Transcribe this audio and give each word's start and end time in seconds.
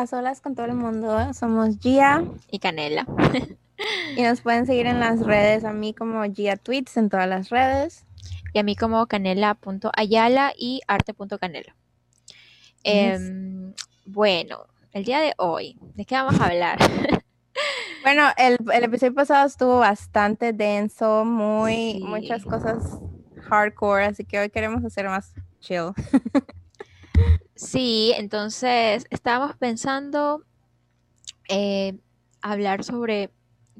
a 0.00 0.06
Solas 0.06 0.40
con 0.40 0.54
todo 0.54 0.66
el 0.66 0.74
mundo. 0.74 1.32
Somos 1.32 1.78
Gia 1.80 2.22
y 2.50 2.58
Canela. 2.58 3.06
y 4.16 4.22
nos 4.22 4.40
pueden 4.42 4.66
seguir 4.66 4.86
en 4.86 5.00
las 5.00 5.20
redes, 5.20 5.64
a 5.64 5.72
mí 5.72 5.94
como 5.94 6.22
Gia 6.24 6.56
Tweets 6.56 6.96
en 6.96 7.08
todas 7.08 7.28
las 7.28 7.48
redes. 7.48 8.04
Y 8.52 8.58
a 8.58 8.62
mí 8.62 8.76
como 8.76 9.06
canela.ayala 9.06 10.52
y 10.56 10.80
arte.canela. 10.86 11.74
Em, 12.84 13.74
bueno, 14.04 14.66
el 14.92 15.04
día 15.04 15.20
de 15.20 15.34
hoy, 15.38 15.78
¿de 15.94 16.04
qué 16.04 16.14
vamos 16.14 16.40
a 16.40 16.46
hablar? 16.46 16.78
bueno, 18.02 18.22
el, 18.36 18.58
episodio 18.84 19.14
pasado 19.14 19.46
estuvo 19.46 19.78
bastante 19.78 20.52
denso, 20.52 21.24
muy, 21.24 22.00
muchas 22.00 22.44
cosas 22.44 22.98
hardcore, 23.42 24.06
así 24.06 24.24
que 24.24 24.38
hoy 24.38 24.50
queremos 24.50 24.84
hacer 24.84 25.06
más 25.06 25.34
chill. 25.60 25.92
Sí, 27.56 28.12
entonces 28.16 29.06
estábamos 29.08 29.56
pensando 29.56 30.44
eh, 31.48 31.96
hablar 32.42 32.84
sobre 32.84 33.30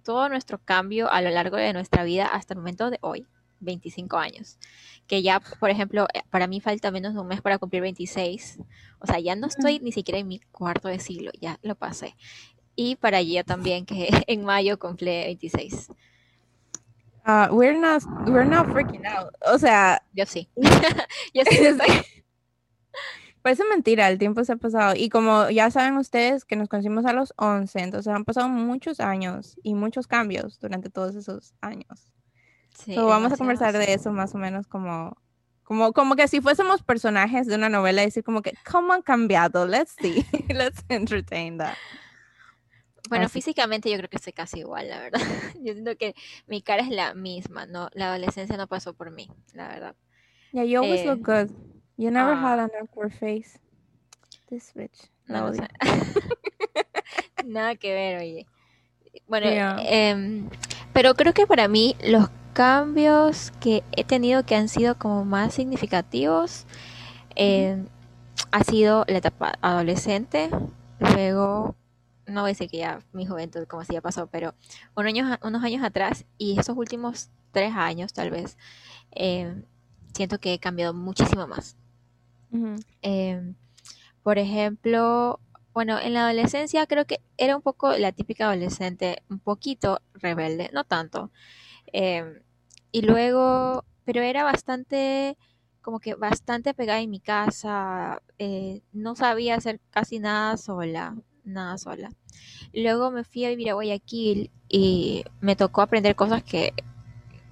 todo 0.02 0.28
nuestro 0.30 0.58
cambio 0.58 1.12
a 1.12 1.20
lo 1.20 1.28
largo 1.28 1.58
de 1.58 1.74
nuestra 1.74 2.02
vida 2.04 2.26
hasta 2.26 2.54
el 2.54 2.60
momento 2.60 2.90
de 2.90 2.98
hoy, 3.02 3.26
25 3.60 4.16
años. 4.16 4.58
Que 5.06 5.22
ya, 5.22 5.40
por 5.40 5.68
ejemplo, 5.68 6.06
eh, 6.14 6.22
para 6.30 6.46
mí 6.46 6.62
falta 6.62 6.90
menos 6.90 7.12
de 7.12 7.20
un 7.20 7.26
mes 7.26 7.42
para 7.42 7.58
cumplir 7.58 7.82
26. 7.82 8.60
O 8.98 9.06
sea, 9.06 9.20
ya 9.20 9.36
no 9.36 9.46
estoy 9.46 9.78
ni 9.80 9.92
siquiera 9.92 10.18
en 10.18 10.28
mi 10.28 10.40
cuarto 10.52 10.88
de 10.88 10.98
siglo, 10.98 11.30
ya 11.38 11.58
lo 11.62 11.74
pasé. 11.74 12.16
Y 12.76 12.96
para 12.96 13.18
ella 13.18 13.44
también, 13.44 13.84
que 13.84 14.08
en 14.26 14.42
mayo 14.42 14.78
cumple 14.78 15.24
26. 15.24 15.90
Uh, 17.26 17.48
we're 17.50 17.78
not, 17.78 18.02
we're 18.26 18.48
not 18.48 18.68
freaking 18.68 19.04
out. 19.04 19.34
O 19.52 19.58
sea, 19.58 20.00
yo 20.14 20.24
sí. 20.24 20.48
yo 21.34 21.42
sí 21.44 21.56
estoy. 21.66 22.06
Parece 23.46 23.62
mentira, 23.70 24.08
el 24.08 24.18
tiempo 24.18 24.42
se 24.42 24.54
ha 24.54 24.56
pasado. 24.56 24.94
Y 24.96 25.08
como 25.08 25.48
ya 25.50 25.70
saben 25.70 25.96
ustedes 25.98 26.44
que 26.44 26.56
nos 26.56 26.68
conocimos 26.68 27.04
a 27.06 27.12
los 27.12 27.32
11, 27.36 27.78
entonces 27.78 28.12
han 28.12 28.24
pasado 28.24 28.48
muchos 28.48 28.98
años 28.98 29.56
y 29.62 29.74
muchos 29.74 30.08
cambios 30.08 30.58
durante 30.58 30.90
todos 30.90 31.14
esos 31.14 31.54
años. 31.60 32.12
Sí, 32.76 32.96
vamos 32.96 33.32
a 33.32 33.36
conversar 33.36 33.78
de 33.78 33.94
eso 33.94 34.10
más 34.10 34.34
o 34.34 34.38
menos 34.38 34.66
como, 34.66 35.16
como, 35.62 35.92
como 35.92 36.16
que 36.16 36.26
si 36.26 36.40
fuésemos 36.40 36.82
personajes 36.82 37.46
de 37.46 37.54
una 37.54 37.68
novela, 37.68 38.02
decir 38.02 38.24
como 38.24 38.42
que, 38.42 38.52
¿cómo 38.68 38.92
han 38.92 39.02
cambiado? 39.02 39.64
Let's 39.64 39.94
see, 39.96 40.26
let's 40.48 40.84
entertain 40.88 41.58
that. 41.58 41.76
Bueno, 43.08 43.28
físicamente 43.28 43.88
yo 43.88 43.96
creo 43.96 44.08
que 44.08 44.16
estoy 44.16 44.32
casi 44.32 44.58
igual, 44.58 44.88
la 44.88 44.98
verdad. 44.98 45.20
Yo 45.62 45.72
siento 45.72 45.96
que 45.96 46.16
mi 46.48 46.62
cara 46.62 46.82
es 46.82 46.88
la 46.88 47.14
misma, 47.14 47.64
no, 47.64 47.90
la 47.92 48.08
adolescencia 48.08 48.56
no 48.56 48.66
pasó 48.66 48.94
por 48.94 49.12
mí, 49.12 49.30
la 49.52 49.68
verdad. 49.68 49.94
Yeah, 50.50 50.64
you 50.64 50.82
always 50.82 51.06
look 51.06 51.20
eh, 51.20 51.44
good. 51.44 51.75
You 51.96 52.10
never 52.10 52.34
had 52.34 52.58
an 52.58 52.70
awkward 52.80 53.14
face. 53.14 53.58
This 54.50 54.72
bitch. 54.74 55.08
No, 55.28 55.50
Nada 57.44 57.76
que 57.76 57.92
ver, 57.92 58.18
oye. 58.20 58.46
Bueno, 59.26 59.46
em, 59.80 60.48
pero 60.92 61.14
creo 61.14 61.32
que 61.32 61.46
para 61.46 61.68
mí 61.68 61.96
los 62.04 62.28
cambios 62.52 63.50
que 63.60 63.82
he 63.92 64.04
tenido 64.04 64.44
que 64.44 64.54
han 64.54 64.68
sido 64.68 64.98
como 64.98 65.24
más 65.24 65.54
significativos 65.54 66.66
em, 67.34 67.86
ha 68.50 68.62
sido 68.62 69.04
la 69.08 69.18
etapa 69.18 69.54
adolescente, 69.60 70.50
luego 70.98 71.74
no 72.26 72.42
voy 72.42 72.50
a 72.50 72.52
decir 72.52 72.70
que 72.70 72.78
ya 72.78 73.00
mi 73.12 73.26
juventud 73.26 73.66
como 73.66 73.84
si 73.84 73.94
ya 73.94 74.00
pasó, 74.00 74.26
pero 74.26 74.54
unos 74.94 75.08
años, 75.08 75.38
unos 75.42 75.64
años 75.64 75.82
atrás 75.84 76.24
y 76.38 76.58
esos 76.58 76.76
últimos 76.76 77.30
tres 77.52 77.74
años 77.74 78.12
tal 78.12 78.30
vez, 78.30 78.56
em, 79.10 79.64
siento 80.14 80.38
que 80.38 80.54
he 80.54 80.58
cambiado 80.58 80.94
muchísimo 80.94 81.46
más. 81.46 81.76
Em, 83.02 83.54
por 84.22 84.38
ejemplo, 84.38 85.40
bueno, 85.74 85.98
en 86.00 86.14
la 86.14 86.24
adolescencia 86.24 86.86
creo 86.86 87.06
que 87.06 87.20
era 87.36 87.54
un 87.56 87.62
poco 87.62 87.92
la 87.98 88.12
típica 88.12 88.46
adolescente, 88.46 89.22
un 89.28 89.38
poquito 89.40 90.00
rebelde, 90.14 90.70
no 90.72 90.84
tanto. 90.84 91.30
Em, 91.92 92.40
y 92.92 93.02
luego, 93.02 93.84
pero 94.04 94.22
era 94.22 94.42
bastante, 94.44 95.36
como 95.82 96.00
que 96.00 96.14
bastante 96.14 96.74
pegada 96.74 97.00
en 97.00 97.10
mi 97.10 97.20
casa, 97.20 98.22
eh, 98.38 98.82
no 98.92 99.16
sabía 99.16 99.56
hacer 99.56 99.80
casi 99.90 100.18
nada 100.18 100.56
sola, 100.56 101.16
nada 101.44 101.78
sola. 101.78 102.10
Luego 102.72 103.10
me 103.10 103.24
fui 103.24 103.44
a 103.44 103.50
vivir 103.50 103.70
a 103.70 103.74
Guayaquil 103.74 104.50
y 104.68 105.24
me 105.40 105.56
tocó 105.56 105.82
aprender 105.82 106.16
cosas 106.16 106.42
que, 106.42 106.72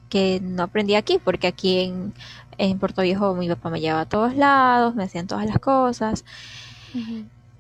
que 0.09 0.41
no 0.43 0.65
aprendí 0.65 0.95
aquí, 0.95 1.19
porque 1.23 1.47
aquí 1.47 1.81
en, 1.81 2.15
en 2.59 2.79
Puerto 2.79 3.03
Viejo 3.03 3.35
mi 3.35 3.49
papá 3.49 3.71
me 3.71 3.81
llevaba 3.81 4.03
a 4.03 4.09
todos 4.09 4.37
lados, 4.37 4.95
me 4.95 5.05
hacían 5.05 5.27
todas 5.27 5.47
las 5.47 5.59
cosas. 5.59 6.25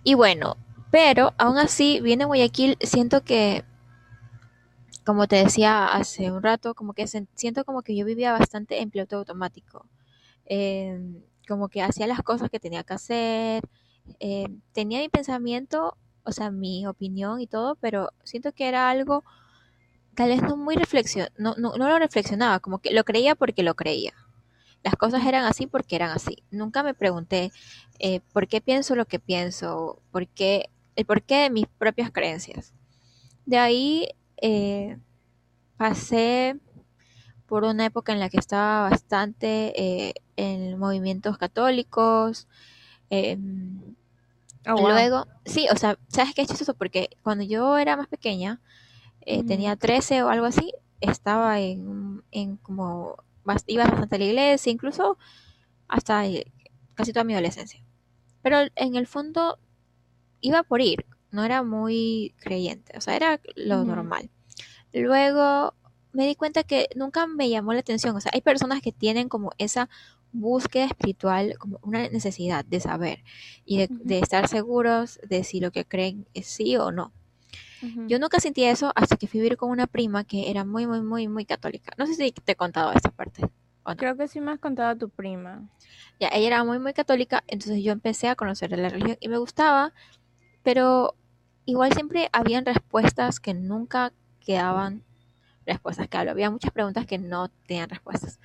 Y 0.05 0.15
bueno, 0.15 0.57
pero 0.91 1.33
aún 1.39 1.59
así, 1.59 2.01
viene 2.01 2.25
Guayaquil, 2.25 2.77
siento 2.81 3.25
que, 3.25 3.65
como 5.05 5.27
te 5.27 5.37
decía 5.37 5.87
hace 5.87 6.31
un 6.31 6.43
rato, 6.43 6.75
como 6.75 6.93
que 6.95 7.07
siento 7.07 7.65
como 7.65 7.83
que 7.83 7.97
yo 7.97 8.07
vivía 8.07 8.33
bastante 8.33 8.81
en 8.81 8.91
piloto 8.91 9.17
automático. 9.17 9.87
Em, 10.47 11.23
como 11.49 11.69
que 11.69 11.83
hacía 11.83 12.07
las 12.07 12.23
cosas 12.23 12.51
que 12.51 12.61
tenía 12.61 12.85
que 12.85 12.95
hacer. 12.95 13.65
Em, 14.21 14.61
tenía 14.73 15.01
mi 15.01 15.09
pensamiento, 15.09 15.97
o 16.25 16.33
sea, 16.33 16.51
mi 16.51 16.87
opinión 16.87 17.41
y 17.41 17.47
todo, 17.47 17.77
pero 17.77 18.11
siento 18.25 18.53
que 18.53 18.69
era 18.69 18.91
algo 18.91 19.25
tal 20.15 20.29
vez 20.29 20.43
no 20.43 20.57
muy 20.57 20.77
reflexión, 20.77 21.29
no, 21.37 21.55
no, 21.57 21.77
no 21.77 21.89
lo 21.89 21.99
reflexionaba, 21.99 22.61
como 22.61 22.79
que 22.79 22.93
lo 22.93 23.05
creía 23.05 23.35
porque 23.35 23.63
lo 23.63 23.75
creía. 23.75 24.15
Las 24.85 24.97
cosas 24.97 25.25
eran 25.27 25.47
así 25.47 25.67
porque 25.67 25.97
eran 25.97 26.11
así. 26.11 26.43
Nunca 26.51 26.83
me 26.83 26.93
pregunté 26.93 27.51
eh, 27.99 28.21
por 28.35 28.47
qué 28.47 28.61
pienso 28.61 28.95
lo 28.95 29.07
que 29.07 29.19
pienso, 29.19 30.03
por 30.13 30.29
qué, 30.29 30.69
el 30.95 31.07
porqué 31.07 31.37
de 31.37 31.51
mis 31.51 31.67
propias 31.67 32.11
creencias. 32.11 32.75
De 33.47 33.57
ahí 33.57 34.09
eh, 34.37 34.99
pasé 35.79 36.59
por 37.47 37.65
una 37.65 37.87
época 37.87 38.13
en 38.13 38.21
la 38.21 38.29
que 38.29 38.39
estaba 38.39 38.91
bastante 38.91 39.73
eh, 39.81 40.15
en 40.37 40.79
movimientos 40.79 41.39
católicos. 41.39 42.47
Oh, 44.67 44.89
luego, 44.89 45.27
sí, 45.47 45.67
o 45.73 45.77
sea, 45.77 45.99
¿sabes 46.09 46.35
qué 46.35 46.43
es 46.43 46.49
chistoso? 46.49 46.75
Porque 46.75 47.09
cuando 47.23 47.43
yo 47.43 47.79
era 47.79 47.97
más 47.97 48.09
pequeña, 48.09 48.61
tenía 49.47 49.77
13 49.77 50.23
o 50.23 50.29
algo 50.29 50.45
así, 50.45 50.75
estaba 51.01 51.61
en, 51.61 52.23
en 52.33 52.57
como 52.57 53.17
iba 53.67 53.85
bastante 53.85 54.17
a 54.17 54.19
la 54.19 54.25
iglesia, 54.25 54.73
incluso 54.73 55.19
hasta 55.89 56.27
eh, 56.27 56.53
casi 56.95 57.13
toda 57.13 57.25
mi 57.25 57.35
adolescencia. 57.35 57.83
Pero 58.43 58.59
en 58.75 58.97
el 58.97 59.07
fondo 59.07 59.59
iba 60.41 60.63
por 60.63 60.81
ir, 60.81 61.07
no 61.31 61.45
era 61.45 61.63
muy 61.63 62.35
creyente, 62.39 62.97
o 62.97 63.01
sea, 63.01 63.17
era 63.17 63.41
lo 63.57 63.85
normal. 63.85 64.31
Luego 64.93 65.75
me 66.13 66.27
di 66.27 66.37
cuenta 66.37 66.63
que 66.63 66.89
nunca 66.95 67.27
me 67.27 67.51
llamó 67.51 67.73
la 67.73 67.81
atención, 67.81 68.15
o 68.15 68.21
sea, 68.21 68.31
hay 68.35 68.41
personas 68.41 68.81
que 68.83 68.93
tienen 68.93 69.29
como 69.29 69.51
esa 69.59 69.89
búsqueda 70.33 70.87
espiritual 70.87 71.57
como 71.59 71.79
una 71.83 72.09
necesidad 72.09 72.65
de 72.65 72.81
saber 72.81 73.25
y 73.65 73.79
de, 73.79 73.89
de 73.91 74.19
estar 74.19 74.49
seguros 74.49 75.19
de 75.27 75.45
si 75.45 75.61
lo 75.61 75.71
que 75.71 75.85
creen 75.85 76.27
es 76.35 76.47
sí 76.47 76.77
o 76.77 76.91
no. 76.93 77.13
Yo 78.09 78.19
nunca 78.19 78.41
sentí 78.41 78.65
eso 78.65 78.93
hasta 78.95 79.17
que 79.17 79.27
fui 79.27 79.41
a 79.41 79.43
vivir 79.43 79.57
con 79.57 79.71
una 79.71 79.87
prima 79.87 80.25
que 80.25 80.51
era 80.51 80.65
muy, 80.65 80.87
muy, 80.87 81.01
muy, 81.01 81.29
muy 81.29 81.45
católica. 81.45 81.93
No 81.99 82.07
sé 82.07 82.15
si 82.15 82.33
te 82.33 82.53
he 82.53 82.57
contado 82.57 82.93
esta 82.93 83.11
parte. 83.11 83.49
Creo 83.97 84.17
que 84.17 84.29
sí 84.29 84.41
me 84.41 84.53
has 84.53 84.59
contado 84.59 84.89
a 84.91 84.97
tu 84.97 85.11
prima. 85.11 85.69
Ya, 86.19 86.29
ella 86.29 86.47
era 86.47 86.65
muy, 86.65 86.79
muy 86.79 86.95
católica, 86.95 87.45
entonces 87.47 87.83
yo 87.83 87.93
empecé 87.93 88.29
a 88.29 88.37
conocer 88.37 88.71
la 88.71 88.89
religión 88.89 89.19
y 89.21 89.29
me 89.29 89.37
gustaba, 89.37 89.93
pero 90.63 91.15
igual 91.67 91.93
siempre 91.93 92.29
habían 92.33 92.65
respuestas 92.65 93.41
que 93.41 93.53
nunca 93.53 94.13
quedaban 94.41 95.03
respuestas, 95.67 96.09
claro, 96.09 96.31
había 96.31 96.51
muchas 96.51 96.73
preguntas 96.73 97.07
que 97.07 97.19
no 97.19 97.49
tenían 97.67 97.91
respuestas. 97.91 98.39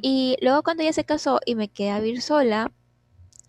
Y 0.00 0.36
luego 0.40 0.62
cuando 0.62 0.82
ella 0.82 0.92
se 0.92 1.04
casó 1.04 1.40
y 1.44 1.54
me 1.54 1.68
quedé 1.68 1.90
a 1.90 2.00
vivir 2.00 2.22
sola, 2.22 2.70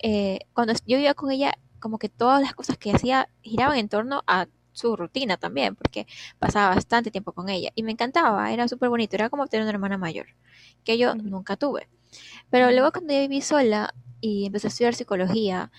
eh, 0.02 0.40
cuando 0.54 0.74
yo 0.86 0.98
vivía 0.98 1.14
con 1.14 1.32
ella, 1.32 1.54
como 1.80 2.00
que 2.00 2.10
todas 2.10 2.42
las 2.42 2.54
cosas 2.56 2.78
que 2.78 2.92
hacía 2.92 3.30
giraban 3.42 3.78
en 3.78 3.90
torno 3.90 4.24
a 4.28 4.48
su 4.76 4.96
rutina 4.96 5.38
también, 5.38 5.76
porque 5.76 6.06
pasaba 6.38 6.76
bastante 6.76 7.12
tiempo 7.12 7.32
con 7.32 7.50
ella. 7.50 7.72
Y 7.76 7.84
me 7.84 7.92
encantaba, 7.92 8.52
era 8.52 8.68
súper 8.68 8.90
bonito, 8.90 9.16
era 9.16 9.30
como 9.30 9.48
tener 9.48 9.64
una 9.64 9.72
hermana 9.72 9.98
mayor, 9.98 10.28
que 10.84 10.98
yo 10.98 11.16
nunca 11.16 11.56
tuve. 11.56 11.90
Pero 12.50 12.72
luego 12.72 12.92
cuando 12.92 13.14
yo 13.14 13.20
viví 13.22 13.42
sola 13.42 13.94
y 14.22 14.46
empecé 14.46 14.68
a 14.68 14.70
estudiar 14.70 14.96
psicología, 14.96 15.72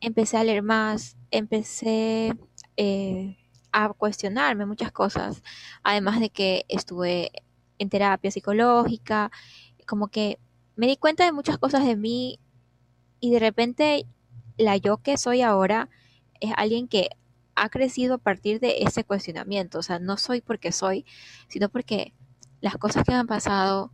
empecé 0.00 0.36
a 0.36 0.44
leer 0.44 0.62
más, 0.62 1.16
empecé 1.30 2.34
eh, 2.76 3.36
a 3.72 3.92
cuestionarme 3.92 4.66
muchas 4.66 4.92
cosas, 4.92 5.42
además 5.82 6.20
de 6.20 6.30
que 6.30 6.64
estuve 6.68 7.30
en 7.78 7.88
terapia 7.88 8.30
psicológica, 8.30 9.30
como 9.86 10.08
que 10.08 10.38
me 10.76 10.86
di 10.86 10.96
cuenta 10.96 11.24
de 11.24 11.32
muchas 11.32 11.58
cosas 11.58 11.84
de 11.84 11.96
mí 11.96 12.38
y 13.20 13.30
de 13.30 13.38
repente 13.38 14.06
la 14.56 14.76
yo 14.76 14.98
que 14.98 15.16
soy 15.16 15.42
ahora 15.42 15.88
es 16.40 16.52
alguien 16.56 16.88
que 16.88 17.10
ha 17.56 17.68
crecido 17.70 18.14
a 18.14 18.18
partir 18.18 18.60
de 18.60 18.82
ese 18.82 19.04
cuestionamiento. 19.04 19.78
O 19.78 19.82
sea, 19.82 19.98
no 19.98 20.16
soy 20.16 20.40
porque 20.40 20.72
soy, 20.72 21.04
sino 21.48 21.68
porque 21.68 22.12
las 22.60 22.76
cosas 22.76 23.04
que 23.04 23.12
me 23.12 23.18
han 23.18 23.26
pasado, 23.26 23.90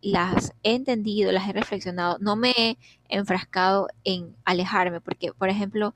las 0.00 0.54
he 0.62 0.74
entendido, 0.74 1.32
las 1.32 1.48
he 1.48 1.52
reflexionado, 1.52 2.18
no 2.20 2.36
me 2.36 2.50
he 2.56 2.78
enfrascado 3.08 3.88
en 4.04 4.36
alejarme, 4.44 5.00
porque, 5.00 5.32
por 5.32 5.48
ejemplo, 5.48 5.94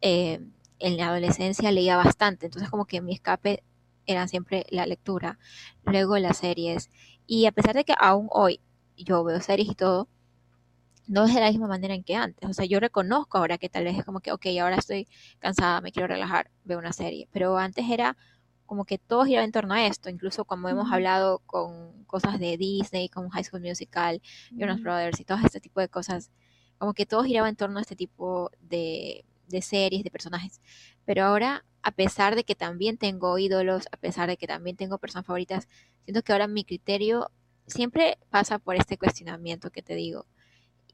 eh, 0.00 0.40
en 0.78 0.96
la 0.96 1.08
adolescencia 1.08 1.72
leía 1.72 1.96
bastante, 1.96 2.46
entonces 2.46 2.70
como 2.70 2.86
que 2.86 3.00
mi 3.00 3.12
escape 3.12 3.62
era 4.06 4.26
siempre 4.28 4.64
la 4.70 4.86
lectura, 4.86 5.38
luego 5.84 6.16
las 6.18 6.38
series, 6.38 6.90
y 7.26 7.46
a 7.46 7.52
pesar 7.52 7.74
de 7.74 7.84
que 7.84 7.94
aún 7.98 8.28
hoy 8.30 8.60
yo 8.96 9.22
veo 9.24 9.40
series 9.40 9.68
y 9.68 9.74
todo, 9.74 10.08
no 11.08 11.24
es 11.24 11.34
de 11.34 11.40
la 11.40 11.50
misma 11.50 11.66
manera 11.68 11.94
en 11.94 12.04
que 12.04 12.14
antes. 12.14 12.48
O 12.48 12.52
sea, 12.52 12.66
yo 12.66 12.80
reconozco 12.80 13.38
ahora 13.38 13.58
que 13.58 13.68
tal 13.68 13.84
vez 13.84 13.98
es 13.98 14.04
como 14.04 14.20
que, 14.20 14.30
ok, 14.32 14.46
ahora 14.60 14.76
estoy 14.76 15.08
cansada, 15.38 15.80
me 15.80 15.90
quiero 15.90 16.06
relajar, 16.06 16.50
veo 16.64 16.78
una 16.78 16.92
serie. 16.92 17.28
Pero 17.32 17.56
antes 17.58 17.88
era 17.90 18.16
como 18.66 18.84
que 18.84 18.98
todo 18.98 19.24
giraba 19.24 19.44
en 19.44 19.52
torno 19.52 19.74
a 19.74 19.86
esto. 19.86 20.10
Incluso 20.10 20.44
como 20.44 20.68
hemos 20.68 20.92
hablado 20.92 21.40
con 21.46 22.04
cosas 22.04 22.38
de 22.38 22.58
Disney, 22.58 23.08
como 23.08 23.30
High 23.30 23.44
School 23.44 23.62
Musical, 23.62 24.20
Jonas 24.50 24.82
Brothers 24.82 25.18
y 25.20 25.24
todo 25.24 25.38
este 25.44 25.60
tipo 25.60 25.80
de 25.80 25.88
cosas, 25.88 26.30
como 26.78 26.92
que 26.94 27.06
todo 27.06 27.24
giraba 27.24 27.48
en 27.48 27.56
torno 27.56 27.78
a 27.78 27.82
este 27.82 27.96
tipo 27.96 28.50
de, 28.60 29.24
de 29.48 29.62
series, 29.62 30.04
de 30.04 30.10
personajes. 30.10 30.60
Pero 31.06 31.24
ahora, 31.24 31.64
a 31.82 31.90
pesar 31.92 32.36
de 32.36 32.44
que 32.44 32.54
también 32.54 32.98
tengo 32.98 33.38
ídolos, 33.38 33.88
a 33.92 33.96
pesar 33.96 34.28
de 34.28 34.36
que 34.36 34.46
también 34.46 34.76
tengo 34.76 34.98
personas 34.98 35.26
favoritas, 35.26 35.68
siento 36.04 36.22
que 36.22 36.32
ahora 36.32 36.48
mi 36.48 36.64
criterio 36.64 37.30
siempre 37.66 38.18
pasa 38.30 38.58
por 38.58 38.76
este 38.76 38.98
cuestionamiento 38.98 39.70
que 39.70 39.82
te 39.82 39.94
digo 39.94 40.26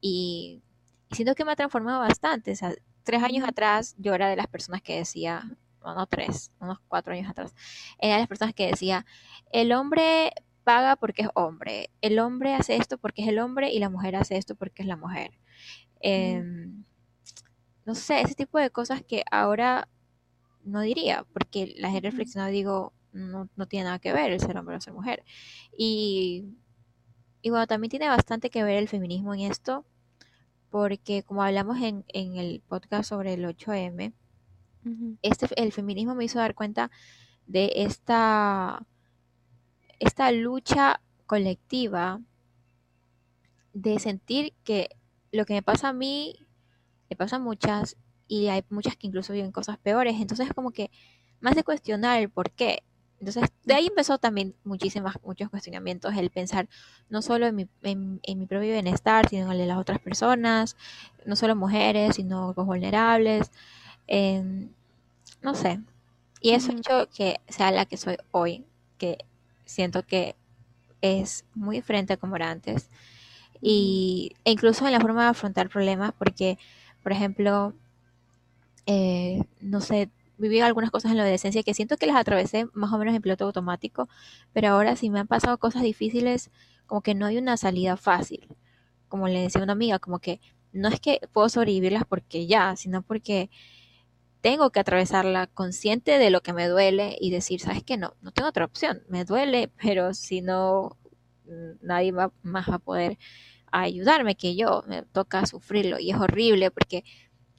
y, 0.07 0.61
siento 1.09 1.33
que 1.33 1.43
me 1.45 1.51
ha 1.51 1.55
transformado 1.55 1.99
bastante. 1.99 2.51
O 2.51 2.55
sea, 2.55 2.75
tres 3.03 3.23
años 3.23 3.47
atrás 3.47 3.95
yo 3.97 4.13
era 4.13 4.29
de 4.29 4.35
las 4.35 4.45
personas 4.47 4.83
que 4.83 4.97
decía, 4.97 5.43
no, 5.83 6.05
tres, 6.05 6.51
unos 6.59 6.79
cuatro 6.87 7.13
años 7.13 7.27
atrás, 7.27 7.55
era 7.97 8.13
de 8.13 8.19
las 8.19 8.27
personas 8.27 8.53
que 8.53 8.67
decía, 8.67 9.05
el 9.51 9.71
hombre 9.71 10.31
paga 10.63 10.95
porque 10.95 11.23
es 11.23 11.29
hombre, 11.33 11.89
el 12.01 12.19
hombre 12.19 12.53
hace 12.53 12.75
esto 12.75 12.99
porque 12.99 13.23
es 13.23 13.29
el 13.29 13.39
hombre 13.39 13.71
y 13.71 13.79
la 13.79 13.89
mujer 13.89 14.15
hace 14.15 14.37
esto 14.37 14.53
porque 14.55 14.83
es 14.83 14.87
la 14.87 14.95
mujer. 14.95 15.31
Em, 16.01 16.83
no 17.85 17.95
sé, 17.95 18.21
ese 18.21 18.35
tipo 18.35 18.59
de 18.59 18.69
cosas 18.69 19.01
que 19.01 19.23
ahora 19.31 19.87
no 20.63 20.81
diría, 20.81 21.25
porque 21.33 21.73
las 21.77 21.95
he 21.95 22.01
reflexionado 22.01 22.51
y 22.51 22.53
digo, 22.53 22.93
no, 23.11 23.49
no 23.55 23.67
tiene 23.67 23.85
nada 23.85 23.99
que 23.99 24.13
ver 24.13 24.31
el 24.31 24.39
ser 24.39 24.57
hombre 24.57 24.75
o 24.75 24.81
ser 24.81 24.93
mujer. 24.93 25.23
Y 25.75 26.45
y 27.45 27.51
bueno, 27.51 27.67
también 27.67 27.91
tiene 27.91 28.07
bastante 28.07 28.49
que 28.49 28.63
ver 28.63 28.77
el 28.77 28.87
feminismo 28.87 29.31
en 29.35 29.41
esto, 29.41 29.85
porque 30.75 31.23
como 31.23 31.41
hablamos 31.41 31.77
en, 31.79 32.03
el 32.13 32.61
podcast 32.67 33.07
sobre 33.07 33.35
el 33.35 33.45
8M, 33.45 34.11
este, 35.21 35.47
el 35.55 35.71
feminismo 35.71 36.15
me 36.15 36.25
hizo 36.25 36.39
dar 36.39 36.53
cuenta 36.53 36.91
de 37.47 37.71
esta, 37.77 38.85
esta 39.99 40.33
lucha 40.33 40.99
colectiva 41.27 42.19
de 43.71 43.99
sentir 43.99 44.51
que 44.65 44.89
lo 45.31 45.45
que 45.45 45.53
me 45.53 45.61
pasa 45.63 45.87
a 45.87 45.93
mí 45.93 46.35
le 47.09 47.15
pasa 47.15 47.37
a 47.37 47.39
muchas 47.39 47.95
y 48.27 48.47
hay 48.47 48.65
muchas 48.69 48.97
que 48.97 49.07
incluso 49.07 49.31
viven 49.31 49.53
cosas 49.53 49.77
peores. 49.77 50.19
Entonces, 50.19 50.49
como 50.53 50.71
que 50.71 50.91
más 51.39 51.55
de 51.55 51.63
cuestionar 51.63 52.19
el 52.19 52.29
por 52.29 52.51
qué. 52.51 52.83
Entonces, 53.25 53.51
de 53.63 53.73
ahí 53.73 53.87
empezó 53.87 54.19
también 54.19 54.53
muchísimas, 54.63 55.15
muchos 55.23 55.49
cuestionamientos, 55.49 56.15
el 56.15 56.29
pensar 56.29 56.67
no 57.09 57.23
solo 57.23 57.47
en 57.47 57.55
mi, 57.55 57.67
en, 57.81 58.19
mi 58.23 58.45
propio 58.45 58.71
bienestar, 58.71 59.27
sino 59.27 59.45
en 59.45 59.51
el 59.53 59.57
de 59.57 59.65
las 59.65 59.79
otras 59.79 59.99
personas, 59.99 60.77
no 61.25 61.35
solo 61.35 61.55
mujeres, 61.55 62.17
sino 62.17 62.53
los 62.55 62.65
vulnerables, 62.67 63.51
no 65.41 65.55
sé. 65.55 65.79
Y 66.39 66.51
eso 66.51 66.71
ha 66.71 66.75
hecho 66.75 67.09
que 67.09 67.39
sea 67.47 67.71
la 67.71 67.85
que 67.85 67.97
soy 67.97 68.17
hoy, 68.29 68.63
que 68.99 69.17
siento 69.65 70.03
que 70.03 70.35
es 71.01 71.45
muy 71.55 71.77
diferente 71.77 72.13
a 72.13 72.17
como 72.17 72.35
era 72.35 72.51
antes. 72.51 72.89
Y, 73.59 74.33
e 74.43 74.51
incluso 74.51 74.85
en 74.85 74.93
la 74.93 74.99
forma 74.99 75.23
de 75.23 75.29
afrontar 75.29 75.69
problemas, 75.69 76.13
porque, 76.15 76.59
por 77.01 77.11
ejemplo, 77.11 77.73
eh, 78.85 79.43
no 79.61 79.81
sé, 79.81 80.11
viví 80.37 80.59
algunas 80.59 80.91
cosas 80.91 81.11
en 81.11 81.17
la 81.17 81.23
adolescencia 81.23 81.63
que 81.63 81.73
siento 81.73 81.97
que 81.97 82.07
las 82.07 82.15
atravesé 82.17 82.67
más 82.73 82.91
o 82.93 82.97
menos 82.97 83.15
en 83.15 83.21
piloto 83.21 83.45
automático, 83.45 84.09
pero 84.53 84.69
ahora 84.69 84.95
si 84.95 85.09
me 85.09 85.19
han 85.19 85.27
pasado 85.27 85.57
cosas 85.57 85.83
difíciles, 85.83 86.51
como 86.85 87.01
que 87.01 87.15
no 87.15 87.25
hay 87.25 87.37
una 87.37 87.57
salida 87.57 87.97
fácil. 87.97 88.47
Como 89.07 89.27
le 89.27 89.41
decía 89.41 89.63
una 89.63 89.73
amiga, 89.73 89.99
como 89.99 90.19
que 90.19 90.41
no 90.73 90.89
es 90.89 90.99
que 90.99 91.21
puedo 91.33 91.49
sobrevivirlas 91.49 92.03
porque 92.05 92.47
ya, 92.47 92.75
sino 92.75 93.01
porque 93.01 93.49
tengo 94.41 94.69
que 94.71 94.79
atravesarla 94.79 95.47
consciente 95.47 96.19
de 96.19 96.29
lo 96.29 96.41
que 96.41 96.53
me 96.53 96.67
duele 96.67 97.17
y 97.19 97.31
decir, 97.31 97.61
¿sabes 97.61 97.83
qué? 97.83 97.97
No, 97.97 98.15
no 98.21 98.31
tengo 98.31 98.49
otra 98.49 98.65
opción. 98.65 99.01
Me 99.09 99.25
duele, 99.25 99.71
pero 99.81 100.13
si 100.13 100.41
no, 100.41 100.97
nadie 101.81 102.11
más 102.11 102.69
va 102.69 102.75
a 102.75 102.79
poder 102.79 103.17
ayudarme 103.71 104.35
que 104.35 104.55
yo. 104.55 104.83
Me 104.87 105.03
toca 105.03 105.45
sufrirlo 105.45 105.99
y 105.99 106.11
es 106.11 106.17
horrible 106.17 106.71
porque 106.71 107.03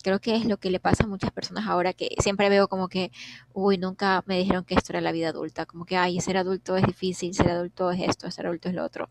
creo 0.03 0.21
que 0.21 0.37
es 0.37 0.45
lo 0.45 0.59
que 0.59 0.71
le 0.71 0.81
pasa 0.81 1.05
a 1.05 1.07
muchas 1.07 1.31
personas 1.33 1.67
ahora 1.67 1.93
que 1.93 2.09
siempre 2.21 2.49
veo 2.49 2.69
como 2.69 2.89
que, 2.89 3.11
uy, 3.53 3.79
nunca 3.79 4.23
me 4.27 4.39
dijeron 4.39 4.65
que 4.65 4.75
esto 4.75 4.93
era 4.93 5.01
la 5.01 5.13
vida 5.13 5.31
adulta, 5.31 5.67
como 5.67 5.85
que, 5.85 5.97
ay, 5.97 6.21
ser 6.21 6.37
adulto 6.37 6.77
es 6.77 6.87
difícil, 6.87 7.35
ser 7.35 7.51
adulto 7.51 7.91
es 7.91 8.01
esto, 8.09 8.31
ser 8.31 8.47
adulto 8.47 8.69
es 8.69 8.75
lo 8.75 8.85
otro, 8.85 9.09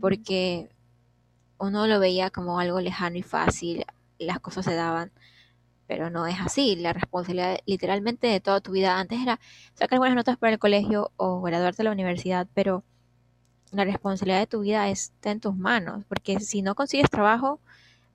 porque 0.00 0.68
uno 1.58 1.86
lo 1.86 2.00
veía 2.00 2.30
como 2.30 2.58
algo 2.58 2.80
lejano 2.80 3.16
y 3.16 3.22
fácil, 3.22 3.84
las 4.18 4.40
cosas 4.40 4.64
se 4.64 4.74
daban, 4.74 5.12
pero 5.86 6.10
no 6.10 6.26
es 6.26 6.36
así, 6.40 6.76
la 6.76 6.92
responsabilidad 6.92 7.58
literalmente 7.66 8.26
de 8.26 8.40
toda 8.40 8.60
tu 8.60 8.72
vida 8.72 8.98
antes 8.98 9.20
era 9.20 9.38
sacar 9.74 9.98
buenas 9.98 10.16
notas 10.16 10.36
para 10.36 10.52
el 10.52 10.58
colegio 10.58 11.12
o 11.16 11.40
graduarte 11.42 11.78
de 11.78 11.84
la 11.84 11.92
universidad, 11.92 12.48
pero 12.54 12.82
la 13.72 13.84
responsabilidad 13.84 14.40
de 14.40 14.46
tu 14.46 14.60
vida 14.60 14.88
está 14.88 15.30
en 15.30 15.40
tus 15.40 15.54
manos, 15.56 16.04
porque 16.08 16.40
si 16.40 16.62
no 16.62 16.74
consigues 16.74 17.10
trabajo, 17.10 17.60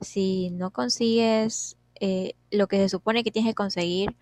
si 0.00 0.50
no 0.50 0.70
consigues 0.70 1.76
eh, 2.04 2.34
lo 2.50 2.66
que 2.66 2.78
se 2.78 2.88
supone 2.88 3.22
que 3.22 3.30
tienes 3.30 3.52
que 3.52 3.54
conseguir, 3.54 4.16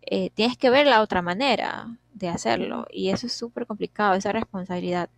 eh, 0.00 0.30
tienes 0.30 0.56
que 0.56 0.70
ver 0.70 0.86
la 0.86 1.02
otra 1.02 1.20
manera 1.20 1.98
de 2.14 2.30
hacerlo. 2.30 2.86
Y 2.90 3.10
eso 3.10 3.26
es 3.26 3.34
súper 3.34 3.66
complicado, 3.66 4.14
esa 4.14 4.32
responsabilidad. 4.32 5.10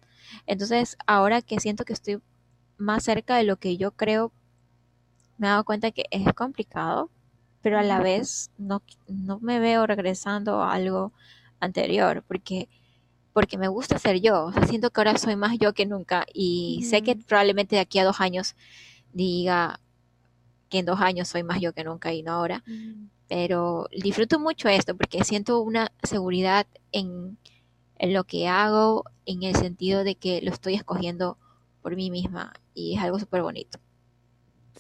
Entonces, 0.47 0.97
ahora 1.07 1.41
que 1.41 1.61
siento 1.61 1.85
que 1.85 1.93
estoy 1.93 2.21
más 2.79 3.05
cerca 3.05 3.37
de 3.37 3.45
lo 3.45 3.59
que 3.59 3.77
yo 3.77 3.93
creo, 3.93 4.33
me 5.37 5.47
he 5.47 5.51
dado 5.51 5.63
cuenta 5.63 5.93
que 5.93 6.07
es 6.11 6.33
complicado, 6.35 7.11
pero 7.63 7.79
a 7.79 7.85
la 7.85 8.01
vez 8.01 8.51
no, 8.59 8.83
no 9.07 9.39
me 9.39 9.61
veo 9.61 9.87
regresando 9.87 10.63
a 10.63 10.73
algo 10.75 11.13
anterior, 11.61 12.25
porque 12.27 12.69
porque 13.33 13.57
me 13.57 13.69
gusta 13.69 14.01
ser 14.01 14.21
yo, 14.21 14.47
o 14.47 14.53
sea, 14.53 14.67
siento 14.67 14.91
que 14.91 15.01
ahora 15.01 15.17
soy 15.17 15.37
más 15.37 15.57
yo 15.61 15.73
que 15.73 15.87
nunca 15.87 16.27
y 16.35 16.83
sé 16.91 17.03
que 17.03 17.15
probablemente 17.15 17.77
de 17.77 17.83
aquí 17.83 18.01
a 18.01 18.05
dos 18.05 18.21
años 18.21 18.57
diga, 19.13 19.79
que 20.69 20.79
en 20.79 20.87
dos 20.87 21.01
años 21.01 21.29
soy 21.29 21.43
más 21.43 21.61
yo 21.61 21.73
que 21.73 21.85
nunca 21.85 22.13
y 22.13 22.23
no 22.23 22.33
ahora. 22.33 22.63
Pero 23.29 23.89
disfruto 23.91 24.39
mucho 24.39 24.69
esto 24.69 24.97
porque 24.97 25.25
siento 25.25 25.61
una 25.61 25.93
seguridad 26.03 26.67
en, 26.93 27.39
lo 28.01 28.25
que 28.25 28.49
hago, 28.49 29.05
en 29.27 29.43
el 29.43 29.55
sentido 29.57 30.05
de 30.05 30.15
que 30.15 30.41
lo 30.43 30.51
estoy 30.51 30.75
escogiendo 30.75 31.37
por 31.83 31.95
mí 31.97 32.11
misma 32.11 32.53
y 32.75 32.97
es 32.97 33.03
algo 33.03 33.19
súper 33.19 33.43
bonito. 33.43 33.79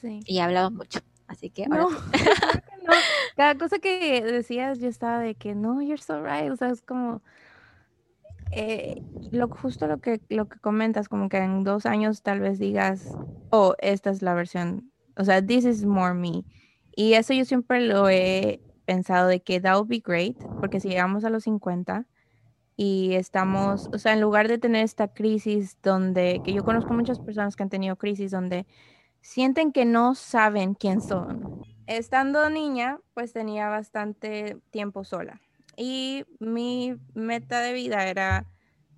Sí. 0.00 0.20
Y 0.26 0.38
he 0.38 0.42
hablado 0.42 0.70
mucho, 0.70 1.00
así 1.26 1.50
que 1.50 1.64
ahora... 1.64 1.86
No, 2.88 2.94
Cada 3.36 3.54
cosa 3.56 3.78
que 3.80 4.22
decías 4.22 4.78
yo 4.78 4.88
estaba 4.88 5.18
de 5.18 5.34
que 5.34 5.54
no, 5.54 5.82
you're 5.82 6.00
so 6.00 6.22
right, 6.22 6.50
o 6.50 6.56
sea, 6.56 6.70
es 6.70 6.80
como... 6.80 7.20
Eh, 8.50 9.02
lo 9.30 9.46
justo 9.48 9.86
lo 9.86 9.98
que 9.98 10.22
lo 10.30 10.48
que 10.48 10.58
comentas 10.58 11.10
como 11.10 11.28
que 11.28 11.36
en 11.36 11.64
dos 11.64 11.84
años 11.84 12.22
tal 12.22 12.40
vez 12.40 12.58
digas 12.58 13.14
oh 13.50 13.74
esta 13.78 14.08
es 14.08 14.22
la 14.22 14.32
versión 14.32 14.87
o 15.18 15.24
sea, 15.24 15.44
this 15.44 15.64
is 15.64 15.84
more 15.84 16.14
me. 16.14 16.44
Y 16.96 17.14
eso 17.14 17.34
yo 17.34 17.44
siempre 17.44 17.80
lo 17.80 18.08
he 18.08 18.60
pensado 18.86 19.28
de 19.28 19.40
que 19.40 19.60
that 19.60 19.76
would 19.76 19.88
be 19.88 20.00
great, 20.00 20.36
porque 20.60 20.80
si 20.80 20.88
llegamos 20.88 21.24
a 21.24 21.30
los 21.30 21.44
50 21.44 22.06
y 22.76 23.14
estamos, 23.14 23.88
o 23.92 23.98
sea, 23.98 24.14
en 24.14 24.20
lugar 24.20 24.48
de 24.48 24.58
tener 24.58 24.84
esta 24.84 25.08
crisis 25.08 25.76
donde, 25.82 26.40
que 26.44 26.52
yo 26.52 26.64
conozco 26.64 26.94
muchas 26.94 27.18
personas 27.18 27.56
que 27.56 27.62
han 27.64 27.68
tenido 27.68 27.96
crisis 27.96 28.30
donde 28.30 28.66
sienten 29.20 29.72
que 29.72 29.84
no 29.84 30.14
saben 30.14 30.74
quién 30.74 31.00
son. 31.00 31.62
Estando 31.86 32.48
niña, 32.48 32.98
pues 33.14 33.32
tenía 33.32 33.68
bastante 33.68 34.56
tiempo 34.70 35.04
sola 35.04 35.40
y 35.76 36.24
mi 36.40 36.96
meta 37.14 37.60
de 37.60 37.72
vida 37.72 38.06
era 38.08 38.46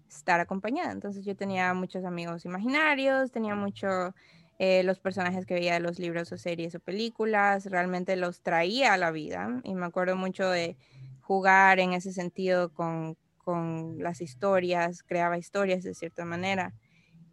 estar 0.08 0.40
acompañada. 0.40 0.92
Entonces 0.92 1.24
yo 1.24 1.36
tenía 1.36 1.72
muchos 1.74 2.04
amigos 2.04 2.44
imaginarios, 2.44 3.30
tenía 3.30 3.54
mucho 3.54 4.14
eh, 4.62 4.82
los 4.82 4.98
personajes 4.98 5.46
que 5.46 5.54
veía 5.54 5.72
de 5.72 5.80
los 5.80 5.98
libros 5.98 6.30
o 6.32 6.36
series 6.36 6.74
o 6.74 6.80
películas, 6.80 7.64
realmente 7.64 8.14
los 8.16 8.42
traía 8.42 8.92
a 8.92 8.98
la 8.98 9.10
vida. 9.10 9.58
Y 9.64 9.74
me 9.74 9.86
acuerdo 9.86 10.16
mucho 10.16 10.50
de 10.50 10.76
jugar 11.22 11.80
en 11.80 11.94
ese 11.94 12.12
sentido 12.12 12.68
con, 12.74 13.16
con 13.38 14.02
las 14.02 14.20
historias, 14.20 15.02
creaba 15.02 15.38
historias 15.38 15.82
de 15.82 15.94
cierta 15.94 16.26
manera. 16.26 16.74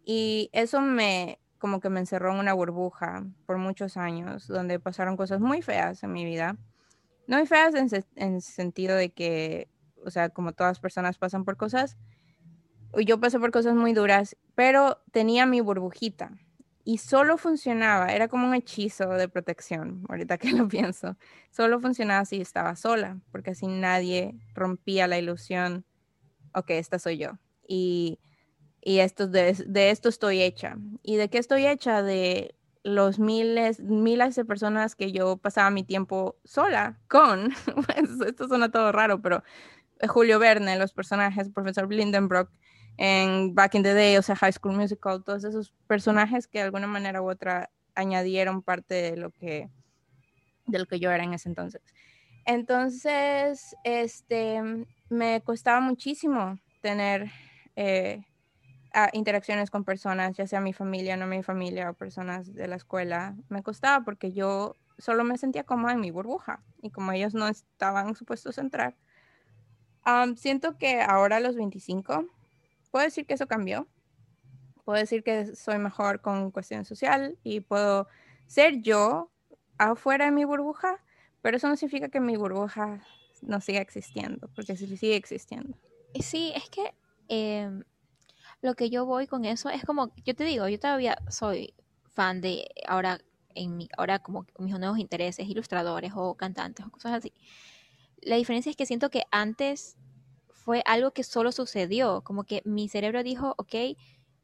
Y 0.06 0.48
eso 0.54 0.80
me, 0.80 1.38
como 1.58 1.80
que 1.80 1.90
me 1.90 2.00
encerró 2.00 2.32
en 2.32 2.38
una 2.38 2.54
burbuja 2.54 3.26
por 3.44 3.58
muchos 3.58 3.98
años, 3.98 4.46
donde 4.48 4.80
pasaron 4.80 5.18
cosas 5.18 5.38
muy 5.38 5.60
feas 5.60 6.02
en 6.02 6.14
mi 6.14 6.24
vida. 6.24 6.56
No 7.26 7.36
muy 7.36 7.46
feas 7.46 7.74
en, 7.74 7.90
en 8.16 8.40
sentido 8.40 8.96
de 8.96 9.10
que, 9.10 9.68
o 10.02 10.10
sea, 10.10 10.30
como 10.30 10.52
todas 10.52 10.80
personas 10.80 11.18
pasan 11.18 11.44
por 11.44 11.58
cosas, 11.58 11.98
yo 13.04 13.20
pasé 13.20 13.38
por 13.38 13.50
cosas 13.50 13.74
muy 13.74 13.92
duras, 13.92 14.34
pero 14.54 15.02
tenía 15.12 15.44
mi 15.44 15.60
burbujita 15.60 16.30
y 16.88 16.96
solo 16.96 17.36
funcionaba, 17.36 18.14
era 18.14 18.28
como 18.28 18.46
un 18.46 18.54
hechizo 18.54 19.10
de 19.10 19.28
protección, 19.28 20.06
ahorita 20.08 20.38
que 20.38 20.52
lo 20.52 20.66
pienso, 20.68 21.18
solo 21.50 21.80
funcionaba 21.80 22.24
si 22.24 22.40
estaba 22.40 22.76
sola, 22.76 23.18
porque 23.30 23.50
así 23.50 23.66
nadie 23.66 24.38
rompía 24.54 25.06
la 25.06 25.18
ilusión, 25.18 25.84
ok, 26.54 26.70
esta 26.70 26.98
soy 26.98 27.18
yo. 27.18 27.32
Y, 27.68 28.20
y 28.80 29.00
esto, 29.00 29.26
de, 29.26 29.52
de 29.66 29.90
esto 29.90 30.08
estoy 30.08 30.40
hecha. 30.40 30.78
¿Y 31.02 31.16
de 31.16 31.28
qué 31.28 31.36
estoy 31.36 31.66
hecha? 31.66 32.02
De 32.02 32.54
los 32.84 33.18
miles, 33.18 33.80
miles 33.80 34.34
de 34.34 34.46
personas 34.46 34.96
que 34.96 35.12
yo 35.12 35.36
pasaba 35.36 35.68
mi 35.68 35.84
tiempo 35.84 36.38
sola 36.44 36.98
con. 37.06 37.52
Esto 38.26 38.48
suena 38.48 38.70
todo 38.70 38.92
raro, 38.92 39.20
pero 39.20 39.42
Julio 40.08 40.38
Verne, 40.38 40.78
los 40.78 40.94
personajes, 40.94 41.50
profesor 41.50 41.86
Blindenbrock, 41.86 42.50
en 42.98 43.54
Back 43.54 43.76
in 43.76 43.84
the 43.84 43.94
Day, 43.94 44.16
o 44.16 44.22
sea, 44.22 44.36
High 44.36 44.52
School 44.52 44.76
Musical, 44.76 45.22
todos 45.24 45.44
esos 45.44 45.72
personajes 45.86 46.48
que 46.48 46.58
de 46.58 46.64
alguna 46.64 46.88
manera 46.88 47.22
u 47.22 47.30
otra 47.30 47.70
añadieron 47.94 48.60
parte 48.60 48.94
de 48.94 49.16
lo 49.16 49.30
que, 49.30 49.70
de 50.66 50.78
lo 50.80 50.86
que 50.86 50.98
yo 50.98 51.10
era 51.12 51.22
en 51.22 51.32
ese 51.32 51.48
entonces. 51.48 51.80
Entonces, 52.44 53.76
este, 53.84 54.60
me 55.08 55.40
costaba 55.42 55.80
muchísimo 55.80 56.58
tener 56.80 57.30
eh, 57.76 58.22
interacciones 59.12 59.70
con 59.70 59.84
personas, 59.84 60.36
ya 60.36 60.48
sea 60.48 60.60
mi 60.60 60.72
familia, 60.72 61.16
no 61.16 61.26
mi 61.28 61.44
familia 61.44 61.90
o 61.90 61.94
personas 61.94 62.52
de 62.52 62.66
la 62.66 62.76
escuela, 62.76 63.36
me 63.48 63.62
costaba 63.62 64.04
porque 64.04 64.32
yo 64.32 64.74
solo 64.98 65.22
me 65.22 65.38
sentía 65.38 65.62
cómoda 65.62 65.92
en 65.92 66.00
mi 66.00 66.10
burbuja 66.10 66.64
y 66.82 66.90
como 66.90 67.12
ellos 67.12 67.32
no 67.32 67.46
estaban 67.46 68.16
supuestos 68.16 68.58
a 68.58 68.62
entrar. 68.62 68.96
siento 70.36 70.78
que 70.78 71.00
ahora 71.00 71.36
a 71.36 71.40
los 71.40 71.54
25, 71.54 72.24
puedo 72.90 73.04
decir 73.04 73.26
que 73.26 73.34
eso 73.34 73.46
cambió. 73.46 73.88
Puedo 74.84 74.98
decir 74.98 75.22
que 75.22 75.54
soy 75.54 75.78
mejor 75.78 76.20
con 76.20 76.50
cuestión 76.50 76.84
social 76.84 77.38
y 77.42 77.60
puedo 77.60 78.08
ser 78.46 78.80
yo 78.80 79.30
afuera 79.76 80.24
de 80.26 80.30
mi 80.30 80.44
burbuja, 80.44 81.02
pero 81.42 81.56
eso 81.56 81.68
no 81.68 81.76
significa 81.76 82.08
que 82.08 82.20
mi 82.20 82.36
burbuja 82.36 83.02
no 83.42 83.60
siga 83.60 83.80
existiendo, 83.80 84.48
porque 84.54 84.76
sigue 84.76 85.16
existiendo. 85.16 85.76
Sí, 86.20 86.52
es 86.54 86.68
que 86.70 86.94
em, 87.28 87.84
lo 88.62 88.74
que 88.74 88.90
yo 88.90 89.06
voy 89.06 89.26
con 89.26 89.44
eso 89.44 89.68
es 89.68 89.84
como, 89.84 90.12
yo 90.24 90.34
te 90.34 90.44
digo, 90.44 90.68
yo 90.68 90.78
todavía 90.78 91.18
soy 91.28 91.74
fan 92.06 92.40
de 92.40 92.68
ahora, 92.86 93.20
en 93.54 93.76
mi, 93.76 93.88
ahora 93.96 94.18
como 94.18 94.46
mis 94.58 94.76
nuevos 94.78 94.98
intereses, 94.98 95.48
ilustradores 95.48 96.12
o 96.16 96.34
cantantes 96.34 96.86
o 96.86 96.90
cosas 96.90 97.12
así. 97.12 97.32
La 98.20 98.36
diferencia 98.36 98.70
es 98.70 98.76
que 98.76 98.86
siento 98.86 99.10
que 99.10 99.24
antes 99.30 99.96
fue 100.68 100.82
algo 100.84 101.12
que 101.12 101.24
solo 101.24 101.50
sucedió, 101.50 102.20
como 102.20 102.44
que 102.44 102.60
mi 102.66 102.90
cerebro 102.90 103.22
dijo, 103.22 103.54
ok, 103.56 103.74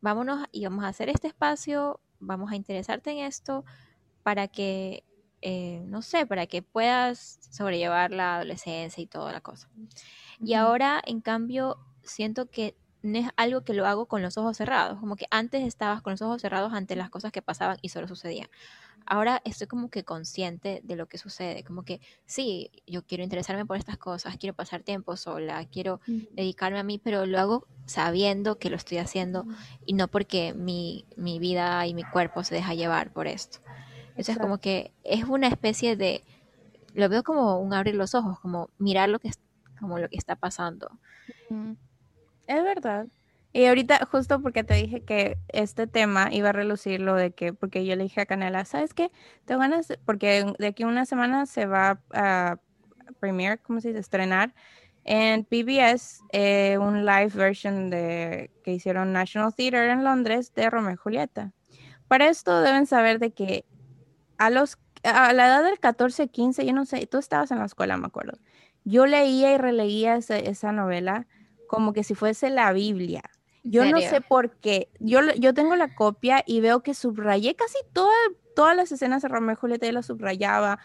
vámonos 0.00 0.46
y 0.52 0.64
vamos 0.64 0.82
a 0.82 0.88
hacer 0.88 1.10
este 1.10 1.28
espacio, 1.28 2.00
vamos 2.18 2.50
a 2.50 2.56
interesarte 2.56 3.10
en 3.10 3.18
esto 3.18 3.66
para 4.22 4.48
que, 4.48 5.04
eh, 5.42 5.82
no 5.84 6.00
sé, 6.00 6.24
para 6.24 6.46
que 6.46 6.62
puedas 6.62 7.40
sobrellevar 7.50 8.10
la 8.10 8.36
adolescencia 8.36 9.02
y 9.02 9.06
toda 9.06 9.32
la 9.32 9.42
cosa. 9.42 9.68
Y 10.40 10.54
ahora, 10.54 11.02
en 11.04 11.20
cambio, 11.20 11.76
siento 12.02 12.48
que 12.48 12.74
no 13.04 13.18
es 13.18 13.28
algo 13.36 13.60
que 13.64 13.74
lo 13.74 13.86
hago 13.86 14.06
con 14.06 14.22
los 14.22 14.38
ojos 14.38 14.56
cerrados, 14.56 14.98
como 14.98 15.14
que 15.16 15.26
antes 15.30 15.62
estabas 15.62 16.00
con 16.00 16.12
los 16.12 16.22
ojos 16.22 16.40
cerrados 16.40 16.72
ante 16.72 16.96
las 16.96 17.10
cosas 17.10 17.32
que 17.32 17.42
pasaban 17.42 17.76
y 17.82 17.90
solo 17.90 18.08
sucedían. 18.08 18.48
Ahora 19.04 19.42
estoy 19.44 19.66
como 19.66 19.90
que 19.90 20.04
consciente 20.04 20.80
de 20.82 20.96
lo 20.96 21.06
que 21.06 21.18
sucede, 21.18 21.64
como 21.64 21.82
que 21.82 22.00
sí, 22.24 22.70
yo 22.86 23.02
quiero 23.02 23.22
interesarme 23.22 23.66
por 23.66 23.76
estas 23.76 23.98
cosas, 23.98 24.38
quiero 24.38 24.54
pasar 24.54 24.82
tiempo 24.82 25.18
sola, 25.18 25.66
quiero 25.66 26.00
dedicarme 26.32 26.78
a 26.78 26.82
mí, 26.82 26.98
pero 26.98 27.26
lo 27.26 27.38
hago 27.38 27.66
sabiendo 27.84 28.58
que 28.58 28.70
lo 28.70 28.76
estoy 28.76 28.96
haciendo 28.96 29.46
y 29.84 29.92
no 29.92 30.08
porque 30.08 30.54
mi, 30.54 31.04
mi 31.18 31.38
vida 31.38 31.86
y 31.86 31.92
mi 31.92 32.04
cuerpo 32.04 32.42
se 32.42 32.54
deja 32.54 32.72
llevar 32.72 33.12
por 33.12 33.26
esto. 33.26 33.58
Entonces 34.08 34.38
como 34.38 34.56
que 34.56 34.94
es 35.02 35.24
una 35.24 35.48
especie 35.48 35.94
de, 35.96 36.24
lo 36.94 37.10
veo 37.10 37.22
como 37.22 37.60
un 37.60 37.74
abrir 37.74 37.96
los 37.96 38.14
ojos, 38.14 38.40
como 38.40 38.70
mirar 38.78 39.10
lo 39.10 39.18
que, 39.18 39.30
como 39.78 39.98
lo 39.98 40.08
que 40.08 40.16
está 40.16 40.36
pasando. 40.36 40.88
Es 42.46 42.62
verdad. 42.62 43.06
Y 43.52 43.66
ahorita, 43.66 44.04
justo 44.10 44.42
porque 44.42 44.64
te 44.64 44.74
dije 44.74 45.02
que 45.02 45.38
este 45.48 45.86
tema 45.86 46.28
iba 46.32 46.48
a 46.48 46.52
relucir 46.52 47.00
lo 47.00 47.14
de 47.14 47.30
que, 47.30 47.52
porque 47.52 47.86
yo 47.86 47.94
le 47.94 48.02
dije 48.02 48.20
a 48.20 48.26
Canela, 48.26 48.64
¿sabes 48.64 48.94
qué? 48.94 49.12
Te 49.44 49.54
van 49.54 49.72
a, 49.72 49.80
porque 50.04 50.44
de 50.58 50.66
aquí 50.66 50.82
a 50.82 50.88
una 50.88 51.06
semana 51.06 51.46
se 51.46 51.66
va 51.66 52.00
a 52.12 52.58
premiere, 53.20 53.58
¿cómo 53.58 53.80
se 53.80 53.88
dice? 53.88 54.00
Estrenar 54.00 54.54
en 55.04 55.44
PBS 55.44 56.22
eh, 56.32 56.78
un 56.78 57.04
live 57.04 57.30
version 57.34 57.90
de 57.90 58.50
que 58.64 58.72
hicieron 58.72 59.12
National 59.12 59.54
Theatre 59.54 59.90
en 59.90 60.02
Londres 60.02 60.52
de 60.54 60.68
Romeo 60.68 60.94
y 60.94 60.96
Julieta. 60.96 61.52
Para 62.08 62.28
esto 62.28 62.60
deben 62.60 62.86
saber 62.86 63.18
de 63.18 63.32
que 63.32 63.64
a 64.38 64.50
los 64.50 64.78
a 65.04 65.32
la 65.32 65.46
edad 65.46 65.62
del 65.62 65.78
14, 65.78 66.28
15, 66.28 66.64
yo 66.64 66.72
no 66.72 66.86
sé, 66.86 67.06
tú 67.06 67.18
estabas 67.18 67.50
en 67.50 67.58
la 67.58 67.66
escuela, 67.66 67.96
me 67.98 68.06
acuerdo. 68.06 68.38
Yo 68.84 69.06
leía 69.06 69.54
y 69.54 69.58
releía 69.58 70.16
esa 70.16 70.72
novela 70.72 71.26
como 71.74 71.92
que 71.92 72.04
si 72.04 72.14
fuese 72.14 72.50
la 72.50 72.72
Biblia. 72.72 73.22
Yo 73.64 73.84
no 73.86 73.98
sé 74.00 74.20
por 74.20 74.50
qué. 74.56 74.90
Yo, 75.00 75.20
yo 75.38 75.54
tengo 75.54 75.74
la 75.74 75.94
copia 75.94 76.44
y 76.46 76.60
veo 76.60 76.82
que 76.82 76.92
subrayé 76.92 77.56
casi 77.56 77.78
todas 78.54 78.76
las 78.76 78.92
escenas 78.92 79.22
de 79.22 79.28
Romeo 79.28 79.54
y 79.54 79.56
Julieta, 79.56 79.86
y 79.86 79.92
lo 79.92 80.02
subrayaba, 80.02 80.78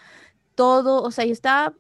todo, 0.56 1.04
o 1.04 1.12
sea, 1.12 1.26
yo 1.26 1.34
estaba, 1.34 1.74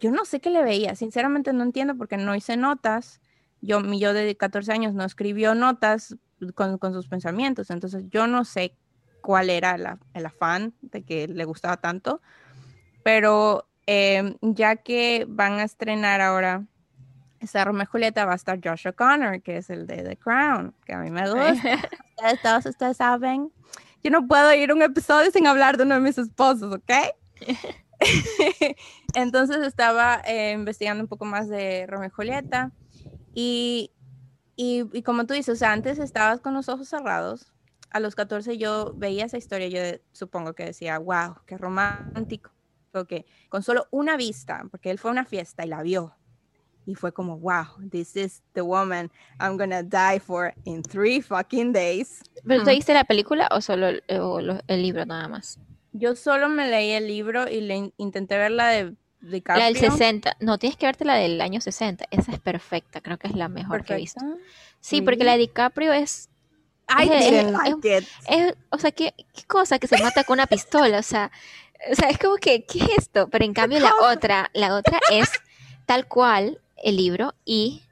yo 0.00 0.10
no 0.10 0.24
sé 0.24 0.40
qué 0.40 0.50
le 0.50 0.62
veía, 0.62 0.94
sinceramente 0.94 1.52
no 1.52 1.62
entiendo 1.64 1.96
porque 1.96 2.16
no 2.16 2.34
hice 2.34 2.56
notas. 2.56 3.20
Yo, 3.60 3.80
mi 3.80 3.98
yo 3.98 4.12
de 4.12 4.36
14 4.36 4.72
años 4.72 4.94
no 4.94 5.04
escribió 5.04 5.54
notas 5.54 6.16
con, 6.54 6.78
sus 6.92 7.08
pensamientos, 7.08 7.70
entonces 7.70 8.04
yo 8.08 8.26
no 8.26 8.44
sé 8.44 8.76
cuál 9.20 9.50
era 9.50 9.98
el 10.14 10.26
afán 10.26 10.74
de 10.82 11.02
que 11.02 11.28
le 11.28 11.44
gustaba 11.44 11.76
tanto, 11.76 12.20
pero 13.02 13.68
em, 13.86 14.36
ya 14.40 14.76
que 14.76 15.26
van 15.28 15.60
a 15.60 15.64
estrenar 15.64 16.20
ahora 16.20 16.66
esa 17.42 17.64
Romeo 17.64 17.86
Julieta 17.86 18.24
va 18.24 18.32
a 18.32 18.36
estar 18.36 18.58
Josh 18.62 18.88
O'Connor, 18.88 19.42
que 19.42 19.58
es 19.58 19.70
el 19.70 19.86
de 19.86 20.02
The 20.02 20.16
Crown, 20.16 20.74
que 20.84 20.94
a 20.94 20.98
mí 20.98 21.10
me 21.10 21.22
gusta. 21.22 21.52
ustedes, 22.16 22.42
todos 22.42 22.66
ustedes 22.66 22.96
saben. 22.96 23.52
Yo 24.02 24.10
no 24.10 24.26
puedo 24.26 24.52
ir 24.54 24.72
un 24.72 24.82
episodio 24.82 25.30
sin 25.30 25.46
hablar 25.46 25.76
de 25.76 25.84
uno 25.84 25.94
de 25.96 26.00
mis 26.00 26.18
esposos, 26.18 26.74
¿ok? 26.74 26.92
Entonces 29.14 29.58
estaba 29.58 30.22
eh, 30.24 30.52
investigando 30.52 31.02
un 31.02 31.08
poco 31.08 31.24
más 31.24 31.48
de 31.48 31.86
Romeo 31.86 32.08
y 32.08 32.10
Julieta 32.10 32.72
y, 33.34 33.92
y, 34.56 34.84
y, 34.92 35.02
como 35.02 35.26
tú 35.26 35.34
dices, 35.34 35.54
o 35.54 35.58
sea, 35.58 35.72
antes 35.72 35.98
estabas 35.98 36.40
con 36.40 36.54
los 36.54 36.68
ojos 36.68 36.88
cerrados. 36.88 37.52
A 37.90 38.00
los 38.00 38.14
14 38.14 38.56
yo 38.56 38.94
veía 38.96 39.26
esa 39.26 39.36
historia, 39.36 39.68
yo 39.68 39.98
supongo 40.12 40.54
que 40.54 40.64
decía, 40.64 40.98
wow, 40.98 41.36
qué 41.46 41.58
romántico. 41.58 42.50
Porque 42.90 43.26
con 43.48 43.62
solo 43.62 43.86
una 43.90 44.16
vista, 44.16 44.64
porque 44.70 44.90
él 44.90 44.98
fue 44.98 45.10
a 45.10 45.12
una 45.12 45.24
fiesta 45.24 45.64
y 45.64 45.68
la 45.68 45.82
vio, 45.82 46.14
y 46.86 46.94
fue 46.94 47.12
como, 47.12 47.38
wow, 47.38 47.66
this 47.90 48.16
is 48.16 48.42
the 48.54 48.62
woman 48.62 49.10
I'm 49.40 49.56
gonna 49.56 49.82
die 49.82 50.18
for 50.18 50.54
in 50.64 50.82
three 50.82 51.20
fucking 51.20 51.72
days. 51.72 52.22
¿Pero 52.46 52.64
tú 52.64 52.70
viste 52.70 52.92
la 52.92 53.04
película 53.04 53.48
o 53.52 53.60
solo 53.60 53.88
el 53.88 54.82
libro 54.82 55.04
nada 55.06 55.28
más? 55.28 55.58
Yo 55.92 56.16
solo 56.16 56.48
me 56.48 56.68
leí 56.68 56.90
el 56.90 57.06
libro 57.06 57.48
y 57.48 57.60
le 57.60 57.92
intenté 57.98 58.38
ver 58.38 58.50
la 58.50 58.68
de 58.68 58.94
DiCaprio. 59.20 59.58
La 59.58 59.66
del 59.66 59.76
60. 59.76 60.36
No, 60.40 60.58
tienes 60.58 60.76
que 60.76 60.86
verte 60.86 61.04
la 61.04 61.16
del 61.16 61.40
año 61.40 61.60
60. 61.60 62.06
Esa 62.10 62.32
es 62.32 62.40
perfecta. 62.40 63.00
Creo 63.00 63.18
que 63.18 63.28
es 63.28 63.34
la 63.34 63.48
mejor 63.48 63.84
que 63.84 63.94
he 63.94 63.96
visto. 63.96 64.20
Sí, 64.80 65.02
porque 65.02 65.24
la 65.24 65.32
de 65.32 65.38
DiCaprio 65.38 65.92
es. 65.92 66.28
I 66.88 67.08
didn't 67.08 67.52
like 67.52 67.98
it. 67.98 68.04
o 68.70 68.78
sea, 68.78 68.90
¿qué, 68.90 69.14
¿qué, 69.32 69.44
cosa 69.46 69.78
que 69.78 69.86
se 69.86 70.02
mata 70.02 70.24
con 70.24 70.34
una 70.34 70.46
pistola. 70.46 70.98
O 70.98 71.02
sea, 71.02 71.30
o 71.90 71.94
sea, 71.94 72.10
es 72.10 72.18
como 72.18 72.36
que, 72.36 72.64
¿qué 72.64 72.80
es 72.80 72.88
esto? 72.98 73.28
Pero 73.28 73.44
en 73.44 73.54
cambio, 73.54 73.80
la 73.80 73.92
otra, 74.02 74.50
la 74.52 74.74
otra 74.74 74.98
es 75.10 75.30
tal 75.86 76.06
cual 76.06 76.60
el 76.82 76.96
libro 76.96 77.34
y 77.44 77.82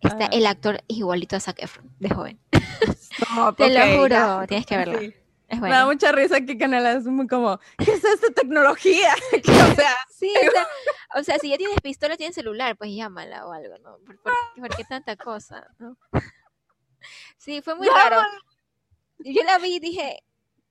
está 0.00 0.26
el 0.26 0.46
actor 0.46 0.82
igualito 0.88 1.36
a 1.36 1.40
Zac 1.40 1.62
Efron, 1.62 1.90
de 1.98 2.10
joven. 2.10 2.40
Te 3.56 3.70
lo 3.70 4.00
juro, 4.00 4.46
tienes 4.46 4.66
que 4.66 4.76
verlo. 4.76 4.98
Me 5.60 5.68
da 5.68 5.84
mucha 5.84 6.12
risa 6.12 6.40
que 6.40 6.56
Canela 6.56 6.92
es 6.92 7.04
muy 7.04 7.26
como, 7.26 7.60
¿qué 7.76 7.92
es 7.92 8.02
esta 8.02 8.32
tecnología? 8.32 9.14
o 9.72 9.74
sea, 9.74 9.94
sí, 10.10 10.32
o 11.14 11.22
sea, 11.22 11.38
si 11.38 11.50
ya 11.50 11.58
tienes 11.58 11.78
pistola, 11.82 12.16
tienes 12.16 12.34
celular, 12.34 12.76
pues 12.76 12.90
llámala 12.94 13.46
o 13.46 13.52
algo, 13.52 13.76
¿no? 13.78 13.98
¿Por, 14.56 14.76
qué 14.76 14.84
tanta 14.84 15.16
cosa? 15.16 15.68
¿no? 15.78 15.96
Sí, 17.36 17.60
fue 17.60 17.74
muy 17.74 17.88
raro. 17.88 18.22
Yo 19.18 19.42
la 19.42 19.58
vi 19.58 19.74
y 19.74 19.80
dije, 19.80 20.22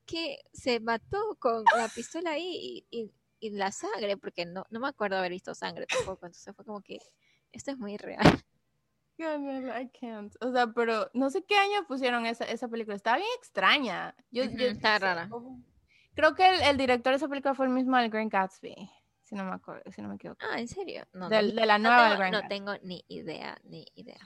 que 0.05 0.39
se 0.53 0.79
mató 0.79 1.35
con 1.39 1.63
la 1.75 1.89
pistola 1.89 2.31
ahí 2.31 2.85
y, 2.89 3.11
y, 3.39 3.49
la 3.49 3.71
sangre, 3.71 4.15
porque 4.15 4.45
no, 4.45 4.65
no 4.69 4.79
me 4.79 4.87
acuerdo 4.87 5.17
haber 5.17 5.31
visto 5.31 5.53
sangre 5.53 5.85
tampoco, 5.85 6.25
entonces 6.25 6.55
fue 6.55 6.63
como 6.63 6.81
que 6.81 6.99
esto 7.51 7.71
es 7.71 7.77
muy 7.77 7.97
real. 7.97 8.19
I 9.19 9.89
can't. 9.99 10.35
O 10.41 10.51
sea, 10.51 10.67
pero 10.73 11.09
no 11.13 11.29
sé 11.29 11.43
qué 11.43 11.55
año 11.55 11.85
pusieron 11.87 12.25
esa, 12.25 12.45
esa 12.45 12.67
película. 12.67 12.95
Estaba 12.95 13.17
bien 13.17 13.29
extraña. 13.37 14.15
Yo, 14.31 14.43
está 14.43 14.97
rara. 14.97 15.29
Creo 16.15 16.33
que 16.33 16.49
el, 16.49 16.61
el, 16.61 16.77
director 16.77 17.13
de 17.13 17.17
esa 17.17 17.27
película 17.27 17.53
fue 17.53 17.67
el 17.67 17.71
mismo 17.71 17.97
del 17.97 18.09
Green 18.09 18.29
Gatsby. 18.29 18.89
Si 19.21 19.35
no 19.35 19.45
me 19.45 19.53
acuerdo, 19.53 19.89
si 19.91 20.01
no 20.01 20.09
me 20.09 20.15
equivoco. 20.15 20.39
Ah, 20.41 20.59
¿en 20.59 20.67
serio? 20.67 21.05
No, 21.13 21.29
de, 21.29 21.41
la 21.43 21.77
nueva 21.77 22.17
no, 22.29 22.41
no 22.41 22.47
tengo 22.49 22.73
ni 22.83 23.05
idea, 23.07 23.57
ni 23.63 23.85
idea. 23.95 24.19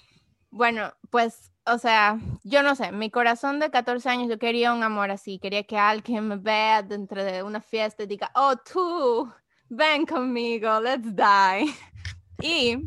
Bueno, 0.50 0.94
pues, 1.12 1.52
o 1.66 1.78
sea, 1.78 2.18
yo 2.44 2.64
no 2.64 2.76
sé, 2.76 2.92
mi 2.92 3.12
corazón 3.12 3.60
de 3.60 3.70
14 3.70 4.10
años, 4.10 4.30
yo 4.30 4.40
quería 4.40 4.74
un 4.74 4.82
amor 4.82 5.12
así, 5.12 5.38
quería 5.38 5.64
que 5.64 5.78
alguien 5.78 6.28
me 6.28 6.38
vea 6.38 6.82
dentro 6.82 7.24
de 7.24 7.44
una 7.44 7.62
fiesta 7.62 8.04
y 8.04 8.08
diga, 8.08 8.32
oh, 8.34 8.56
tú, 8.56 9.32
ven 9.70 10.06
conmigo, 10.06 10.80
let's 10.80 11.14
die. 11.16 11.72
Y 12.46 12.78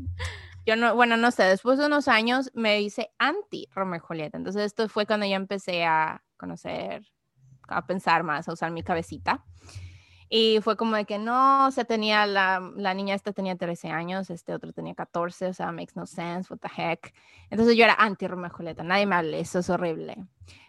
yo 0.65 0.77
no, 0.77 0.95
bueno, 0.95 1.17
no 1.17 1.33
sé, 1.33 1.43
después 1.43 1.79
de 1.79 1.87
unos 1.87 2.07
años 2.07 2.53
me 2.55 2.81
hice 2.81 3.11
anti 3.19 3.69
Romeo 3.75 3.97
y 3.97 4.01
Julieta. 4.01 4.39
Entonces 4.39 4.63
esto 4.63 4.89
fue 4.89 5.05
cuando 5.05 5.27
yo 5.27 5.35
empecé 5.35 5.85
a 5.85 6.23
conocer, 6.37 7.03
a 7.67 7.85
pensar 7.85 8.23
más, 8.23 8.49
a 8.49 8.53
usar 8.53 8.71
mi 8.71 8.85
cabecita. 8.85 9.45
Y 10.31 10.61
fue 10.63 10.77
como 10.77 10.95
de 10.95 11.07
que 11.07 11.19
no, 11.19 11.67
o 11.67 11.85
tenía 11.87 12.25
la, 12.27 12.61
la 12.77 12.95
niña 12.95 13.17
esta 13.17 13.33
tenía 13.33 13.57
13 13.57 13.89
años, 13.89 14.31
este 14.31 14.55
otro 14.55 14.73
tenía 14.73 14.95
14, 14.95 15.47
o 15.47 15.55
sea, 15.55 15.73
makes 15.73 15.95
no 15.97 16.07
sense, 16.07 16.53
what 16.53 16.61
the 16.61 16.69
heck. 16.69 17.13
Entonces 17.51 17.77
yo 17.77 17.83
era 17.83 17.95
anti 17.95 18.29
Romeo 18.29 18.51
Julieta, 18.51 18.85
nadie 18.85 19.07
me 19.07 19.17
hable, 19.17 19.41
eso 19.41 19.59
es 19.59 19.71
horrible. 19.71 20.19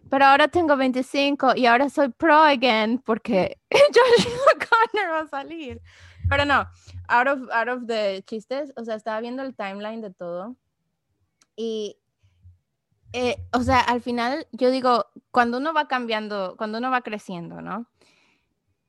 Pero 0.10 0.26
ahora 0.26 0.48
tengo 0.48 0.76
25 0.78 1.58
y 1.58 1.68
ahora 1.68 1.90
soy 1.90 2.10
pro 2.10 2.38
again 2.42 3.00
porque 3.06 3.60
Joshua 3.70 4.54
Connor 4.94 5.12
va 5.12 5.20
a 5.20 5.28
salir. 5.28 5.80
Pero 6.30 6.46
no, 6.46 6.68
out 7.08 7.28
of, 7.28 7.50
out 7.52 7.70
of 7.70 7.88
the 7.88 8.24
chistes, 8.28 8.72
o 8.78 8.86
sea, 8.86 8.96
estaba 8.96 9.20
viendo 9.20 9.42
el 9.42 9.56
timeline 9.56 10.02
de 10.02 10.12
todo 10.12 10.56
y, 11.56 11.98
eh, 13.12 13.36
o 13.52 13.62
sea, 13.64 13.80
al 13.82 14.02
final 14.02 14.48
yo 14.52 14.70
digo, 14.70 15.08
cuando 15.32 15.58
uno 15.58 15.74
va 15.74 15.88
cambiando, 15.88 16.56
cuando 16.58 16.78
uno 16.78 16.92
va 16.92 17.02
creciendo, 17.02 17.62
¿no? 17.62 17.88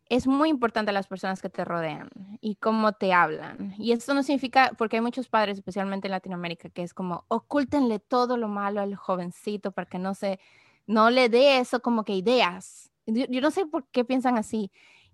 Es 0.09 0.27
muy 0.27 0.49
importante 0.49 0.93
las 0.93 1.07
personas 1.07 1.41
que 1.41 1.49
te 1.49 1.65
rodean 1.65 2.11
y 2.41 2.57
cómo 2.57 2.93
te 2.93 3.13
hablan. 3.13 3.75
Y 3.79 3.93
esto 3.93 4.13
no 4.13 4.23
significa, 4.23 4.73
porque 4.77 4.97
hay 4.97 5.03
muchos 5.03 5.29
padres, 5.29 5.59
especialmente 5.59 6.09
en 6.09 6.13
Latinoamérica, 6.13 6.69
que 6.69 6.83
es 6.83 6.93
como, 6.95 7.25
ocúltenle 7.29 8.01
todo 8.01 8.37
lo 8.37 8.49
malo 8.49 8.81
al 8.81 8.97
jovencito 8.97 9.73
para 9.73 9.89
que 9.89 9.99
no 9.99 10.15
se, 10.15 10.41
no 10.87 11.11
le 11.11 11.29
dé 11.29 11.59
eso 11.59 11.81
como 11.81 12.05
que 12.05 12.15
ideas. 12.15 12.91
Yo, 13.07 13.25
yo 13.29 13.41
no 13.41 13.51
sé 13.51 13.67
por 13.67 13.87
qué 13.89 14.05
piensan 14.05 14.37
así. 14.37 14.71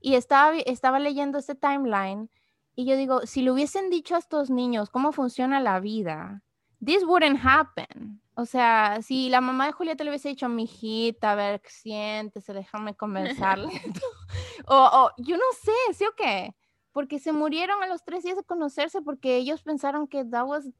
Y 0.06 0.14
estaba, 0.14 0.56
estaba 0.56 1.00
leyendo 1.00 1.36
este 1.36 1.56
timeline 1.56 2.30
y 2.76 2.84
yo 2.84 2.96
digo, 2.96 3.26
si 3.26 3.42
le 3.42 3.50
hubiesen 3.50 3.90
dicho 3.90 4.14
a 4.14 4.18
estos 4.18 4.50
niños 4.50 4.88
cómo 4.88 5.10
funciona 5.10 5.58
la 5.58 5.80
vida, 5.80 6.44
this 6.78 7.02
wouldn't 7.02 7.40
happen. 7.42 8.22
O 8.34 8.46
sea, 8.46 9.02
si 9.02 9.28
la 9.28 9.40
mamá 9.40 9.66
de 9.66 9.72
Julieta 9.72 10.04
le 10.04 10.10
hubiese 10.10 10.28
dicho, 10.28 10.48
mijita, 10.48 11.32
a 11.32 11.34
ver, 11.34 11.60
siéntese, 11.66 12.52
déjame 12.52 12.94
conversarle. 12.94 13.66
o, 14.68 14.76
o, 14.76 15.10
yo 15.18 15.36
no 15.36 15.42
sé, 15.60 15.72
¿sí 15.92 16.04
o 16.04 16.14
qué? 16.16 16.54
Porque 16.92 17.18
se 17.18 17.32
murieron 17.32 17.82
a 17.82 17.88
los 17.88 18.04
tres 18.04 18.22
días 18.22 18.36
de 18.36 18.44
conocerse 18.44 19.02
porque 19.02 19.34
ellos 19.38 19.64
pensaron 19.64 20.06
que 20.06 20.24
that 20.24 20.46
was 20.46 20.70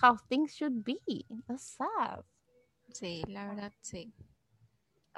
how 0.00 0.16
things 0.30 0.54
should 0.54 0.82
be. 0.84 1.26
That's 1.46 1.76
sad. 1.76 2.24
Sí, 2.94 3.24
la 3.28 3.46
verdad, 3.46 3.74
sí 3.82 4.10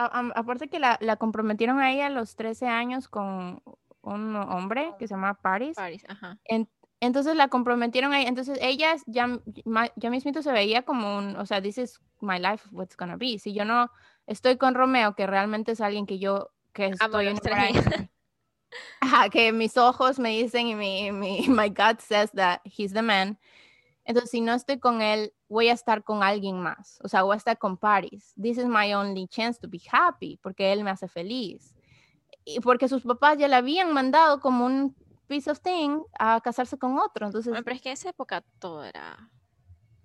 aparte 0.07 0.69
que 0.69 0.79
la, 0.79 0.99
la, 1.01 1.17
comprometieron 1.17 1.81
a 1.81 1.93
ella 1.93 2.07
a 2.07 2.11
los 2.11 2.37
13 2.37 2.67
años 2.67 3.09
con 3.09 3.63
un 4.03 4.37
hombre 4.37 4.93
que 4.99 5.07
se 5.07 5.15
llama 5.15 5.35
Paris. 5.35 5.77
Paris, 5.77 6.05
ajá. 6.09 6.39
entonces 7.01 7.37
la 7.37 7.49
comprometieron 7.49 8.13
ahí. 8.13 8.27
Entonces 8.27 8.59
ella 8.61 8.95
ya, 9.07 9.39
ya 9.97 10.11
mismito 10.11 10.43
se 10.43 10.53
veía 10.53 10.83
como 10.83 11.19
un, 11.19 11.37
o 11.37 11.47
sea, 11.47 11.63
this 11.63 11.79
is 11.79 12.01
my 12.21 12.39
life, 12.39 12.69
what's 12.73 12.97
gonna 12.97 13.17
be. 13.17 13.39
Si 13.39 13.53
yo 13.53 13.65
no 13.65 13.91
estoy 14.27 14.57
con 14.57 14.75
Romeo, 14.75 15.15
que 15.15 15.27
realmente 15.27 15.73
es 15.73 15.81
alguien 15.81 16.07
que 16.07 16.19
yo, 16.19 16.51
que 16.73 16.87
estoy 16.87 17.29
en 17.29 17.39
Ajá, 19.01 19.29
que 19.29 19.53
mis 19.53 19.77
ojos 19.77 20.19
me 20.19 20.31
dicen 20.31 20.67
y 20.67 20.75
mi, 20.75 21.13
mi, 21.13 21.47
my 21.49 21.69
gut 21.69 22.01
says 22.01 22.31
that 22.33 22.61
he's 22.65 22.93
the 22.93 23.03
man. 23.03 23.39
Entonces, 24.05 24.31
si 24.31 24.41
no 24.41 24.53
estoy 24.53 24.79
con 24.79 25.01
él, 25.01 25.33
voy 25.49 25.69
a 25.69 25.73
estar 25.73 26.03
con 26.03 26.23
alguien 26.23 26.61
más. 26.61 26.99
O 27.05 27.09
sea, 27.09 27.23
voy 27.23 27.35
a 27.35 27.37
estar 27.37 27.59
con 27.59 27.77
Paris. 27.77 28.35
This 28.41 28.59
is 28.59 28.67
my 28.67 28.93
only 28.95 29.29
chance 29.29 29.61
to 29.61 29.69
be 29.69 29.81
happy, 29.91 30.39
porque 30.43 30.73
él 30.73 30.83
me 30.83 30.91
hace 30.91 31.07
feliz. 31.07 31.75
Y 32.45 32.61
porque 32.61 32.89
sus 32.89 33.03
papás 33.05 33.39
ya 33.39 33.47
le 33.47 33.55
habían 33.55 33.93
mandado 33.93 34.41
como 34.41 34.67
un 34.67 34.97
piece 35.29 35.51
of 35.51 35.61
thing 35.61 36.01
a 36.19 36.41
casarse 36.41 36.79
con 36.79 36.99
otro. 36.99 37.27
Entonces, 37.27 37.55
pero 37.65 37.77
es 37.77 37.83
que 37.83 37.93
esa 37.93 38.11
época 38.11 38.45
todo 38.59 38.85
era... 38.85 39.31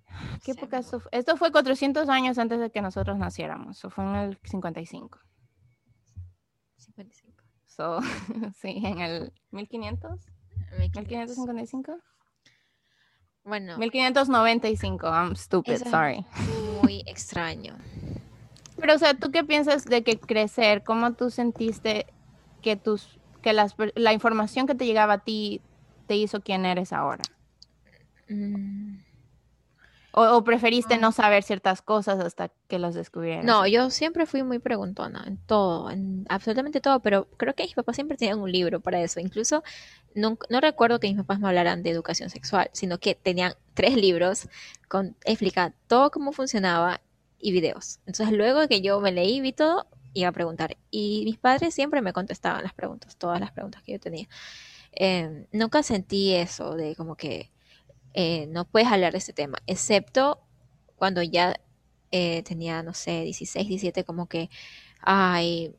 ¿Qué 0.44 0.52
época 0.52 0.78
esto 0.78 1.00
fue? 1.00 1.10
Esto 1.12 1.36
fue 1.36 1.50
400 1.50 2.08
años 2.08 2.38
antes 2.38 2.60
de 2.60 2.70
que 2.70 2.80
nosotros 2.80 3.18
naciéramos. 3.18 3.78
Eso 3.78 3.90
fue 3.90 4.04
en 4.04 4.14
el 4.14 4.38
55. 4.44 5.18
55. 6.76 7.42
So, 7.66 8.00
sí, 8.60 8.80
en 8.84 9.00
el 9.00 9.32
1500. 9.50 10.20
1555. 10.78 11.98
Bueno. 13.48 13.78
1595, 13.78 15.06
I'm 15.06 15.34
stupid, 15.34 15.78
sorry. 15.78 16.24
Muy 16.82 17.02
extraño. 17.06 17.74
Pero, 18.78 18.94
o 18.94 18.98
sea, 18.98 19.14
¿tú 19.14 19.30
qué 19.30 19.42
piensas 19.42 19.86
de 19.86 20.02
que 20.02 20.18
crecer? 20.18 20.84
¿Cómo 20.84 21.14
tú 21.14 21.30
sentiste 21.30 22.06
que 22.62 22.76
tus 22.76 23.18
que 23.42 23.52
las, 23.52 23.74
la 23.94 24.12
información 24.12 24.66
que 24.66 24.74
te 24.74 24.84
llegaba 24.84 25.14
a 25.14 25.18
ti 25.18 25.60
te 26.06 26.16
hizo 26.16 26.40
quien 26.40 26.66
eres 26.66 26.92
ahora? 26.92 27.22
Mm. 28.28 28.98
O, 30.20 30.42
preferiste 30.42 30.98
no 30.98 31.12
saber 31.12 31.44
ciertas 31.44 31.80
cosas 31.80 32.18
hasta 32.18 32.50
que 32.66 32.80
los 32.80 32.96
descubrieras? 32.96 33.44
No, 33.44 33.68
yo 33.68 33.88
siempre 33.88 34.26
fui 34.26 34.42
muy 34.42 34.58
preguntona 34.58 35.22
en 35.24 35.36
todo, 35.36 35.90
en 35.92 36.26
absolutamente 36.28 36.80
todo, 36.80 36.98
pero 36.98 37.28
creo 37.36 37.54
que 37.54 37.62
mis 37.62 37.74
papás 37.74 37.94
siempre 37.94 38.16
tenían 38.16 38.40
un 38.40 38.50
libro 38.50 38.80
para 38.80 39.00
eso. 39.00 39.20
Incluso 39.20 39.62
no, 40.16 40.36
no 40.50 40.60
recuerdo 40.60 40.98
que 40.98 41.06
mis 41.06 41.16
papás 41.18 41.38
me 41.38 41.46
hablaran 41.46 41.84
de 41.84 41.90
educación 41.90 42.30
sexual, 42.30 42.68
sino 42.72 42.98
que 42.98 43.14
tenían 43.14 43.54
tres 43.74 43.94
libros 43.94 44.48
con 44.88 45.14
explica 45.24 45.72
todo 45.86 46.10
cómo 46.10 46.32
funcionaba 46.32 47.00
y 47.38 47.52
videos. 47.52 48.00
Entonces 48.04 48.36
luego 48.36 48.66
que 48.66 48.80
yo 48.80 49.00
me 49.00 49.12
leí 49.12 49.36
y 49.36 49.40
vi 49.40 49.52
todo, 49.52 49.86
iba 50.14 50.30
a 50.30 50.32
preguntar. 50.32 50.76
Y 50.90 51.22
mis 51.26 51.38
padres 51.38 51.74
siempre 51.74 52.02
me 52.02 52.12
contestaban 52.12 52.64
las 52.64 52.74
preguntas, 52.74 53.16
todas 53.16 53.38
las 53.38 53.52
preguntas 53.52 53.84
que 53.84 53.92
yo 53.92 54.00
tenía. 54.00 54.26
Em, 54.90 55.46
nunca 55.52 55.84
sentí 55.84 56.34
eso 56.34 56.74
de 56.74 56.96
como 56.96 57.14
que 57.14 57.52
eh, 58.20 58.48
no 58.48 58.64
puedes 58.64 58.88
hablar 58.88 59.12
de 59.12 59.18
este 59.18 59.32
tema, 59.32 59.58
excepto 59.68 60.40
cuando 60.96 61.22
ya 61.22 61.54
eh, 62.10 62.42
tenía, 62.42 62.82
no 62.82 62.92
sé, 62.92 63.22
16, 63.22 63.68
17, 63.68 64.02
como 64.02 64.26
que, 64.26 64.50
ay, 65.00 65.72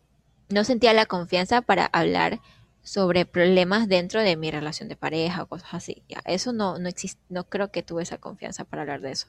no 0.47 0.63
sentía 0.63 0.93
la 0.93 1.05
confianza 1.05 1.61
para 1.61 1.85
hablar 1.87 2.39
sobre 2.81 3.25
problemas 3.25 3.89
dentro 3.89 4.21
de 4.21 4.37
mi 4.37 4.51
relación 4.51 4.87
de 4.87 4.95
pareja 4.95 5.43
o 5.43 5.47
cosas 5.47 5.73
así. 5.73 6.03
Ya, 6.07 6.21
eso 6.23 6.53
no, 6.53 6.79
no 6.79 6.87
existe, 6.87 7.21
no 7.27 7.43
creo 7.43 7.71
que 7.73 7.83
tuve 7.83 8.03
esa 8.03 8.19
confianza 8.19 8.63
para 8.63 8.83
hablar 8.83 9.01
de 9.01 9.11
eso. 9.11 9.27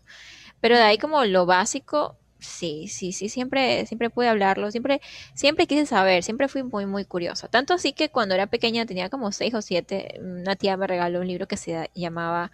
Pero 0.60 0.76
de 0.76 0.82
ahí 0.82 0.96
como 0.98 1.24
lo 1.24 1.46
básico, 1.46 2.16
sí, 2.38 2.86
sí, 2.86 3.10
sí, 3.10 3.28
siempre, 3.28 3.86
siempre 3.86 4.10
pude 4.10 4.28
hablarlo, 4.28 4.70
siempre, 4.70 5.00
siempre 5.34 5.66
quise 5.66 5.84
saber, 5.84 6.22
siempre 6.22 6.46
fui 6.46 6.62
muy, 6.62 6.86
muy 6.86 7.04
curiosa. 7.04 7.48
Tanto 7.48 7.74
así 7.74 7.92
que 7.92 8.10
cuando 8.10 8.36
era 8.36 8.46
pequeña, 8.46 8.86
tenía 8.86 9.10
como 9.10 9.32
seis 9.32 9.52
o 9.54 9.62
siete, 9.62 10.20
una 10.20 10.54
tía 10.54 10.76
me 10.76 10.86
regaló 10.86 11.18
un 11.20 11.26
libro 11.26 11.48
que 11.48 11.56
se 11.56 11.90
llamaba 11.96 12.52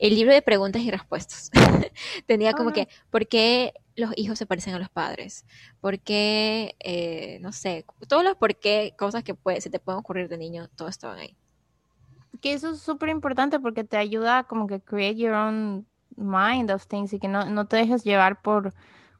el 0.00 0.14
libro 0.14 0.32
de 0.32 0.40
preguntas 0.40 0.82
y 0.82 0.90
respuestas. 0.90 1.50
Tenía 2.26 2.54
como 2.54 2.72
que, 2.72 2.88
¿por 3.10 3.28
qué 3.28 3.74
los 3.96 4.10
hijos 4.16 4.38
se 4.38 4.46
parecen 4.46 4.74
a 4.74 4.78
los 4.78 4.88
padres? 4.88 5.44
¿Por 5.80 6.00
qué, 6.00 6.74
eh, 6.80 7.38
no 7.42 7.52
sé, 7.52 7.84
todos 8.08 8.24
los 8.24 8.34
por 8.36 8.56
qué, 8.56 8.94
cosas 8.98 9.22
que 9.22 9.34
puede, 9.34 9.60
se 9.60 9.68
te 9.68 9.78
pueden 9.78 9.98
ocurrir 9.98 10.28
de 10.28 10.38
niño, 10.38 10.68
todo 10.74 10.88
estaban 10.88 11.18
ahí. 11.18 11.36
Que 12.40 12.54
eso 12.54 12.70
es 12.70 12.80
súper 12.80 13.10
importante 13.10 13.60
porque 13.60 13.84
te 13.84 13.98
ayuda 13.98 14.44
como 14.44 14.66
que 14.66 14.80
create 14.80 15.16
your 15.16 15.34
own 15.34 15.86
mind 16.16 16.70
of 16.70 16.86
things 16.86 17.12
y 17.12 17.18
que 17.18 17.28
no, 17.28 17.44
no 17.44 17.66
te 17.66 17.76
dejes 17.76 18.02
llevar 18.02 18.40
por, 18.40 18.72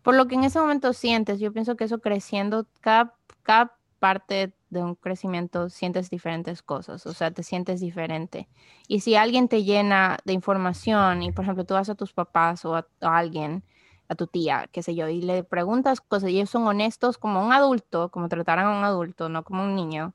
por 0.02 0.14
lo 0.14 0.28
que 0.28 0.36
en 0.36 0.44
ese 0.44 0.58
momento 0.58 0.94
sientes. 0.94 1.40
Yo 1.40 1.52
pienso 1.52 1.76
que 1.76 1.84
eso 1.84 1.98
creciendo, 1.98 2.66
cada, 2.80 3.14
cada 3.42 3.76
parte 3.98 4.54
de 4.70 4.82
un 4.82 4.94
crecimiento 4.94 5.68
sientes 5.68 6.10
diferentes 6.10 6.62
cosas, 6.62 7.06
o 7.06 7.12
sea, 7.12 7.30
te 7.30 7.42
sientes 7.42 7.80
diferente. 7.80 8.48
Y 8.88 9.00
si 9.00 9.16
alguien 9.16 9.48
te 9.48 9.64
llena 9.64 10.18
de 10.24 10.32
información 10.32 11.22
y, 11.22 11.32
por 11.32 11.44
ejemplo, 11.44 11.64
tú 11.64 11.74
vas 11.74 11.90
a 11.90 11.94
tus 11.94 12.12
papás 12.12 12.64
o 12.64 12.76
a, 12.76 12.86
alguien, 13.00 13.64
a 14.08 14.14
tu 14.14 14.26
tía, 14.26 14.68
qué 14.72 14.82
sé 14.82 14.94
yo, 14.94 15.08
y 15.08 15.22
le 15.22 15.44
preguntas 15.44 16.00
cosas 16.00 16.30
y 16.30 16.36
ellos 16.36 16.50
son 16.50 16.66
honestos 16.66 17.18
como 17.18 17.44
un 17.44 17.52
adulto, 17.52 18.10
como 18.10 18.28
trataran 18.28 18.66
a 18.66 18.78
un 18.78 18.84
adulto, 18.84 19.28
no 19.28 19.44
como 19.44 19.64
un 19.64 19.74
niño, 19.74 20.14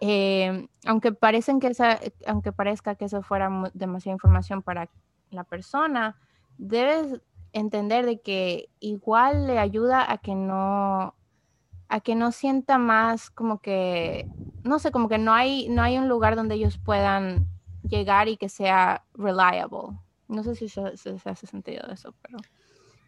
eh, 0.00 0.68
aunque, 0.86 1.12
parecen 1.12 1.58
que 1.58 1.68
esa, 1.68 1.98
aunque 2.26 2.52
parezca 2.52 2.94
que 2.94 3.06
eso 3.06 3.22
fuera 3.22 3.50
demasiada 3.74 4.14
información 4.14 4.62
para 4.62 4.88
la 5.30 5.44
persona, 5.44 6.16
debes 6.56 7.20
entender 7.52 8.06
de 8.06 8.20
que 8.20 8.68
igual 8.80 9.46
le 9.46 9.58
ayuda 9.58 10.10
a 10.10 10.18
que 10.18 10.34
no 10.34 11.14
a 11.88 12.00
que 12.00 12.14
no 12.14 12.32
sienta 12.32 12.78
más 12.78 13.30
como 13.30 13.60
que, 13.60 14.28
no 14.62 14.78
sé, 14.78 14.90
como 14.90 15.08
que 15.08 15.18
no 15.18 15.32
hay, 15.32 15.68
no 15.68 15.82
hay 15.82 15.98
un 15.98 16.08
lugar 16.08 16.36
donde 16.36 16.54
ellos 16.54 16.78
puedan 16.78 17.46
llegar 17.82 18.28
y 18.28 18.36
que 18.36 18.48
sea 18.48 19.04
reliable. 19.14 19.96
No 20.28 20.42
sé 20.42 20.54
si 20.54 20.68
se, 20.68 20.82
hace 21.24 21.46
sentido 21.46 21.86
eso, 21.90 22.14
pero... 22.22 22.38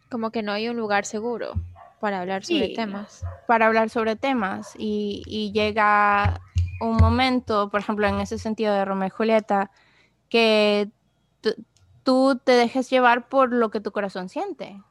Como 0.09 0.31
que 0.31 0.43
no 0.43 0.51
hay 0.51 0.67
un 0.67 0.75
lugar 0.75 1.05
seguro 1.05 1.53
para 2.01 2.19
hablar 2.19 2.43
sobre 2.43 2.69
temas. 2.69 3.23
Para 3.47 3.67
hablar 3.67 3.89
sobre 3.89 4.15
temas. 4.15 4.73
Y, 4.77 5.23
y 5.25 5.51
llega 5.53 6.41
un 6.81 6.97
momento, 6.97 7.69
por 7.69 7.79
ejemplo, 7.79 8.07
en 8.07 8.19
ese 8.19 8.37
sentido 8.37 8.73
de 8.73 8.83
Romeo 8.83 9.07
y 9.07 9.11
Julieta, 9.11 9.71
que 10.27 10.89
tú 12.03 12.39
te 12.43 12.53
dejes 12.53 12.89
llevar 12.89 13.29
por 13.29 13.53
lo 13.53 13.69
que 13.69 13.79
tu 13.79 13.91
corazón 13.91 14.27
siente. 14.27 14.81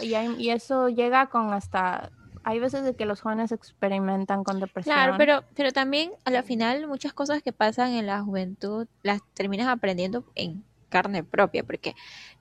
Y, 0.00 0.14
y 0.14 0.50
eso 0.50 0.88
llega 0.88 1.30
con 1.30 1.52
hasta 1.52 2.10
hay 2.42 2.58
veces 2.58 2.84
de 2.84 2.94
que 2.94 3.04
los 3.04 3.20
jóvenes 3.20 3.52
experimentan 3.52 4.44
con 4.44 4.60
depresión. 4.60 4.94
Claro, 4.94 5.14
pero, 5.18 5.44
pero 5.54 5.72
también 5.72 6.12
a 6.24 6.30
la 6.30 6.42
final 6.42 6.86
muchas 6.86 7.12
cosas 7.12 7.42
que 7.42 7.52
pasan 7.52 7.92
en 7.92 8.06
la 8.06 8.22
juventud 8.22 8.86
las 9.02 9.20
terminas 9.34 9.68
aprendiendo 9.68 10.24
en 10.34 10.64
carne 10.88 11.22
propia, 11.22 11.62
porque 11.64 11.94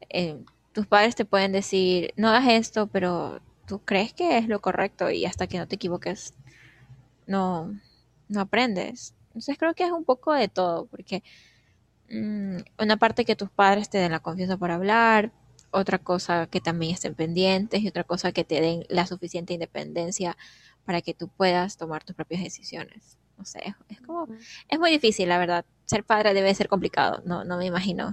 eh, 0.10 0.38
tus 0.74 0.88
padres 0.88 1.16
te 1.16 1.26
pueden 1.26 1.52
decir, 1.52 2.14
no 2.16 2.30
hagas 2.30 2.48
esto, 2.48 2.88
pero 2.88 3.42
tú 3.66 3.80
crees 3.80 4.14
que 4.14 4.38
es 4.38 4.48
lo 4.48 4.62
correcto 4.62 5.10
y 5.12 5.26
hasta 5.26 5.48
que 5.48 5.58
no 5.58 5.68
te 5.68 5.76
equivoques, 5.76 6.34
no, 7.28 7.74
no 8.28 8.42
aprendes. 8.42 9.14
Entonces 9.28 9.58
creo 9.58 9.74
que 9.74 9.84
es 9.84 9.92
un 9.92 10.06
poco 10.06 10.34
de 10.34 10.48
todo, 10.48 10.88
porque 10.88 11.24
mm, 12.10 12.58
una 12.80 12.98
parte 12.98 13.26
que 13.26 13.36
tus 13.36 13.50
padres 13.52 13.90
te 13.90 13.98
den 13.98 14.12
la 14.12 14.20
confianza 14.20 14.58
para 14.58 14.76
hablar, 14.76 15.32
otra 15.72 15.98
cosa 15.98 16.48
que 16.48 16.62
también 16.62 16.94
estén 16.94 17.16
pendientes 17.16 17.82
y 17.82 17.88
otra 17.88 18.04
cosa 18.04 18.32
que 18.32 18.44
te 18.44 18.62
den 18.62 18.86
la 18.90 19.06
suficiente 19.06 19.54
independencia 19.54 20.38
para 20.86 21.02
que 21.02 21.14
tú 21.14 21.28
puedas 21.28 21.78
tomar 21.78 22.04
tus 22.04 22.16
propias 22.16 22.44
decisiones. 22.44 23.18
No 23.38 23.46
sé, 23.46 23.76
es 23.88 24.02
como, 24.02 24.28
es 24.68 24.80
muy 24.80 24.92
difícil, 24.92 25.30
la 25.30 25.38
verdad. 25.38 25.66
Ser 25.86 26.04
padre 26.04 26.34
debe 26.34 26.54
ser 26.54 26.68
complicado, 26.68 27.22
no, 27.26 27.44
no 27.46 27.58
me 27.58 27.66
imagino. 27.66 28.12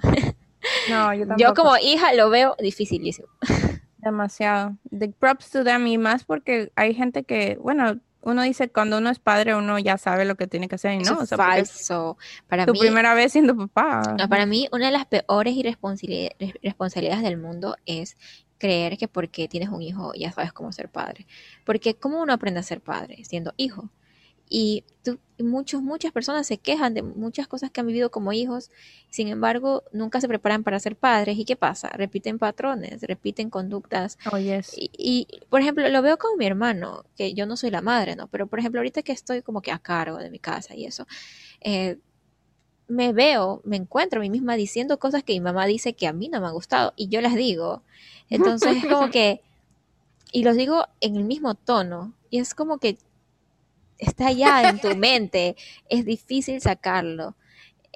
No, 0.88 1.14
yo 1.14 1.26
tampoco. 1.26 1.36
Yo 1.38 1.54
como 1.54 1.76
hija 1.78 2.12
lo 2.14 2.30
veo 2.30 2.56
dificilísimo. 2.58 3.28
Demasiado. 3.98 4.76
The 4.96 5.08
props 5.08 5.50
to 5.50 5.64
them 5.64 5.86
y 5.86 5.98
más 5.98 6.24
porque 6.24 6.72
hay 6.76 6.94
gente 6.94 7.24
que, 7.24 7.58
bueno, 7.60 8.00
uno 8.26 8.42
dice 8.42 8.68
cuando 8.68 8.98
uno 8.98 9.08
es 9.10 9.20
padre 9.20 9.54
uno 9.54 9.78
ya 9.78 9.98
sabe 9.98 10.24
lo 10.24 10.34
que 10.34 10.48
tiene 10.48 10.68
que 10.68 10.74
hacer 10.74 10.92
y 10.94 10.98
no. 10.98 11.22
es 11.22 11.30
falso. 11.30 12.18
Para 12.48 12.66
tu 12.66 12.72
primera 12.72 13.14
vez 13.14 13.32
siendo 13.32 13.56
papá. 13.56 14.16
para 14.28 14.46
mí 14.46 14.68
una 14.72 14.86
de 14.86 14.92
las 14.92 15.06
peores 15.06 15.54
irresponsabilidades 15.56 17.22
del 17.22 17.38
mundo 17.38 17.76
es 17.86 18.16
creer 18.58 18.98
que 18.98 19.06
porque 19.06 19.46
tienes 19.46 19.68
un 19.68 19.80
hijo 19.80 20.12
ya 20.14 20.32
sabes 20.32 20.52
cómo 20.52 20.72
ser 20.72 20.88
padre. 20.88 21.26
Porque 21.64 21.94
¿cómo 21.94 22.20
uno 22.20 22.32
aprende 22.32 22.58
a 22.60 22.64
ser 22.64 22.80
padre? 22.80 23.24
Siendo 23.24 23.54
hijo. 23.56 23.90
Y 24.48 24.84
muchos, 25.38 25.82
muchas 25.82 26.12
personas 26.12 26.46
se 26.46 26.58
quejan 26.58 26.94
de 26.94 27.02
muchas 27.02 27.46
cosas 27.46 27.70
que 27.70 27.80
han 27.80 27.86
vivido 27.86 28.10
como 28.10 28.32
hijos, 28.32 28.70
sin 29.10 29.28
embargo, 29.28 29.82
nunca 29.92 30.20
se 30.20 30.28
preparan 30.28 30.64
para 30.64 30.78
ser 30.78 30.96
padres. 30.96 31.38
¿Y 31.38 31.44
qué 31.44 31.56
pasa? 31.56 31.88
Repiten 31.90 32.38
patrones, 32.38 33.02
repiten 33.02 33.50
conductas. 33.50 34.18
Oh, 34.30 34.38
y, 34.38 35.28
por 35.48 35.60
ejemplo, 35.60 35.88
lo 35.88 36.02
veo 36.02 36.18
con 36.18 36.36
mi 36.38 36.46
hermano, 36.46 37.04
que 37.16 37.34
yo 37.34 37.46
no 37.46 37.56
soy 37.56 37.70
la 37.70 37.82
madre, 37.82 38.16
¿no? 38.16 38.28
Pero, 38.28 38.46
por 38.46 38.58
ejemplo, 38.58 38.80
ahorita 38.80 39.02
que 39.02 39.12
estoy 39.12 39.42
como 39.42 39.62
que 39.62 39.72
a 39.72 39.78
cargo 39.78 40.18
de 40.18 40.30
mi 40.30 40.38
casa 40.38 40.74
y 40.74 40.86
eso, 40.86 41.06
eh, 41.60 41.98
me 42.88 43.12
veo, 43.12 43.62
me 43.64 43.76
encuentro 43.76 44.20
a 44.20 44.22
mí 44.22 44.30
misma 44.30 44.54
diciendo 44.54 44.98
cosas 44.98 45.24
que 45.24 45.32
mi 45.32 45.40
mamá 45.40 45.66
dice 45.66 45.94
que 45.94 46.06
a 46.06 46.12
mí 46.12 46.28
no 46.28 46.40
me 46.40 46.46
han 46.46 46.52
gustado 46.52 46.92
y 46.96 47.08
yo 47.08 47.20
las 47.20 47.34
digo. 47.34 47.82
Entonces, 48.30 48.76
es 48.76 48.86
como 48.86 49.10
que, 49.10 49.40
y 50.32 50.44
los 50.44 50.56
digo 50.56 50.86
en 51.00 51.16
el 51.16 51.24
mismo 51.24 51.54
tono. 51.54 52.14
Y 52.30 52.38
es 52.38 52.54
como 52.54 52.78
que 52.78 52.98
está 53.98 54.32
ya 54.32 54.68
en 54.68 54.80
tu 54.80 54.96
mente, 54.96 55.56
es 55.88 56.04
difícil 56.04 56.60
sacarlo. 56.60 57.36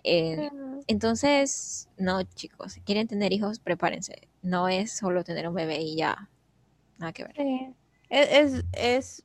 Eh, 0.03 0.51
entonces, 0.87 1.89
no, 1.99 2.23
chicos, 2.23 2.73
si 2.73 2.81
quieren 2.81 3.07
tener 3.07 3.33
hijos, 3.33 3.61
prepárense. 3.61 4.29
No 4.43 4.69
es 4.69 4.93
solo 4.93 5.25
tener 5.25 5.49
un 5.49 5.55
bebé 5.55 5.81
y 5.83 5.97
ya. 5.97 6.29
Nada 6.99 7.13
que 7.13 7.25
ver. 7.25 7.75
Es, 8.09 8.65
es, 8.73 9.23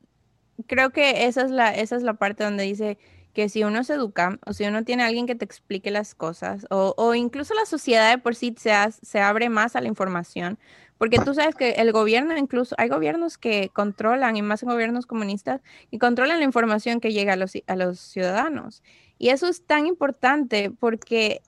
creo 0.67 0.91
que 0.91 1.25
esa 1.25 1.43
es 1.43 1.51
la, 1.51 1.73
esa 1.73 1.95
es 1.95 2.03
la 2.03 2.15
parte 2.15 2.43
donde 2.43 2.63
dice 2.63 2.97
que 3.33 3.49
si 3.49 3.63
uno 3.63 3.83
se 3.83 3.93
educa 3.93 4.39
o 4.45 4.53
si 4.53 4.63
uno 4.63 4.83
tiene 4.83 5.03
alguien 5.03 5.27
que 5.27 5.35
te 5.35 5.43
explique 5.43 5.91
las 5.91 6.15
cosas 6.15 6.65
o, 6.69 6.93
o 6.97 7.15
incluso 7.15 7.53
la 7.53 7.65
sociedad 7.65 8.09
de 8.09 8.17
por 8.17 8.33
sí 8.33 8.55
se, 8.57 8.71
se 9.01 9.19
abre 9.19 9.49
más 9.49 9.75
a 9.75 9.81
la 9.81 9.89
información, 9.89 10.57
porque 10.97 11.19
tú 11.19 11.33
sabes 11.33 11.55
que 11.55 11.71
el 11.71 11.91
gobierno, 11.91 12.37
incluso 12.37 12.75
hay 12.77 12.87
gobiernos 12.87 13.37
que 13.37 13.69
controlan, 13.73 14.37
y 14.37 14.41
más 14.41 14.63
en 14.63 14.69
gobiernos 14.69 15.05
comunistas, 15.05 15.61
y 15.91 15.97
controlan 15.97 16.39
la 16.39 16.45
información 16.45 17.01
que 17.01 17.11
llega 17.11 17.33
a 17.33 17.35
los, 17.35 17.53
a 17.67 17.75
los 17.75 17.99
ciudadanos. 17.99 18.81
Y 19.17 19.29
eso 19.29 19.47
es 19.47 19.65
tan 19.65 19.87
importante 19.87 20.71
porque, 20.71 21.41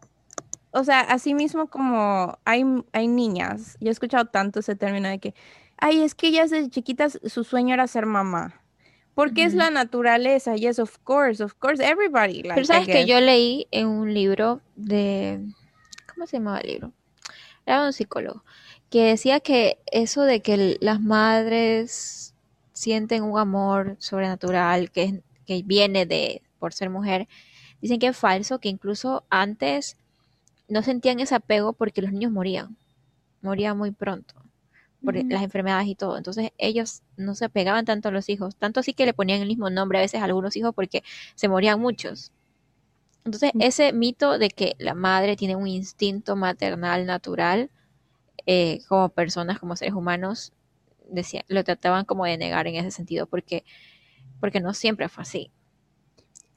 o 0.71 0.83
sea, 0.83 0.99
así 0.99 1.33
mismo 1.33 1.67
como 1.67 2.38
hay, 2.43 2.65
hay 2.91 3.07
niñas, 3.07 3.77
yo 3.79 3.88
he 3.88 3.91
escuchado 3.91 4.25
tanto 4.25 4.60
ese 4.60 4.75
término 4.75 5.07
de 5.07 5.19
que, 5.19 5.33
ay, 5.77 6.01
es 6.01 6.13
que 6.13 6.27
ellas 6.27 6.49
desde 6.49 6.69
chiquitas 6.69 7.19
su 7.25 7.43
sueño 7.43 7.73
era 7.73 7.88
ser 7.88 8.05
mamá. 8.05 8.62
Porque 9.15 9.45
es 9.45 9.55
la 9.55 9.71
naturaleza, 9.71 10.55
yes, 10.55 10.77
of 10.77 10.95
course, 10.99 11.43
of 11.43 11.55
course, 11.55 11.83
everybody. 11.83 12.43
Pero 12.43 12.65
sabes 12.65 12.86
que 12.86 13.07
yo 13.07 13.19
leí 13.19 13.65
en 13.71 13.88
un 13.88 14.13
libro 14.13 14.62
de, 14.75 15.43
¿cómo 16.13 16.27
se 16.27 16.38
llamaba 16.38 16.60
el 16.60 16.67
libro? 16.67 16.91
Era 17.65 17.83
un 17.83 17.93
psicólogo 17.93 18.43
que 18.89 19.04
decía 19.04 19.39
que 19.39 19.80
eso 19.91 20.23
de 20.23 20.41
que 20.41 20.78
las 20.80 21.02
madres 21.02 22.34
sienten 22.73 23.23
un 23.23 23.39
amor 23.39 23.95
sobrenatural 24.00 24.91
que, 24.91 25.21
que 25.45 25.63
viene 25.63 26.06
de 26.06 26.41
por 26.60 26.73
ser 26.73 26.89
mujer, 26.89 27.28
dicen 27.82 28.00
que 28.00 28.08
es 28.08 28.17
falso, 28.17 28.60
que 28.60 28.69
incluso 28.69 29.26
antes 29.30 29.97
no 30.67 30.82
sentían 30.84 31.19
ese 31.19 31.36
apego 31.36 31.73
porque 31.73 32.02
los 32.02 32.12
niños 32.12 32.32
morían, 32.32 32.78
morían 33.41 33.78
muy 33.78 33.91
pronto 33.91 34.36
por 35.04 35.15
las 35.15 35.43
enfermedades 35.43 35.88
y 35.88 35.95
todo. 35.95 36.17
Entonces 36.17 36.52
ellos 36.58 37.02
no 37.15 37.36
se 37.36 37.45
apegaban 37.45 37.86
tanto 37.86 38.10
a 38.10 38.12
los 38.12 38.30
hijos, 38.30 38.56
tanto 38.56 38.80
así 38.80 38.93
que 38.93 39.06
le 39.06 39.13
ponían 39.13 39.41
el 39.41 39.47
mismo 39.47 39.69
nombre 39.69 40.00
a 40.00 40.02
veces 40.02 40.21
a 40.21 40.26
algunos 40.26 40.56
hijos 40.56 40.73
porque 40.73 41.04
se 41.36 41.47
morían 41.47 41.80
muchos. 41.80 42.32
Entonces 43.23 43.52
ese 43.60 43.93
mito 43.93 44.38
de 44.38 44.50
que 44.50 44.76
la 44.80 44.93
madre 44.93 45.36
tiene 45.36 45.56
un 45.56 45.67
instinto 45.67 46.36
maternal 46.36 47.06
natural 47.06 47.69
eh, 48.45 48.80
como 48.88 49.10
personas, 49.10 49.60
como 49.60 49.76
seres 49.76 49.93
humanos, 49.93 50.54
decía, 51.10 51.43
lo 51.47 51.63
trataban 51.63 52.06
como 52.06 52.26
de 52.26 52.38
negar 52.38 52.67
en 52.67 52.76
ese 52.76 52.91
sentido, 52.91 53.28
porque, 53.28 53.63
porque 54.39 54.60
no 54.60 54.73
siempre 54.73 55.10
fue 55.10 55.23
así. 55.23 55.52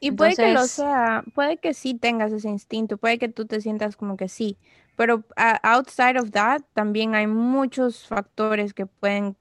Y 0.01 0.13
puede 0.13 0.35
que 0.35 0.53
lo 0.53 0.65
sea, 0.67 1.25
puede 1.35 1.59
que 1.59 1.75
sí 1.75 1.95
tengas 1.95 2.33
ese 2.33 2.49
instinto, 2.49 2.97
puede 2.97 3.19
que 3.19 3.29
tú 3.29 3.47
te 3.47 3.61
sientas 3.61 3.97
como 3.97 4.17
que 4.17 4.29
sí, 4.29 4.57
pero 4.97 5.25
outside 5.63 6.19
of 6.19 6.31
that 6.31 6.63
también 6.73 7.15
hay 7.15 7.27
muchos 7.27 8.07
factores 8.07 8.73
que 8.73 8.87
pueden 8.87 9.37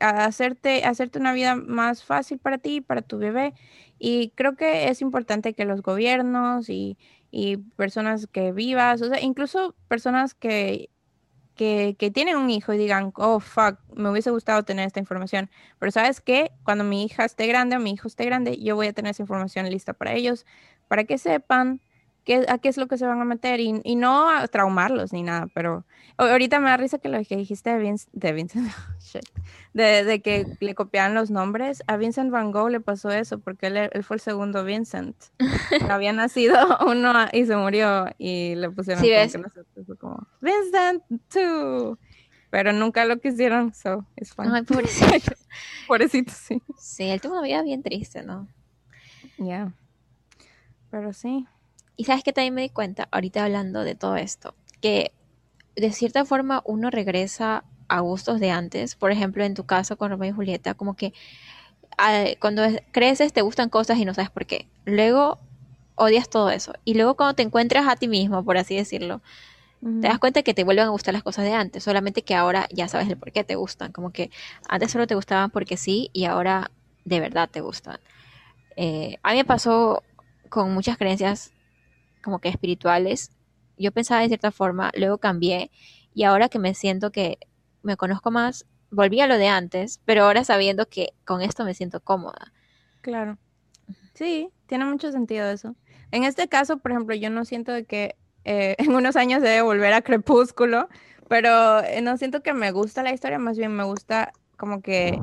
hacerte, 0.00 0.84
hacerte 0.84 1.18
una 1.18 1.32
vida 1.32 1.56
más 1.56 2.04
fácil 2.04 2.38
para 2.38 2.58
ti 2.58 2.76
y 2.76 2.80
para 2.80 3.02
tu 3.02 3.18
bebé. 3.18 3.54
Y 3.98 4.30
creo 4.30 4.56
que 4.56 4.88
es 4.88 5.00
importante 5.00 5.54
que 5.54 5.64
los 5.64 5.82
gobiernos 5.82 6.68
y, 6.68 6.98
y 7.30 7.56
personas 7.56 8.26
que 8.26 8.52
vivas, 8.52 9.02
o 9.02 9.08
sea, 9.08 9.20
incluso 9.20 9.74
personas 9.88 10.34
que 10.34 10.90
que, 11.56 11.96
tienen 12.14 12.36
un 12.36 12.50
hijo 12.50 12.72
y 12.72 12.78
digan, 12.78 13.12
oh, 13.16 13.40
fuck, 13.40 13.78
me 13.94 14.10
hubiese 14.10 14.30
gustado 14.30 14.64
tener 14.64 14.86
esta 14.86 15.00
información. 15.00 15.50
Pero 15.78 15.90
sabes 15.90 16.20
qué, 16.20 16.52
cuando 16.62 16.84
mi 16.84 17.04
hija 17.04 17.24
esté 17.24 17.46
grande 17.46 17.76
o 17.76 17.80
mi 17.80 17.92
hijo 17.92 18.06
esté 18.08 18.24
grande, 18.24 18.58
yo 18.58 18.76
voy 18.76 18.86
a 18.88 18.92
tener 18.92 19.10
esa 19.10 19.22
información 19.22 19.68
lista 19.68 19.92
para 19.92 20.12
ellos, 20.12 20.46
para 20.88 21.04
que 21.04 21.18
sepan 21.18 21.80
qué, 22.24 22.44
a 22.48 22.58
qué 22.58 22.68
es 22.68 22.76
lo 22.76 22.86
que 22.86 22.98
se 22.98 23.06
van 23.06 23.20
a 23.20 23.24
meter 23.24 23.60
y, 23.60 23.80
y 23.82 23.96
no 23.96 24.28
a 24.28 24.46
traumarlos 24.48 25.12
ni 25.12 25.22
nada, 25.22 25.48
pero 25.54 25.84
ahorita 26.18 26.60
me 26.60 26.70
da 26.70 26.76
risa 26.76 26.98
que 26.98 27.08
lo 27.08 27.22
que 27.24 27.36
dijiste 27.36 27.70
de, 27.70 27.78
Vincent, 27.78 28.12
de, 28.12 28.32
Vincent, 28.32 28.70
de, 29.74 30.20
que 30.22 30.46
le 30.60 30.74
copiaban 30.74 31.14
los 31.14 31.30
nombres. 31.30 31.82
A 31.86 31.96
Vincent 31.96 32.30
Van 32.30 32.52
Gogh 32.52 32.70
le 32.70 32.80
pasó 32.80 33.10
eso 33.10 33.38
porque 33.38 33.68
él, 33.68 33.76
él 33.92 34.04
fue 34.04 34.16
el 34.16 34.20
segundo 34.20 34.64
Vincent. 34.64 35.16
Había 35.90 36.12
nacido 36.12 36.56
uno 36.86 37.12
y 37.32 37.46
se 37.46 37.56
murió 37.56 38.06
y 38.18 38.54
le 38.54 38.70
pusieron 38.70 39.04
como, 39.98 40.05
Vincent 40.46 41.02
2. 41.34 41.98
Pero 42.50 42.72
nunca 42.72 43.04
lo 43.04 43.18
quisieron, 43.20 43.74
so 43.74 44.06
it's 44.16 44.32
fun. 44.32 44.54
Ay, 44.54 44.62
pobrecito. 44.62 45.32
pobrecito, 45.88 46.32
sí. 46.32 46.62
Sí, 46.78 47.04
él 47.04 47.20
tuvo 47.20 47.34
una 47.34 47.42
vida 47.42 47.62
bien 47.62 47.82
triste, 47.82 48.22
¿no? 48.22 48.48
Ya. 49.36 49.72
Pero 50.90 51.12
sí. 51.12 51.46
Y 51.96 52.04
sabes 52.04 52.22
que 52.22 52.32
también 52.32 52.54
me 52.54 52.62
di 52.62 52.70
cuenta, 52.70 53.08
ahorita 53.10 53.44
hablando 53.44 53.82
de 53.82 53.94
todo 53.94 54.16
esto, 54.16 54.54
que 54.80 55.12
de 55.74 55.92
cierta 55.92 56.24
forma 56.24 56.62
uno 56.64 56.90
regresa 56.90 57.64
a 57.88 58.00
gustos 58.00 58.40
de 58.40 58.50
antes. 58.50 58.94
Por 58.94 59.10
ejemplo, 59.10 59.44
en 59.44 59.54
tu 59.54 59.64
caso 59.64 59.96
con 59.96 60.10
Romeo 60.10 60.30
y 60.30 60.34
Julieta, 60.34 60.74
como 60.74 60.94
que 60.94 61.12
ah, 61.98 62.24
cuando 62.40 62.62
creces 62.92 63.32
te 63.32 63.42
gustan 63.42 63.68
cosas 63.68 63.98
y 63.98 64.04
no 64.04 64.14
sabes 64.14 64.30
por 64.30 64.46
qué. 64.46 64.68
Luego 64.84 65.38
odias 65.96 66.28
todo 66.28 66.50
eso. 66.50 66.74
Y 66.84 66.94
luego 66.94 67.16
cuando 67.16 67.34
te 67.34 67.42
encuentras 67.42 67.88
a 67.88 67.96
ti 67.96 68.08
mismo, 68.08 68.44
por 68.44 68.56
así 68.56 68.76
decirlo, 68.76 69.20
te 69.80 70.08
das 70.08 70.18
cuenta 70.18 70.42
que 70.42 70.54
te 70.54 70.64
vuelven 70.64 70.86
a 70.86 70.88
gustar 70.88 71.14
las 71.14 71.22
cosas 71.22 71.44
de 71.44 71.52
antes. 71.52 71.84
Solamente 71.84 72.22
que 72.22 72.34
ahora 72.34 72.66
ya 72.72 72.88
sabes 72.88 73.08
el 73.08 73.16
por 73.16 73.30
qué 73.32 73.44
te 73.44 73.54
gustan. 73.54 73.92
Como 73.92 74.10
que 74.10 74.30
antes 74.68 74.90
solo 74.90 75.06
te 75.06 75.14
gustaban 75.14 75.50
porque 75.50 75.76
sí 75.76 76.10
y 76.12 76.24
ahora 76.24 76.70
de 77.04 77.20
verdad 77.20 77.48
te 77.50 77.60
gustan. 77.60 77.98
Eh, 78.76 79.18
a 79.22 79.32
mí 79.32 79.38
me 79.38 79.44
pasó 79.44 80.02
con 80.48 80.72
muchas 80.72 80.96
creencias 80.98 81.52
como 82.22 82.40
que 82.40 82.48
espirituales. 82.48 83.30
Yo 83.78 83.92
pensaba 83.92 84.22
de 84.22 84.28
cierta 84.28 84.50
forma, 84.50 84.90
luego 84.96 85.18
cambié 85.18 85.70
y 86.14 86.24
ahora 86.24 86.48
que 86.48 86.58
me 86.58 86.74
siento 86.74 87.12
que 87.12 87.38
me 87.82 87.96
conozco 87.96 88.30
más, 88.30 88.66
volví 88.90 89.20
a 89.20 89.26
lo 89.26 89.38
de 89.38 89.48
antes, 89.48 90.00
pero 90.04 90.24
ahora 90.24 90.42
sabiendo 90.44 90.86
que 90.86 91.12
con 91.24 91.42
esto 91.42 91.64
me 91.64 91.74
siento 91.74 92.00
cómoda. 92.00 92.52
Claro. 93.02 93.38
Sí, 94.14 94.48
tiene 94.66 94.86
mucho 94.86 95.12
sentido 95.12 95.48
eso. 95.48 95.76
En 96.10 96.24
este 96.24 96.48
caso, 96.48 96.78
por 96.78 96.90
ejemplo, 96.90 97.14
yo 97.14 97.30
no 97.30 97.44
siento 97.44 97.72
de 97.72 97.84
que 97.84 98.16
eh, 98.46 98.76
en 98.78 98.94
unos 98.94 99.16
años 99.16 99.42
debe 99.42 99.62
volver 99.62 99.92
a 99.92 100.02
Crepúsculo, 100.02 100.88
Pero 101.28 101.80
eh, 101.82 102.00
no 102.02 102.16
siento 102.16 102.42
que 102.42 102.54
me 102.54 102.70
gusta 102.70 103.02
la 103.02 103.12
historia, 103.12 103.38
más 103.38 103.58
bien 103.58 103.72
me 103.72 103.84
gusta 103.84 104.32
como 104.56 104.80
que 104.80 105.20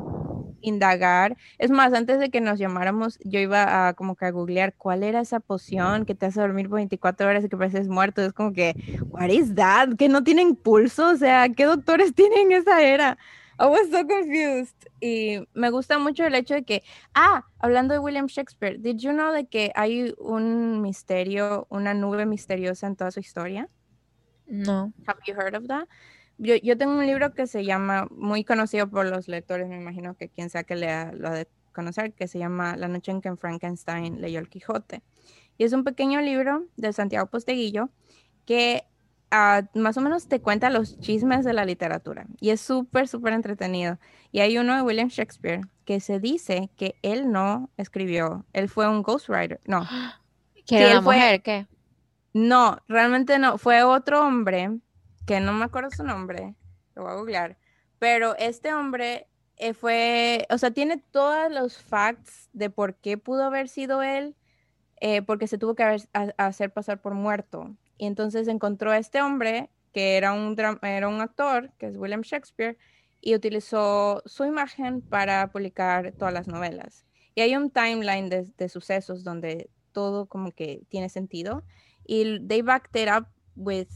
indagar. 0.62 1.38
Es 1.60 1.72
más, 1.72 1.94
antes 1.94 2.20
de 2.20 2.30
que 2.30 2.42
nos 2.42 2.60
llamáramos, 2.60 3.20
yo 3.24 3.40
iba 3.40 3.88
a 3.88 3.94
como 3.94 4.16
que 4.16 4.26
a 4.26 4.32
googlear 4.32 4.74
cuál 4.76 5.04
era 5.04 5.22
esa 5.22 5.40
poción 5.40 6.06
que 6.06 6.16
te 6.16 6.26
hace 6.26 6.42
dormir 6.42 6.70
por 6.70 6.78
24 6.78 7.28
horas 7.28 7.46
y 7.46 7.50
que 7.50 7.58
pareces 7.58 7.88
muerto. 7.88 8.22
Es 8.22 8.34
como 8.34 8.54
que, 8.54 8.76
what 9.12 9.30
is 9.30 9.56
that? 9.56 9.96
Que 9.98 10.10
no 10.10 10.24
tienen 10.24 10.56
pulso, 10.56 11.10
o 11.10 11.16
sea, 11.18 11.50
¿qué 11.50 11.66
doctores 11.66 12.14
tienen 12.16 12.52
esa 12.52 12.82
era? 12.84 13.18
I 13.60 13.68
was 13.68 13.90
so 13.92 14.06
confused. 14.08 14.88
Y 15.00 15.40
me 15.54 15.70
gusta 15.70 16.00
mucho 16.00 16.26
el 16.26 16.36
hecho 16.36 16.56
de 16.56 16.64
que, 16.64 16.84
ah, 17.14 17.46
hablando 17.60 17.94
de 17.94 18.00
William 18.00 18.28
Shakespeare, 18.28 18.78
did 18.78 18.98
you 18.98 19.12
know 19.12 19.32
de 19.32 19.46
que 19.46 19.72
hay 19.76 20.14
un 20.18 20.82
misterio, 20.82 21.68
una 21.70 21.94
nube 21.94 22.26
misteriosa 22.26 22.88
en 22.88 22.96
toda 22.96 23.12
su 23.12 23.20
historia? 23.20 23.70
No. 24.48 24.94
Have 25.08 25.20
you 25.26 25.34
heard 25.34 25.56
of 25.56 25.68
that? 25.68 25.88
Yo, 26.38 26.56
yo 26.56 26.78
tengo 26.78 26.94
un 26.94 27.06
libro 27.06 27.34
que 27.34 27.48
se 27.48 27.64
llama, 27.64 28.08
muy 28.10 28.44
conocido 28.44 28.90
por 28.90 29.06
los 29.06 29.28
lectores, 29.28 29.68
me 29.68 29.78
imagino 29.78 30.16
que 30.16 30.30
quien 30.30 30.50
sea 30.50 30.64
que 30.64 30.76
lea 30.76 31.12
lo 31.14 31.28
ha 31.28 31.34
de 31.34 31.48
conocer, 31.74 32.14
que 32.14 32.28
se 32.28 32.40
llama 32.40 32.76
La 32.76 32.88
noche 32.88 33.12
en 33.12 33.22
que 33.22 33.36
Frankenstein 33.36 34.20
leyó 34.20 34.40
el 34.40 34.50
Quijote. 34.50 35.04
Y 35.58 35.64
es 35.64 35.74
un 35.74 35.84
pequeño 35.84 36.22
libro 36.22 36.66
de 36.76 36.94
Santiago 36.94 37.28
Posteguillo 37.28 37.90
que 38.46 38.84
uh, 39.34 39.80
más 39.80 39.98
o 39.98 40.02
menos 40.02 40.28
te 40.28 40.40
cuenta 40.40 40.70
los 40.70 41.00
chismes 41.00 41.44
de 41.44 41.54
la 41.54 41.66
literatura. 41.66 42.28
Y 42.40 42.52
es 42.52 42.62
súper, 42.62 43.08
súper 43.08 43.34
entretenido. 43.34 43.98
Y 44.32 44.40
hay 44.40 44.58
uno 44.58 44.76
de 44.76 44.82
William 44.82 45.10
Shakespeare 45.10 45.62
que 45.86 46.00
se 46.00 46.20
dice 46.20 46.70
que 46.78 46.96
él 47.02 47.32
no 47.32 47.70
escribió, 47.78 48.46
él 48.54 48.70
fue 48.70 48.88
un 48.88 49.02
ghostwriter. 49.02 49.60
No. 49.66 49.86
¿Que 50.66 50.78
era 50.78 50.92
una 50.92 51.02
mujer? 51.02 51.42
¿Qué? 51.42 51.68
No, 52.34 52.78
realmente 52.88 53.38
no. 53.38 53.58
Fue 53.58 53.84
otro 53.84 54.26
hombre 54.26 54.80
que 55.26 55.40
no 55.40 55.54
me 55.54 55.66
acuerdo 55.66 55.92
su 55.92 56.04
nombre, 56.04 56.56
lo 56.96 57.04
voy 57.04 57.12
a 57.12 57.16
googlear, 57.16 57.58
pero 58.00 58.36
este 58.38 58.74
hombre 58.74 59.28
eh, 59.58 59.74
fue, 59.74 60.46
o 60.50 60.58
sea, 60.58 60.72
tiene 60.72 60.98
todos 60.98 61.52
los 61.52 61.78
facts 61.78 62.50
de 62.54 62.70
por 62.70 62.96
qué 62.96 63.18
pudo 63.18 63.44
haber 63.44 63.70
sido 63.70 64.02
él, 64.04 64.36
eh, 65.00 65.22
porque 65.22 65.48
se 65.48 65.58
tuvo 65.58 65.76
que 65.76 65.98
hacer 66.38 66.72
pasar 66.72 67.02
por 67.02 67.14
muerto. 67.14 67.76
Y 67.98 68.06
entonces 68.06 68.48
encontró 68.48 68.92
a 68.92 68.98
este 68.98 69.22
hombre, 69.22 69.70
que 69.92 70.18
era 70.18 70.34
un, 70.34 70.58
era 70.82 71.08
un 71.08 71.22
actor, 71.22 71.72
que 71.78 71.88
es 71.88 71.98
William 71.98 72.22
Shakespeare, 72.22 72.78
y 73.22 73.36
utilizó 73.36 74.22
su 74.26 74.44
imagen 74.46 75.02
para 75.02 75.52
publicar 75.52 76.14
todas 76.14 76.34
las 76.34 76.48
novelas. 76.48 77.06
Y 77.36 77.42
hay 77.42 77.56
un 77.56 77.70
timeline 77.70 78.30
de, 78.30 78.52
de 78.58 78.70
sucesos 78.70 79.24
donde 79.24 79.70
todo 79.92 80.26
como 80.26 80.52
que 80.52 80.84
tiene 80.90 81.10
sentido. 81.10 81.64
Y 82.06 82.46
they 82.48 82.62
backed 82.62 83.02
it 83.02 83.10
up 83.10 83.28
with, 83.56 83.88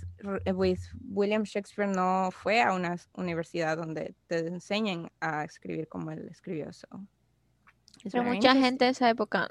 with 0.53 0.79
William 1.09 1.43
Shakespeare 1.43 1.89
no 1.89 2.29
fue 2.31 2.61
a 2.61 2.73
una 2.73 2.95
universidad 3.13 3.77
donde 3.77 4.15
te 4.27 4.39
enseñen 4.47 5.11
a 5.19 5.43
escribir 5.43 5.87
como 5.87 6.11
él 6.11 6.27
escribió. 6.29 6.69
eso. 6.69 6.87
Pero 8.09 8.23
mucha 8.23 8.55
gente 8.55 8.85
de 8.85 8.91
esa 8.91 9.09
época 9.09 9.49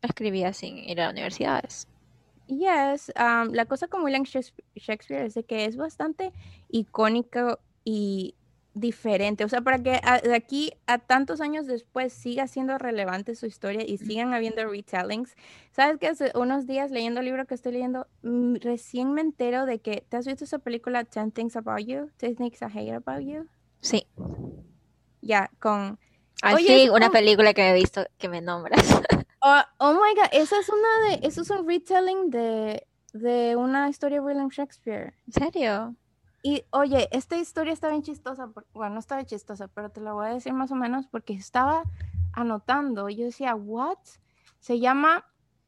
escribía 0.00 0.52
sin 0.52 0.78
ir 0.78 1.00
a 1.00 1.10
universidades. 1.10 1.86
Yes, 2.46 3.12
um, 3.16 3.52
la 3.52 3.66
cosa 3.66 3.88
con 3.88 4.02
William 4.02 4.24
Shakespeare 4.24 5.24
es 5.24 5.34
de 5.34 5.44
que 5.44 5.64
es 5.64 5.76
bastante 5.76 6.32
icónico 6.68 7.58
y 7.84 8.34
diferente. 8.74 9.44
O 9.44 9.48
sea, 9.48 9.60
para 9.60 9.82
que 9.82 10.00
de 10.22 10.34
aquí 10.34 10.72
a 10.86 10.98
tantos 10.98 11.40
años 11.40 11.66
después 11.66 12.12
siga 12.12 12.46
siendo 12.46 12.78
relevante 12.78 13.34
su 13.34 13.46
historia 13.46 13.84
y 13.86 13.98
sigan 13.98 14.32
habiendo 14.32 14.66
retellings. 14.66 15.36
¿Sabes 15.72 15.98
que 15.98 16.08
hace 16.08 16.32
unos 16.34 16.66
días 16.66 16.90
leyendo 16.90 17.20
el 17.20 17.26
libro 17.26 17.46
que 17.46 17.54
estoy 17.54 17.72
leyendo, 17.72 18.06
mm, 18.22 18.56
recién 18.60 19.12
me 19.12 19.20
entero 19.20 19.66
de 19.66 19.80
que, 19.80 20.04
¿te 20.08 20.16
has 20.16 20.26
visto 20.26 20.44
esa 20.44 20.58
película 20.58 21.04
Ten 21.04 21.32
Things 21.32 21.56
About 21.56 21.86
You? 21.86 22.10
Ten 22.16 22.36
Things 22.36 22.60
I 22.62 22.66
Hate 22.66 22.92
About 22.94 23.20
You? 23.26 23.46
Sí. 23.80 24.06
Ya, 25.20 25.50
con... 25.60 25.98
sí, 26.58 26.88
una 26.88 27.10
película 27.10 27.54
que 27.54 27.70
he 27.70 27.74
visto 27.74 28.06
que 28.18 28.28
me 28.28 28.40
nombras. 28.40 29.00
Oh, 29.40 29.60
oh, 29.78 29.92
my 29.94 30.14
God, 30.14 30.28
esa 30.32 30.58
es 30.58 30.68
una 30.68 31.08
de, 31.08 31.26
eso 31.26 31.42
es 31.42 31.50
un 31.50 31.66
retelling 31.66 32.30
de, 32.30 32.86
de 33.12 33.56
una 33.56 33.88
historia 33.88 34.20
de 34.20 34.26
William 34.26 34.48
Shakespeare. 34.48 35.14
¿En 35.26 35.32
serio? 35.32 35.96
Y 36.42 36.64
oye, 36.70 37.08
esta 37.12 37.36
historia 37.36 37.72
está 37.72 37.88
bien 37.88 38.02
chistosa, 38.02 38.50
bueno, 38.72 38.94
no 38.94 39.00
estaba 39.00 39.24
chistosa, 39.24 39.68
pero 39.68 39.90
te 39.90 40.00
la 40.00 40.12
voy 40.12 40.26
a 40.26 40.34
decir 40.34 40.52
más 40.52 40.72
o 40.72 40.74
menos 40.74 41.06
porque 41.06 41.34
estaba 41.34 41.84
anotando 42.32 43.08
yo 43.08 43.26
decía, 43.26 43.54
¿what? 43.54 43.98
Se 44.58 44.80
llama, 44.80 45.24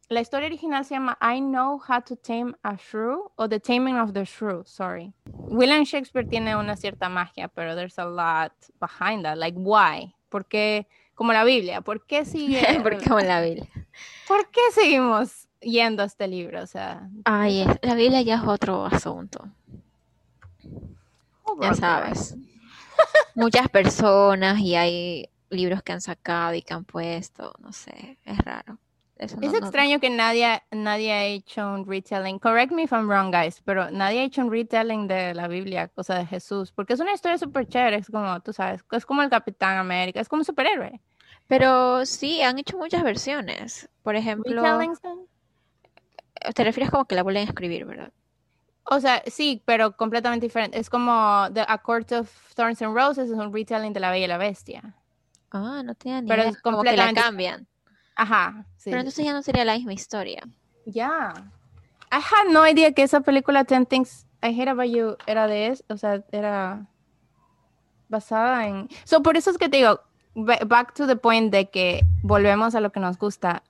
la 0.09 0.21
historia 0.21 0.47
original 0.47 0.85
se 0.85 0.95
llama 0.95 1.17
I 1.21 1.41
Know 1.41 1.81
How 1.89 2.01
to 2.03 2.17
Tame 2.17 2.55
a 2.63 2.77
Shrew 2.77 3.31
o 3.37 3.49
The 3.49 3.61
Taming 3.61 3.99
of 3.99 4.13
the 4.13 4.25
Shrew, 4.25 4.65
sorry. 4.65 5.13
William 5.27 5.85
Shakespeare 5.85 6.27
tiene 6.27 6.57
una 6.57 6.77
cierta 6.77 7.09
magia, 7.09 7.49
pero 7.49 7.75
there's 7.75 7.99
a 7.99 8.05
lot 8.05 8.53
behind 8.81 9.25
that, 9.25 9.39
like 9.39 9.57
why? 9.57 10.13
¿Por 10.29 10.47
qué? 10.47 10.87
Como 11.15 11.33
la 11.33 11.45
Biblia, 11.45 11.81
¿por 11.81 12.05
qué 12.07 12.25
sigue? 12.25 12.81
Porque 12.83 13.07
como 13.07 13.21
la 13.21 13.41
Biblia. 13.41 13.69
¿Por 14.27 14.51
qué 14.51 14.61
seguimos 14.73 15.49
yendo 15.61 16.03
a 16.03 16.07
este 16.07 16.29
libro? 16.29 16.63
O 16.63 16.67
sea, 16.67 17.09
ay, 17.25 17.67
la 17.83 17.95
Biblia 17.95 18.23
ya 18.23 18.37
es 18.37 18.43
otro 18.45 18.85
asunto 18.87 19.49
ya 21.61 21.75
sabes. 21.75 22.37
Muchas 23.35 23.69
personas 23.69 24.61
y 24.61 24.77
hay 24.77 25.29
libros 25.51 25.83
que 25.83 25.93
han 25.93 26.01
sacado 26.01 26.55
y 26.55 26.63
que 26.63 26.75
han 26.75 26.85
puesto, 26.85 27.55
no 27.59 27.73
sé, 27.73 28.19
es 28.25 28.39
raro. 28.39 28.79
Es 29.17 29.55
extraño 29.55 30.01
que 30.01 30.11
nadie, 30.11 30.63
nadie 30.71 31.13
ha 31.13 31.25
hecho 31.25 31.67
un 31.67 31.87
retelling. 31.87 32.39
Correct 32.39 32.73
me 32.73 32.83
if 32.83 32.93
I'm 32.93 33.09
wrong, 33.09 33.33
guys, 33.33 33.61
pero 33.65 33.91
nadie 33.91 34.21
ha 34.21 34.25
hecho 34.25 34.43
un 34.43 34.51
retelling 34.51 35.07
de 35.07 35.35
la 35.35 35.47
Biblia, 35.47 35.89
cosa 35.89 36.17
de 36.17 36.27
Jesús, 36.27 36.73
porque 36.73 36.95
es 36.95 37.01
una 37.01 37.13
historia 37.13 37.39
súper 37.39 37.69
chévere, 37.69 37.97
es 37.97 38.11
como, 38.11 38.41
tú 38.41 38.53
sabes, 38.53 38.85
es 38.91 39.07
como 39.07 39.23
el 39.23 39.31
Capitán 39.31 39.79
América, 39.79 40.21
es 40.21 40.29
como 40.29 40.41
un 40.41 40.45
superhéroe. 40.45 41.01
Pero 41.47 42.07
sí, 42.07 42.43
han 42.43 42.59
hecho 42.59 42.79
muchas 42.79 43.03
versiones. 43.03 43.89
Por 44.03 44.17
ejemplo, 44.17 44.63
te 46.55 46.65
refieres 46.65 46.91
como 46.91 47.05
que 47.05 47.15
la 47.15 47.23
vuelven 47.23 47.47
a 47.47 47.51
escribir, 47.51 47.85
¿verdad? 47.85 48.13
O 48.85 49.01
sea, 49.01 49.23
sí, 49.27 49.63
pero 49.65 49.97
completamente 49.97 50.47
diferente. 50.47 50.79
Es 50.79 50.91
como 50.91 51.47
The 51.53 51.65
A 51.67 51.79
Court 51.79 52.13
of 52.13 52.55
Thorns 52.55 52.83
and 52.83 52.95
Roses, 52.95 53.31
es 53.31 53.37
un 53.37 53.53
retelling 53.53 53.93
de 53.93 54.01
La 54.01 54.11
Bella 54.11 54.25
y 54.25 54.29
la 54.29 54.39
Bestia. 54.39 54.95
Ah, 55.51 55.83
no 55.85 55.95
tenía 55.95 56.21
ni 56.21 56.29
Pero 56.29 56.43
es 56.43 56.61
completamente... 56.61 57.21
la 57.21 57.27
cambian. 57.27 57.69
Ajá, 58.17 58.67
sí. 58.77 58.91
Pero 58.91 59.01
entonces 59.01 59.25
ya 59.25 59.33
no 59.33 59.43
sería 59.43 59.65
la 59.65 59.75
misma 59.75 59.93
historia. 59.93 60.43
Ya. 60.87 61.33
I 62.13 62.17
had 62.17 62.53
no 62.53 62.67
idea 62.67 62.93
que 62.93 63.03
esa 63.03 63.21
película 63.21 63.65
Ten 63.65 63.87
Things 63.87 64.27
I 64.43 64.49
Hate 64.49 64.69
About 64.69 64.91
You 64.91 65.17
era 65.27 65.47
de 65.47 65.69
eso, 65.69 65.85
o 65.89 65.97
sea, 65.97 66.23
era 66.31 66.87
basada 68.09 68.69
en... 68.69 68.89
So, 69.05 69.23
por 69.23 69.37
eso 69.37 69.51
es 69.51 69.59
que 69.59 69.69
te 69.69 69.79
digo, 69.79 70.01
back 70.35 70.95
to 70.95 71.07
the 71.07 71.17
point 71.17 71.51
de 71.51 71.71
que 71.71 72.03
volvemos 72.23 72.75
a 72.75 72.81
lo 72.81 72.93
que 72.93 73.01
nos 73.01 73.19
gusta 73.19 73.63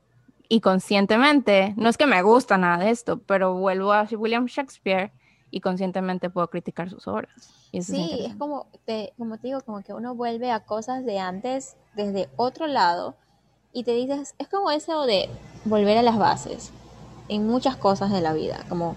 y 0.49 0.61
conscientemente, 0.61 1.75
no 1.77 1.89
es 1.89 1.97
que 1.97 2.07
me 2.07 2.21
gusta 2.23 2.59
nada 2.59 2.85
de 2.85 2.91
esto, 2.91 3.19
pero 3.19 3.55
vuelvo 3.55 3.93
a 3.93 4.07
William 4.11 4.47
Shakespeare 4.47 5.13
y 5.51 5.61
conscientemente 5.61 6.29
puedo 6.29 6.49
criticar 6.51 6.91
sus 6.91 7.07
obras. 7.07 7.31
sí, 7.81 8.27
es, 8.27 8.35
como, 8.35 8.67
te, 8.85 9.13
como 9.17 9.39
te 9.39 9.47
digo, 9.47 9.61
como 9.61 9.83
que 9.83 9.95
uno 9.95 10.15
vuelve 10.15 10.51
a 10.51 10.61
cosas 10.61 11.05
de 11.05 11.21
antes 11.21 11.77
desde 11.95 12.29
otro 12.37 12.67
lado 12.67 13.17
y 13.75 13.83
te 13.83 13.93
dices, 13.93 14.35
es 14.39 14.49
como 14.49 14.71
eso 14.71 15.05
de 15.05 15.29
volver 15.65 15.99
a 15.99 16.03
las 16.03 16.17
bases 16.17 16.71
en 17.29 17.47
muchas 17.47 17.77
cosas 17.77 18.13
de 18.13 18.21
la 18.21 18.33
vida, 18.33 18.65
como, 18.69 18.97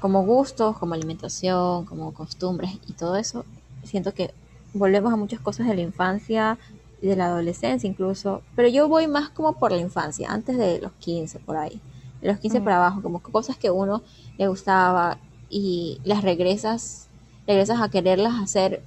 como 0.00 0.22
gustos, 0.24 0.76
como 0.76 0.92
alimentación, 0.92 1.86
como 1.86 2.12
costumbres 2.12 2.78
y 2.86 2.92
todo 2.92 3.16
eso. 3.16 3.46
Siento 3.84 4.12
que 4.12 4.34
volvemos 4.74 5.12
a 5.12 5.16
muchas 5.16 5.40
cosas 5.40 5.66
de 5.66 5.74
la 5.74 5.80
infancia, 5.80 6.58
de 7.00 7.16
la 7.16 7.26
adolescencia 7.26 7.88
incluso, 7.88 8.42
pero 8.54 8.68
yo 8.68 8.86
voy 8.86 9.06
más 9.06 9.30
como 9.30 9.54
por 9.54 9.72
la 9.72 9.78
infancia, 9.78 10.30
antes 10.30 10.58
de 10.58 10.78
los 10.78 10.92
15 10.92 11.38
por 11.38 11.56
ahí, 11.56 11.80
de 12.20 12.28
los 12.28 12.38
15 12.38 12.60
para 12.60 12.76
abajo, 12.76 13.00
como 13.00 13.22
cosas 13.22 13.56
que 13.56 13.70
uno 13.70 14.02
le 14.36 14.46
gustaba 14.46 15.18
y 15.48 16.02
las 16.04 16.22
regresas, 16.22 17.08
regresas 17.46 17.80
a 17.80 17.88
quererlas 17.88 18.34
hacer 18.42 18.82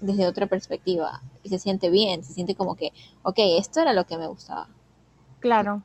desde 0.00 0.26
otra 0.26 0.46
perspectiva 0.48 1.20
y 1.44 1.48
se 1.50 1.60
siente 1.60 1.90
bien, 1.90 2.24
se 2.24 2.32
siente 2.32 2.56
como 2.56 2.74
que, 2.74 2.92
ok, 3.22 3.36
esto 3.58 3.80
era 3.80 3.92
lo 3.92 4.04
que 4.06 4.18
me 4.18 4.26
gustaba. 4.26 4.68
Claro, 5.38 5.82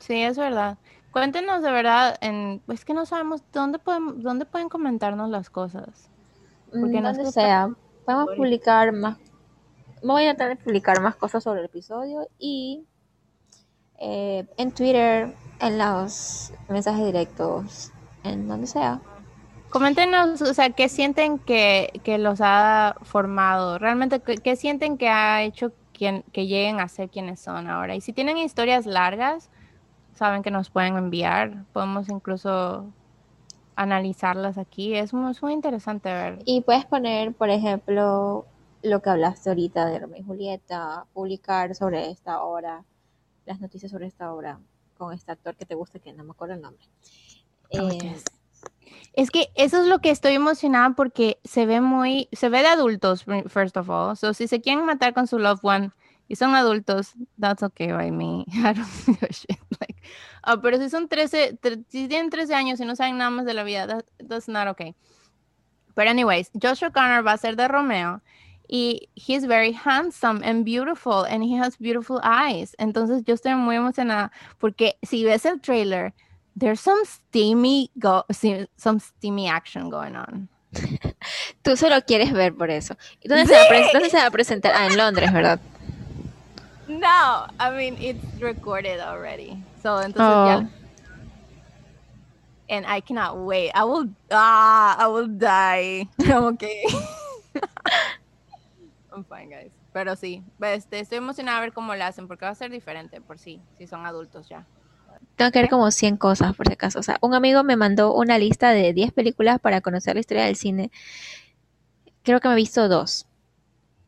sí, 0.00 0.20
es 0.20 0.36
verdad. 0.36 0.76
Cuéntenos 1.10 1.62
de 1.62 1.70
verdad, 1.70 2.18
en, 2.20 2.60
es 2.68 2.84
que 2.84 2.92
no 2.92 3.06
sabemos 3.06 3.42
dónde 3.52 3.78
pueden, 3.78 4.22
dónde 4.22 4.44
pueden 4.44 4.68
comentarnos 4.68 5.30
las 5.30 5.48
cosas. 5.48 6.10
Porque 6.70 7.00
no 7.00 7.14
sea, 7.32 7.70
podemos 8.04 8.36
publicar 8.36 8.92
más 8.92 9.16
voy 10.02 10.26
a 10.26 10.34
tratar 10.34 10.56
de 10.56 10.62
publicar 10.62 11.00
más 11.00 11.16
cosas 11.16 11.42
sobre 11.42 11.60
el 11.60 11.66
episodio 11.66 12.28
y 12.38 12.84
eh, 13.98 14.46
en 14.56 14.72
Twitter, 14.72 15.34
en 15.60 15.78
los 15.78 16.52
mensajes 16.68 17.04
directos, 17.04 17.92
en 18.24 18.48
donde 18.48 18.66
sea. 18.66 19.00
Coméntenos, 19.70 20.42
o 20.42 20.52
sea, 20.52 20.70
qué 20.70 20.88
sienten 20.88 21.38
que, 21.38 21.92
los 22.18 22.40
ha 22.42 22.96
formado, 23.02 23.78
realmente 23.78 24.20
qué, 24.20 24.56
sienten 24.56 24.98
que 24.98 25.08
ha 25.08 25.42
hecho 25.42 25.72
quien, 25.92 26.24
que 26.32 26.46
lleguen 26.46 26.80
a 26.80 26.88
ser 26.88 27.08
quienes 27.08 27.38
son 27.38 27.68
ahora. 27.68 27.94
Y 27.94 28.00
si 28.00 28.12
tienen 28.12 28.36
historias 28.36 28.84
largas, 28.84 29.48
saben 30.14 30.42
que 30.42 30.50
nos 30.50 30.70
pueden 30.70 30.96
enviar, 30.96 31.64
podemos 31.72 32.08
incluso 32.08 32.84
analizarlas 33.76 34.58
aquí. 34.58 34.96
Es 34.96 35.14
muy, 35.14 35.32
muy 35.40 35.52
interesante 35.52 36.12
ver. 36.12 36.40
Y 36.46 36.62
puedes 36.62 36.84
poner, 36.84 37.32
por 37.32 37.48
ejemplo, 37.48 38.46
lo 38.82 39.02
que 39.02 39.10
hablaste 39.10 39.50
ahorita 39.50 39.86
de 39.86 40.00
Romeo 40.00 40.20
y 40.20 40.24
Julieta, 40.24 41.06
publicar 41.12 41.76
sobre 41.76 42.10
esta 42.10 42.42
obra, 42.42 42.84
las 43.46 43.60
noticias 43.60 43.92
sobre 43.92 44.08
esta 44.08 44.32
obra 44.32 44.58
con 44.98 45.12
este 45.12 45.30
actor 45.30 45.54
que 45.54 45.64
te 45.64 45.76
gusta, 45.76 46.00
que 46.00 46.12
no 46.12 46.24
me 46.24 46.32
acuerdo 46.32 46.54
el 46.54 46.60
nombre. 46.60 46.84
Oh, 47.72 47.88
eh, 47.88 48.16
es 49.12 49.30
que 49.30 49.50
eso 49.54 49.82
es 49.82 49.88
lo 49.88 50.00
que 50.00 50.10
estoy 50.10 50.34
emocionada 50.34 50.94
porque 50.94 51.38
se 51.44 51.66
ve 51.66 51.80
muy, 51.80 52.28
se 52.32 52.48
ve 52.48 52.60
de 52.60 52.68
adultos, 52.68 53.24
first 53.48 53.76
of 53.76 53.90
all. 53.90 54.16
So, 54.16 54.34
si 54.34 54.46
se 54.48 54.60
quieren 54.60 54.84
matar 54.84 55.14
con 55.14 55.26
su 55.26 55.38
loved 55.38 55.60
one 55.62 55.90
y 56.28 56.36
son 56.36 56.54
adultos, 56.54 57.14
that's 57.38 57.62
okay 57.62 57.92
by 57.92 58.10
me. 58.10 58.44
I 58.52 58.72
don't 58.72 58.86
give 59.06 59.28
shit. 59.30 59.58
Like, 59.80 60.00
oh, 60.46 60.60
pero 60.60 60.78
si 60.78 60.88
son 60.88 61.08
13, 61.08 61.58
si 61.88 62.08
tienen 62.08 62.30
13 62.30 62.54
años 62.54 62.80
y 62.80 62.84
no 62.84 62.94
saben 62.94 63.18
nada 63.18 63.30
más 63.30 63.46
de 63.46 63.54
la 63.54 63.64
vida, 63.64 64.04
that's 64.28 64.48
not 64.48 64.68
okay. 64.68 64.94
But 65.94 66.06
anyways, 66.06 66.50
Joshua 66.54 66.90
Connor 66.90 67.26
va 67.26 67.32
a 67.32 67.38
ser 67.38 67.56
de 67.56 67.68
Romeo 67.68 68.22
y 68.68 69.08
he's 69.16 69.44
very 69.44 69.72
handsome 69.72 70.40
and 70.44 70.64
beautiful 70.64 71.24
and 71.24 71.42
he 71.42 71.54
has 71.56 71.76
beautiful 71.76 72.20
eyes. 72.22 72.76
Entonces 72.78 73.24
yo 73.24 73.34
estoy 73.34 73.56
muy 73.56 73.76
emocionada 73.76 74.30
porque 74.58 74.96
si 75.02 75.24
ves 75.24 75.44
el 75.44 75.60
trailer, 75.60 76.14
there's 76.56 76.80
some 76.80 77.04
steamy 77.04 77.90
go 77.98 78.24
some 78.76 78.98
steamy 78.98 79.48
action 79.48 79.90
going 79.90 80.16
on. 80.16 80.48
Tú 81.62 81.76
solo 81.76 82.00
quieres 82.02 82.32
ver 82.32 82.54
por 82.54 82.70
eso. 82.70 82.96
¿Y 83.20 83.28
dónde, 83.28 83.46
se, 83.46 83.54
va 83.54 84.26
a 84.26 84.30
presentar? 84.30 84.72
Ah, 84.74 84.86
en 84.86 84.96
Londres, 84.96 85.32
¿verdad? 85.32 85.60
No, 86.88 87.46
I 87.58 87.70
mean 87.70 87.96
it's 88.00 88.24
recorded 88.40 89.00
already. 89.00 89.62
So 89.82 90.00
entonces 90.00 90.16
ya 90.16 90.58
oh. 90.58 90.80
and 92.68 92.86
I 92.86 93.00
cannot 93.00 93.38
wait. 93.38 93.72
I 93.74 93.84
will 93.84 94.08
ah, 94.30 94.96
I 94.98 95.08
will 95.08 95.28
die. 95.28 96.08
okay. 96.30 96.84
I'm 99.12 99.24
fine, 99.24 99.50
guys. 99.50 99.70
Pero 99.92 100.14
sí, 100.14 100.44
este, 100.60 101.00
estoy 101.00 101.18
emocionada 101.18 101.58
a 101.58 101.60
ver 101.60 101.72
cómo 101.72 101.96
lo 101.96 102.04
hacen 102.04 102.28
porque 102.28 102.44
va 102.44 102.52
a 102.52 102.54
ser 102.54 102.70
diferente 102.70 103.20
por 103.20 103.38
sí, 103.38 103.60
si 103.76 103.88
son 103.88 104.06
adultos 104.06 104.48
ya. 104.48 104.64
Tengo 105.40 105.52
que 105.52 105.60
ver 105.60 105.70
como 105.70 105.90
100 105.90 106.18
cosas 106.18 106.54
por 106.54 106.66
si 106.66 106.74
acaso. 106.74 106.98
O 106.98 107.02
sea, 107.02 107.16
un 107.22 107.32
amigo 107.32 107.64
me 107.64 107.74
mandó 107.74 108.12
una 108.12 108.36
lista 108.36 108.72
de 108.72 108.92
10 108.92 109.10
películas 109.14 109.58
para 109.58 109.80
conocer 109.80 110.12
la 110.12 110.20
historia 110.20 110.44
del 110.44 110.54
cine. 110.54 110.90
Creo 112.22 112.40
que 112.40 112.48
me 112.48 112.52
he 112.52 112.56
visto 112.58 112.90
dos. 112.90 113.26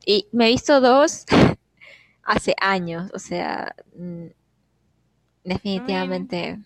Y 0.05 0.29
me 0.31 0.49
he 0.49 0.51
visto 0.51 0.83
dos 0.83 1.25
hace 2.23 2.55
años. 2.61 3.11
O 3.15 3.19
sea, 3.19 3.75
mm, 3.97 4.27
definitivamente. 5.45 6.59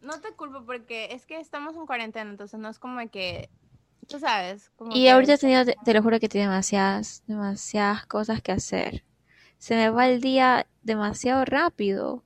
No 0.00 0.18
te 0.18 0.32
culpo 0.32 0.64
porque 0.64 1.08
es 1.12 1.26
que 1.26 1.38
estamos 1.38 1.76
en 1.76 1.84
cuarentena, 1.84 2.30
entonces 2.30 2.58
no 2.58 2.70
es 2.70 2.78
como 2.78 3.06
que 3.10 3.50
Tú 4.08 4.18
sabes. 4.18 4.72
y 4.94 5.08
ahorita 5.08 5.34
he 5.34 5.38
tenido, 5.38 5.62
te, 5.66 5.92
lo 5.92 6.02
juro 6.02 6.18
que 6.20 6.30
tiene 6.30 6.46
demasiadas, 6.46 7.22
demasiadas 7.26 8.06
cosas 8.06 8.40
que 8.40 8.52
hacer. 8.52 9.04
Se 9.58 9.74
me 9.74 9.90
va 9.90 10.08
el 10.08 10.22
día 10.22 10.66
demasiado 10.82 11.44
rápido. 11.44 12.24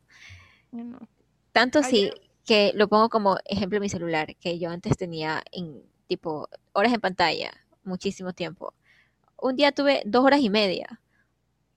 Tanto 1.59 1.83
sí 1.83 2.11
que 2.49 2.73
lo 2.75 2.89
pongo 2.89 3.11
como 3.11 3.37
ejemplo 3.45 3.77
en 3.77 3.83
mi 3.83 3.89
celular, 3.91 4.35
que 4.37 4.59
yo 4.59 4.71
antes 4.71 4.97
tenía 4.97 5.43
en 5.53 5.83
tipo 6.07 6.49
horas 6.73 6.95
en 6.95 7.01
pantalla, 7.01 7.51
muchísimo 7.85 8.33
tiempo. 8.33 8.73
Un 9.37 9.55
día 9.55 9.71
tuve 9.73 10.03
dos 10.07 10.25
horas 10.25 10.41
y 10.41 10.49
media, 10.49 11.01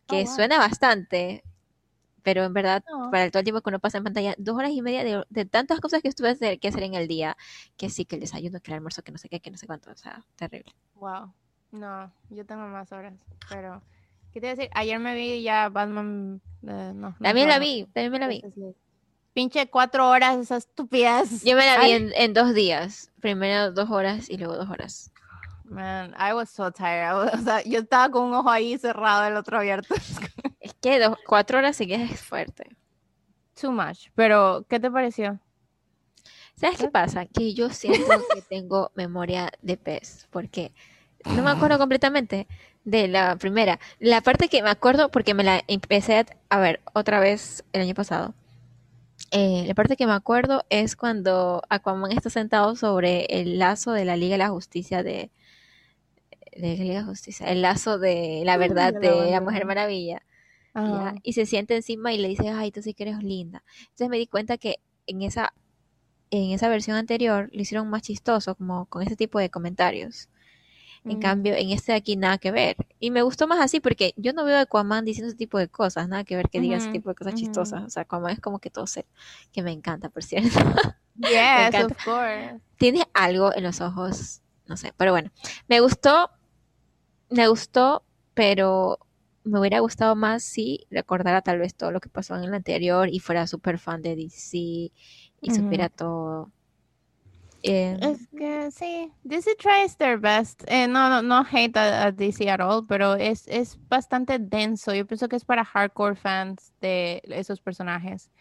que 0.08 0.24
oh, 0.24 0.28
suena 0.28 0.58
bastante, 0.60 1.44
pero 2.24 2.46
en 2.46 2.54
verdad, 2.54 2.84
para 3.12 3.26
el 3.26 3.32
todo 3.32 3.40
el 3.40 3.44
tiempo 3.44 3.62
que 3.62 3.70
uno 3.70 3.80
pasa 3.80 3.98
en 3.98 4.06
pantalla, 4.06 4.34
dos 4.38 4.56
horas 4.56 4.72
y 4.72 4.82
media 4.82 5.26
de, 5.30 5.46
tantas 5.46 5.82
cosas 5.82 6.02
que 6.02 6.08
estuve 6.08 6.30
a 6.30 6.32
hacer, 6.32 6.58
que 6.58 6.70
hacer 6.70 6.84
en 6.84 6.94
el 6.94 7.10
día, 7.10 7.36
que 7.76 7.90
sí, 7.90 8.06
que 8.06 8.16
el 8.16 8.22
desayuno, 8.22 8.62
que 8.62 8.72
el 8.72 8.76
almuerzo, 8.76 9.02
que 9.02 9.12
no 9.12 9.18
sé 9.18 9.28
qué, 9.28 9.42
que 9.42 9.52
no 9.52 9.58
sé 9.58 9.68
cuánto, 9.68 9.92
o 9.92 9.98
sea, 9.98 10.24
terrible. 10.38 10.74
Wow, 10.96 11.34
no, 11.72 12.14
yo 12.30 12.46
tengo 12.46 12.66
más 12.68 12.92
horas, 12.94 13.16
pero, 13.50 13.82
¿qué 14.32 14.40
te 14.40 14.48
iba 14.48 14.54
a 14.54 14.56
decir? 14.56 14.72
Ayer 14.74 15.00
me 15.00 15.16
vi 15.16 15.44
ya 15.44 15.68
Batman, 15.68 16.40
eh, 16.66 16.94
no, 16.96 17.14
También 17.20 17.50
la 17.50 17.60
vi, 17.60 17.84
también 17.94 18.12
me 18.14 18.20
la 18.20 18.28
vi. 18.30 18.42
Pinche 19.34 19.70
cuatro 19.70 20.10
horas, 20.10 20.38
esas 20.38 20.66
estúpidas. 20.66 21.44
Yo 21.44 21.56
me 21.56 21.66
la 21.66 21.80
vi 21.80 21.92
en, 21.92 22.12
en, 22.16 22.34
dos 22.34 22.54
días, 22.54 23.12
primero 23.22 23.72
dos 23.72 23.90
horas 23.90 24.30
y 24.30 24.38
luego 24.38 24.56
dos 24.56 24.70
horas. 24.70 25.12
Man, 25.64 26.14
I 26.20 26.34
was 26.34 26.50
so 26.50 26.70
tired. 26.72 27.14
o 27.14 27.38
sea, 27.44 27.64
yo 27.64 27.80
estaba 27.80 28.12
con 28.12 28.24
un 28.24 28.34
ojo 28.34 28.50
ahí 28.50 28.78
cerrado, 28.78 29.26
el 29.26 29.36
otro 29.36 29.58
abierto. 29.58 29.96
Es 30.60 30.76
que 30.76 31.00
dos, 31.00 31.18
cuatro 31.26 31.58
horas 31.58 31.76
sí 31.76 31.88
que 31.88 31.96
es 31.96 32.22
fuerte. 32.22 32.76
Too 33.60 33.72
much. 33.72 34.10
Pero, 34.14 34.64
¿qué 34.70 34.80
te 34.80 34.92
pareció? 34.92 35.40
¿Sabes 36.56 36.78
qué 36.78 36.88
pasa? 36.88 37.26
Que 37.26 37.56
yo 37.56 37.72
siento 37.72 38.22
que 38.34 38.42
tengo 38.50 38.92
memoria 38.94 39.52
de 39.64 39.78
pez, 39.78 40.28
porque 40.30 40.72
no 41.26 41.42
me 41.42 41.50
acuerdo 41.50 41.80
completamente 41.80 42.48
de 42.84 43.08
la 43.08 43.36
primera. 43.38 43.80
La 44.00 44.22
parte 44.22 44.50
que 44.50 44.62
me 44.62 44.70
acuerdo, 44.70 45.10
porque 45.10 45.34
me 45.34 45.44
la 45.44 45.64
empecé 45.68 46.26
a 46.50 46.60
ver 46.60 46.82
otra 46.94 47.20
vez 47.20 47.64
el 47.74 47.82
año 47.82 47.96
pasado. 47.96 48.36
Eh, 49.32 49.64
la 49.66 49.74
parte 49.74 49.96
que 49.96 50.06
me 50.06 50.14
acuerdo 50.14 50.66
es 50.70 50.96
cuando 50.96 51.62
Aquaman 51.70 52.12
está 52.12 52.30
sentado 52.30 52.76
sobre 52.76 53.26
el 53.30 53.60
lazo 53.60 53.94
de 53.94 54.06
la 54.06 54.18
Liga 54.18 54.34
de 54.34 54.40
la 54.40 54.50
Justicia 54.50 55.04
de, 55.04 55.32
de 56.56 56.78
la 56.78 56.84
Liga 56.84 57.00
de 57.00 57.06
Justicia, 57.06 57.48
el 57.48 57.62
lazo 57.62 57.98
de 57.98 58.44
la 58.46 58.58
verdad 58.58 58.94
de 58.94 59.32
la 59.32 59.42
Mujer 59.42 59.66
Maravilla 59.66 60.22
y 61.24 61.34
se 61.34 61.46
siente 61.46 61.76
encima 61.76 62.14
y 62.14 62.18
le 62.18 62.30
dice, 62.30 62.50
ay, 62.50 62.72
tú 62.72 62.82
sí 62.82 62.94
que 62.94 63.04
eres 63.04 63.22
linda. 63.24 63.64
Entonces 63.82 64.10
me 64.10 64.18
di 64.18 64.28
cuenta 64.28 64.58
que 64.58 64.78
en 65.06 65.22
esa, 65.22 65.54
en 66.30 66.52
esa 66.52 66.70
versión 66.70 66.98
anterior 66.98 67.50
lo 67.52 67.62
hicieron 67.62 67.90
más 67.90 68.04
chistoso, 68.04 68.56
como 68.56 68.86
con 68.86 69.04
ese 69.04 69.16
tipo 69.16 69.40
de 69.40 69.50
comentarios. 69.50 70.30
En 71.04 71.18
mm. 71.18 71.20
cambio, 71.20 71.56
en 71.56 71.72
este 71.72 71.94
de 71.94 71.98
aquí 71.98 72.16
nada 72.16 72.38
que 72.38 72.52
ver. 72.52 72.78
Y 73.00 73.10
me 73.12 73.24
gustó 73.24 73.48
más 73.48 73.60
así 73.60 73.80
porque 73.80 74.14
yo 74.18 74.34
no 74.34 74.44
veo 74.44 74.58
a 74.58 74.62
Aquaman 74.62 75.04
diciendo 75.04 75.30
ese 75.30 75.38
tipo 75.38 75.58
de 75.58 75.68
cosas, 75.68 76.08
nada 76.08 76.24
que 76.24 76.36
ver 76.36 76.50
que 76.50 76.60
diga 76.60 76.78
ese 76.78 76.92
tipo 76.92 77.10
de 77.10 77.16
cosas 77.16 77.34
chistosas. 77.34 77.84
O 77.84 77.90
sea, 77.90 78.04
Aquaman 78.04 78.32
es 78.32 78.40
como 78.40 78.60
que 78.60 78.70
todo 78.70 78.86
ser, 78.86 79.06
que 79.52 79.64
me 79.64 79.72
encanta, 79.72 80.10
por 80.10 80.24
cierto. 80.24 80.50
Yes, 81.18 81.76
of 81.84 81.94
course. 82.04 82.60
Tiene 82.78 83.06
algo 83.14 83.54
en 83.54 83.64
los 83.64 83.80
ojos, 83.82 84.42
no 84.66 84.76
sé, 84.78 84.94
pero 84.98 85.12
bueno, 85.12 85.30
me 85.68 85.80
gustó, 85.80 86.32
me 87.30 87.48
gustó, 87.48 88.04
pero 88.34 88.98
me 89.44 89.60
hubiera 89.60 89.80
gustado 89.80 90.16
más 90.16 90.44
si 90.44 90.88
recordara 90.90 91.42
tal 91.42 91.60
vez 91.60 91.76
todo 91.76 91.92
lo 91.92 92.00
que 92.00 92.10
pasó 92.10 92.36
en 92.36 92.44
el 92.44 92.54
anterior 92.54 93.10
y 93.10 93.20
fuera 93.20 93.46
súper 93.46 93.78
fan 93.78 94.02
de 94.02 94.16
DC 94.16 94.58
y 94.58 94.92
supiera 95.54 95.90
todo. 95.90 96.52
Eh, 97.64 97.98
es 98.02 98.28
que 98.36 98.72
sí, 98.72 99.12
DC 99.24 99.56
tries 99.56 99.96
their 99.98 100.18
best. 100.18 100.64
Eh, 100.68 100.88
no, 100.88 101.10
no, 101.10 101.22
no 101.22 101.46
hate 101.50 101.78
a, 101.78 102.12
DC 102.12 102.50
at 102.50 102.60
all, 102.60 102.86
pero 102.88 103.16
es, 103.16 103.48
es 103.48 103.78
bastante 103.88 104.40
denso. 104.40 104.94
Yo 104.94 105.06
pienso 105.06 105.30
que 105.30 105.36
es 105.36 105.46
para 105.46 105.64
hardcore 105.64 106.16
fans 106.16 106.74
de 106.82 107.22
esos 107.26 107.62
personajes. 107.62 108.32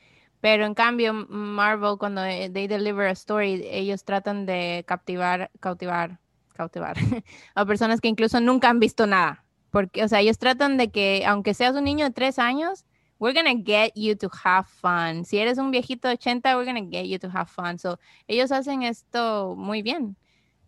Pero 0.40 0.64
en 0.64 0.74
cambio, 0.74 1.12
Marvel, 1.12 1.98
cuando 1.98 2.24
eh, 2.24 2.48
they 2.50 2.66
deliver 2.66 3.06
a 3.06 3.12
story, 3.12 3.62
ellos 3.70 4.04
tratan 4.04 4.46
de 4.46 4.84
captivar, 4.86 5.50
cautivar, 5.60 6.18
cautivar 6.54 6.96
a 7.54 7.66
personas 7.66 8.00
que 8.00 8.08
incluso 8.08 8.40
nunca 8.40 8.70
han 8.70 8.80
visto 8.80 9.06
nada. 9.06 9.44
Porque, 9.70 10.02
o 10.02 10.08
sea, 10.08 10.20
ellos 10.20 10.38
tratan 10.38 10.78
de 10.78 10.90
que, 10.90 11.24
aunque 11.26 11.54
seas 11.54 11.76
un 11.76 11.84
niño 11.84 12.06
de 12.06 12.10
tres 12.10 12.38
años, 12.38 12.86
we're 13.20 13.34
gonna 13.34 13.54
get 13.54 13.92
you 13.94 14.16
to 14.16 14.28
have 14.44 14.66
fun. 14.66 15.24
Si 15.24 15.38
eres 15.38 15.58
un 15.58 15.70
viejito 15.70 16.08
de 16.08 16.14
80, 16.14 16.56
we're 16.56 16.64
gonna 16.64 16.88
get 16.90 17.06
you 17.06 17.18
to 17.18 17.28
have 17.28 17.46
fun. 17.46 17.78
So, 17.78 18.00
ellos 18.26 18.50
hacen 18.50 18.82
esto 18.82 19.54
muy 19.56 19.82
bien. 19.82 20.16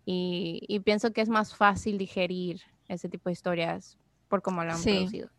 Y, 0.04 0.80
pienso 0.84 1.12
que 1.12 1.20
es 1.20 1.28
más 1.28 1.54
fácil 1.54 1.96
digerir 1.96 2.60
ese 2.88 3.08
tipo 3.08 3.28
de 3.28 3.32
historias 3.32 3.96
por 4.28 4.42
cómo 4.42 4.62
lo 4.64 4.72
han 4.72 4.82
producido. 4.82 5.30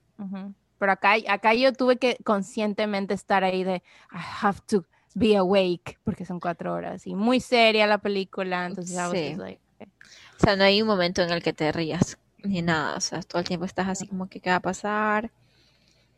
Pero 0.79 0.91
acá, 0.91 1.13
acá 1.27 1.53
yo 1.53 1.71
tuve 1.73 1.97
que 1.97 2.17
conscientemente 2.23 3.13
estar 3.13 3.43
ahí 3.43 3.63
de, 3.63 3.75
I 4.11 4.19
have 4.41 4.59
to 4.67 4.85
be 5.13 5.35
awake, 5.35 5.99
porque 6.03 6.25
son 6.25 6.39
cuatro 6.39 6.73
horas. 6.73 7.05
Y 7.05 7.13
muy 7.13 7.39
seria 7.39 7.87
la 7.87 7.99
película, 7.99 8.65
entonces 8.65 8.97
sí. 9.11 9.37
O 9.79 10.39
sea, 10.39 10.55
no 10.55 10.63
hay 10.63 10.81
un 10.81 10.87
momento 10.87 11.21
en 11.21 11.29
el 11.29 11.43
que 11.43 11.53
te 11.53 11.71
rías 11.71 12.17
ni 12.43 12.61
nada. 12.61 12.97
O 12.97 13.01
sea, 13.01 13.21
todo 13.21 13.39
el 13.39 13.47
tiempo 13.47 13.65
estás 13.65 13.87
así 13.87 14.07
como 14.07 14.27
que 14.27 14.39
qué 14.39 14.49
va 14.49 14.57
a 14.57 14.61
pasar. 14.61 15.31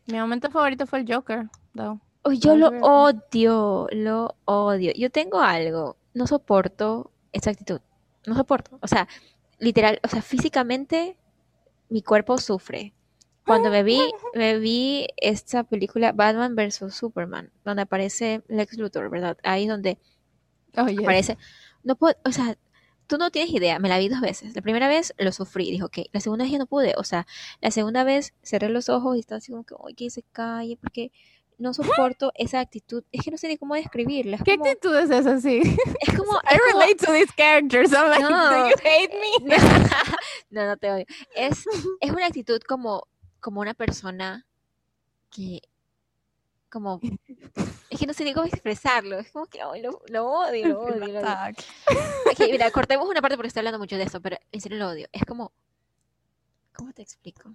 Mi 0.06 0.18
momento 0.18 0.50
favorito 0.50 0.86
fue 0.86 1.00
el 1.00 1.12
Joker, 1.12 1.48
though. 1.74 2.00
Oh, 2.22 2.32
yo 2.32 2.56
lo 2.56 2.68
odio, 2.80 3.86
lo 3.92 4.36
odio. 4.44 4.92
Yo 4.94 5.10
tengo 5.10 5.40
algo, 5.40 5.96
no 6.14 6.26
soporto 6.26 7.12
esa 7.32 7.50
actitud. 7.50 7.80
No 8.26 8.34
soporto. 8.34 8.78
O 8.82 8.88
sea, 8.88 9.06
literal, 9.58 10.00
o 10.02 10.08
sea, 10.08 10.22
físicamente 10.22 11.16
mi 11.88 12.02
cuerpo 12.02 12.38
sufre. 12.38 12.94
Cuando 13.46 13.70
me 13.70 13.84
vi, 13.84 14.00
me 14.34 14.58
vi 14.58 15.06
esta 15.18 15.62
película 15.62 16.10
Batman 16.10 16.56
vs 16.56 16.92
Superman, 16.92 17.52
donde 17.64 17.82
aparece 17.82 18.42
Lex 18.48 18.76
Luthor, 18.76 19.08
¿verdad? 19.08 19.38
Ahí 19.44 19.68
donde 19.68 19.98
oh, 20.76 20.86
aparece. 21.00 21.38
No 21.84 21.94
puedo, 21.94 22.16
o 22.24 22.32
sea, 22.32 22.58
tú 23.06 23.18
no 23.18 23.30
tienes 23.30 23.52
idea, 23.52 23.78
me 23.78 23.88
la 23.88 23.98
vi 23.98 24.08
dos 24.08 24.20
veces. 24.20 24.54
La 24.54 24.62
primera 24.62 24.88
vez 24.88 25.14
lo 25.18 25.32
sufrí, 25.32 25.70
dijo, 25.70 25.86
ok, 25.86 25.98
la 26.12 26.20
segunda 26.20 26.44
vez 26.44 26.52
ya 26.52 26.58
no 26.58 26.66
pude, 26.66 26.94
o 26.96 27.04
sea, 27.04 27.26
la 27.60 27.70
segunda 27.70 28.04
vez 28.04 28.34
cerré 28.42 28.68
los 28.68 28.88
ojos 28.88 29.16
y 29.16 29.20
estaba 29.20 29.38
así 29.38 29.52
como 29.52 29.64
que, 29.64 29.74
oye, 29.78 29.94
que 29.94 30.10
se 30.10 30.22
calle, 30.32 30.76
porque 30.80 31.12
no 31.58 31.72
soporto 31.74 32.32
esa 32.34 32.60
actitud. 32.60 33.04
Es 33.12 33.22
que 33.22 33.30
no 33.30 33.38
sé 33.38 33.48
ni 33.48 33.56
cómo 33.56 33.74
describirla. 33.74 34.38
¿Qué 34.44 34.52
actitud 34.52 34.94
es 34.96 35.10
esa, 35.10 35.40
sí? 35.40 35.60
Es 36.00 36.16
como... 36.16 36.32
I 36.50 36.58
relate 36.72 36.96
to 36.96 37.12
these 37.12 37.32
characters. 37.36 37.92
I'm 37.92 38.10
like, 38.10 38.22
no. 38.22 38.50
do 38.50 38.68
you 38.68 38.76
hate 38.84 39.12
me? 39.12 39.56
no, 40.50 40.66
no 40.66 40.76
te 40.76 40.90
odio. 40.90 41.06
Es, 41.34 41.64
es 42.00 42.10
una 42.10 42.26
actitud 42.26 42.60
como, 42.60 43.06
como 43.40 43.60
una 43.60 43.74
persona 43.74 44.46
que 45.30 45.60
como 46.68 47.00
es 47.96 48.00
que 48.00 48.06
no 48.06 48.12
sé 48.12 48.24
ni 48.24 48.34
cómo 48.34 48.46
expresarlo 48.46 49.18
es 49.18 49.30
como 49.32 49.46
que 49.46 49.58
lo, 49.58 49.70
odio 49.70 50.00
lo 50.08 50.26
odio, 50.30 50.68
lo 50.68 50.80
odio. 50.82 51.20
mira 52.50 52.70
cortemos 52.70 53.08
una 53.08 53.22
parte 53.22 53.36
porque 53.36 53.48
estoy 53.48 53.60
hablando 53.60 53.78
mucho 53.78 53.96
de 53.96 54.02
eso 54.02 54.20
pero 54.20 54.36
en 54.52 54.60
serio 54.60 54.78
lo 54.78 54.88
odio. 54.88 55.08
Es 55.12 55.24
como 55.24 55.52
cómo 56.74 56.92
te 56.92 57.02
explico 57.02 57.54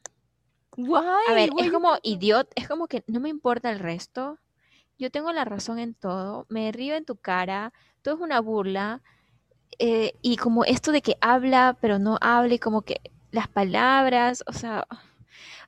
a 1.30 1.34
ver 1.34 1.52
es 1.58 1.72
como 1.72 1.98
idiota 2.02 2.50
es 2.56 2.68
como 2.68 2.88
que 2.88 3.04
no 3.08 3.20
me 3.20 3.30
importa 3.30 3.70
el 3.72 3.80
resto 3.80 4.40
yo 4.98 5.12
tengo 5.12 5.32
la 5.32 5.46
razón 5.46 5.78
en 5.78 5.94
todo 5.94 6.48
me 6.50 6.72
río 6.72 6.96
en 6.96 7.06
tu 7.06 7.18
cara 7.18 7.72
todo 8.02 8.16
es 8.16 8.22
una 8.22 8.40
burla 8.40 9.02
eh, 9.78 10.14
y 10.24 10.38
como 10.38 10.66
esto 10.66 10.92
de 10.92 11.04
que 11.04 11.18
habla 11.22 11.78
pero 11.80 12.00
no 12.00 12.18
hable 12.20 12.60
como 12.60 12.82
que 12.82 13.00
las 13.32 13.48
palabras 13.48 14.44
o 14.48 14.54
sea 14.54 14.88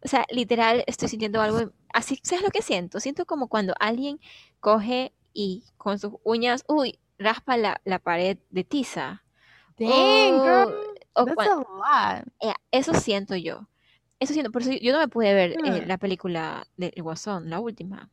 o 0.04 0.08
sea 0.08 0.26
literal 0.32 0.84
estoy 0.88 1.10
sintiendo 1.10 1.42
algo 1.42 1.72
así, 1.94 2.20
¿sabes 2.24 2.44
lo 2.44 2.50
que 2.50 2.62
siento? 2.62 3.00
Siento 3.00 3.26
como 3.26 3.48
cuando 3.48 3.74
alguien 3.80 4.20
coge 4.60 5.14
y 5.34 5.64
con 5.78 6.00
sus 6.00 6.14
uñas, 6.24 6.64
uy, 6.68 7.00
raspa 7.18 7.58
la, 7.58 8.00
pared 8.00 8.38
de 8.50 8.64
tiza. 8.64 9.24
Dang, 9.78 10.74
eso 12.72 12.94
siento 12.94 13.36
yo. 13.36 13.68
Eso 14.20 14.34
siento, 14.34 14.52
por 14.52 14.62
eso 14.62 14.72
yo 14.72 14.94
no 14.94 15.00
me 15.00 15.08
pude 15.08 15.34
ver 15.34 15.52
eh, 15.52 15.82
hmm. 15.82 15.88
la 15.88 15.98
película 15.98 16.68
de 16.78 16.94
El 16.96 17.04
Guasón, 17.04 17.50
la 17.50 17.60
última. 17.60 18.10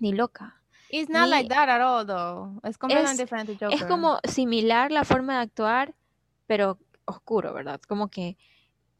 Ni 0.00 0.12
loca. 0.12 0.62
It's 0.90 1.10
not 1.10 1.28
like 1.28 1.48
that 1.50 1.68
at 1.68 1.82
all, 1.82 2.06
though. 2.06 2.60
Es 2.66 2.78
completamente 2.78 3.24
diferente 3.24 3.52
Joker. 3.60 3.74
Es 3.74 3.84
como 3.84 4.18
similar 4.24 4.90
la 4.90 5.04
forma 5.04 5.34
de 5.34 5.40
actuar, 5.40 5.94
pero 6.46 6.78
oscuro, 7.04 7.52
¿verdad? 7.52 7.80
Como 7.86 8.08
que 8.08 8.38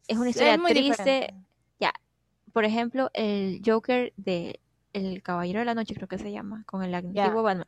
es 0.07 0.17
una 0.17 0.29
historia 0.29 0.59
triste 0.67 1.33
por 2.53 2.65
ejemplo, 2.65 3.09
el 3.13 3.61
Joker 3.65 4.13
de 4.17 4.59
El 4.93 5.21
Caballero 5.23 5.59
de 5.59 5.65
la 5.65 5.75
Noche, 5.75 5.95
creo 5.95 6.07
que 6.07 6.17
se 6.17 6.31
llama, 6.31 6.63
con 6.65 6.83
el 6.83 6.93
antiguo 6.93 7.43
Batman, 7.43 7.67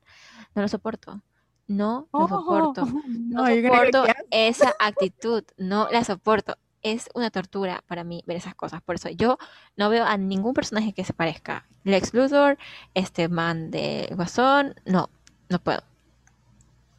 no 0.56 0.62
lo 0.62 0.68
soporto. 0.68 1.22
No 1.68 2.08
lo 2.12 2.28
soporto. 2.28 2.86
No, 3.32 3.48
soporto 3.48 4.06
esa 4.30 4.76
actitud. 4.80 5.44
No 5.58 5.88
la 5.90 6.04
soporto. 6.04 6.58
Es 6.82 7.10
una 7.14 7.30
tortura 7.30 7.84
para 7.88 8.04
mí 8.04 8.24
ver 8.26 8.38
esas 8.38 8.56
cosas. 8.56 8.82
Por 8.82 8.96
eso 8.96 9.10
yo 9.10 9.38
no 9.78 9.90
veo 9.90 10.04
a 10.04 10.18
ningún 10.18 10.54
personaje 10.54 10.94
que 10.94 11.06
se 11.06 11.14
parezca. 11.14 11.68
Lex 11.84 12.14
Luthor, 12.14 12.58
este 12.94 13.30
man 13.30 13.72
de 13.72 14.10
Guasón, 14.16 14.76
no, 14.86 15.10
no 15.48 15.60
puedo. 15.60 15.82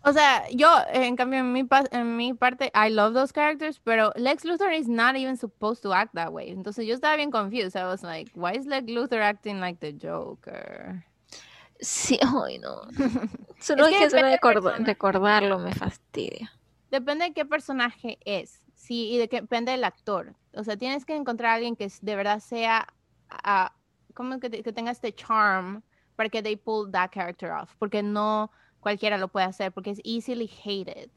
O 0.04 0.12
sea, 0.12 0.48
yo, 0.50 0.68
en 0.92 1.14
cambio, 1.16 1.40
en 1.40 1.52
mi, 1.52 1.64
en 1.92 2.16
mi 2.16 2.34
parte, 2.34 2.72
I 2.74 2.90
love 2.90 3.14
those 3.14 3.32
characters, 3.32 3.78
pero 3.78 4.12
Lex 4.16 4.44
Luthor 4.44 4.72
is 4.72 4.88
not 4.88 5.14
even 5.16 5.36
supposed 5.36 5.82
to 5.82 5.92
act 5.92 6.14
that 6.14 6.32
way. 6.32 6.50
Entonces 6.50 6.86
yo 6.86 6.94
estaba 6.94 7.16
bien 7.16 7.30
confused. 7.30 7.76
I 7.76 7.84
was 7.84 8.02
like, 8.02 8.30
why 8.34 8.52
is 8.56 8.66
Lex 8.66 8.86
Luthor 8.86 9.22
acting 9.22 9.60
like 9.60 9.78
the 9.78 9.92
Joker? 9.92 11.04
Sí, 11.80 12.18
ay 12.22 12.58
no. 12.58 12.82
Solo 13.60 13.86
es 13.86 13.96
que, 13.96 14.10
solo 14.10 14.76
recordarlo 14.84 15.58
me 15.58 15.72
fastidia. 15.72 16.50
Depende 16.90 17.26
de 17.26 17.32
qué 17.32 17.44
personaje 17.44 18.18
es. 18.24 18.60
Sí, 18.74 19.10
y 19.12 19.18
de 19.18 19.28
qué 19.28 19.40
depende 19.40 19.70
del 19.70 19.84
actor. 19.84 20.34
O 20.54 20.64
sea, 20.64 20.76
tienes 20.76 21.04
que 21.04 21.14
encontrar 21.14 21.52
a 21.52 21.54
alguien 21.54 21.76
que 21.76 21.88
de 22.02 22.16
verdad 22.16 22.40
sea, 22.40 22.88
uh, 23.30 23.68
como 24.14 24.40
que, 24.40 24.50
que 24.50 24.72
tenga 24.72 24.90
este 24.90 25.14
charm 25.14 25.82
para 26.16 26.28
que 26.28 26.42
they 26.42 26.56
pull 26.56 26.90
that 26.90 27.10
character 27.12 27.52
off. 27.52 27.74
Porque 27.78 28.02
no 28.02 28.50
cualquiera 28.82 29.16
lo 29.16 29.28
puede 29.28 29.46
hacer 29.46 29.72
porque 29.72 29.90
es 29.90 30.00
easily 30.04 30.50
hated. 30.64 31.08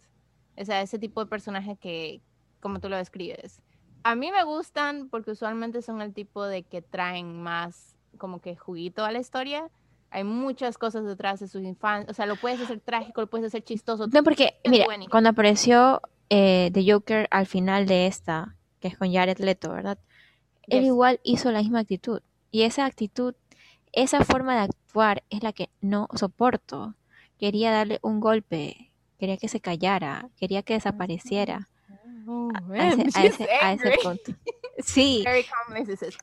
O 0.55 0.63
sea, 0.63 0.81
ese 0.81 0.99
tipo 0.99 1.19
de 1.19 1.29
personaje 1.29 1.75
que, 1.75 2.21
como 2.61 2.79
tú 2.79 2.87
lo 2.87 2.95
describes. 2.95 3.61
A 4.03 4.15
mí 4.15 4.31
me 4.31 4.43
gustan 4.43 5.09
porque 5.09 5.31
usualmente 5.31 5.81
son 5.81 6.01
el 6.01 6.13
tipo 6.13 6.45
de 6.45 6.63
que 6.63 6.81
traen 6.81 7.41
más 7.41 7.97
como 8.17 8.39
que 8.39 8.55
juguito 8.55 9.03
a 9.03 9.11
la 9.11 9.19
historia. 9.19 9.69
Hay 10.11 10.23
muchas 10.23 10.77
cosas 10.77 11.03
detrás 11.05 11.39
de 11.39 11.47
sus 11.47 11.63
infancias. 11.63 12.11
O 12.11 12.13
sea, 12.13 12.27
lo 12.27 12.35
puedes 12.35 12.61
hacer 12.61 12.79
trágico, 12.79 13.21
lo 13.21 13.27
puedes 13.27 13.47
hacer 13.47 13.63
chistoso. 13.63 14.07
No, 14.07 14.23
porque, 14.23 14.55
mira, 14.69 14.85
cuando 15.09 15.31
apareció 15.31 16.01
eh, 16.29 16.69
The 16.71 16.89
Joker 16.89 17.27
al 17.31 17.47
final 17.47 17.87
de 17.87 18.05
esta, 18.05 18.55
que 18.79 18.87
es 18.87 18.97
con 18.97 19.11
Jared 19.11 19.39
Leto, 19.39 19.71
¿verdad? 19.71 19.97
Él 20.67 20.85
igual 20.85 21.19
hizo 21.23 21.51
la 21.51 21.59
misma 21.59 21.79
actitud. 21.79 22.21
Y 22.51 22.61
esa 22.61 22.85
actitud, 22.85 23.33
esa 23.91 24.23
forma 24.23 24.53
de 24.53 24.61
actuar 24.61 25.23
es 25.29 25.43
la 25.43 25.51
que 25.51 25.69
no 25.81 26.07
soporto 26.13 26.95
quería 27.37 27.71
darle 27.71 27.99
un 28.01 28.19
golpe, 28.19 28.91
quería 29.17 29.37
que 29.37 29.47
se 29.47 29.59
callara, 29.59 30.29
quería 30.37 30.63
que 30.63 30.73
desapareciera. 30.73 31.69
Oh, 32.27 32.49
a, 32.55 33.23
ese, 33.23 33.97
punto. 34.03 34.31
Sí. 34.79 35.23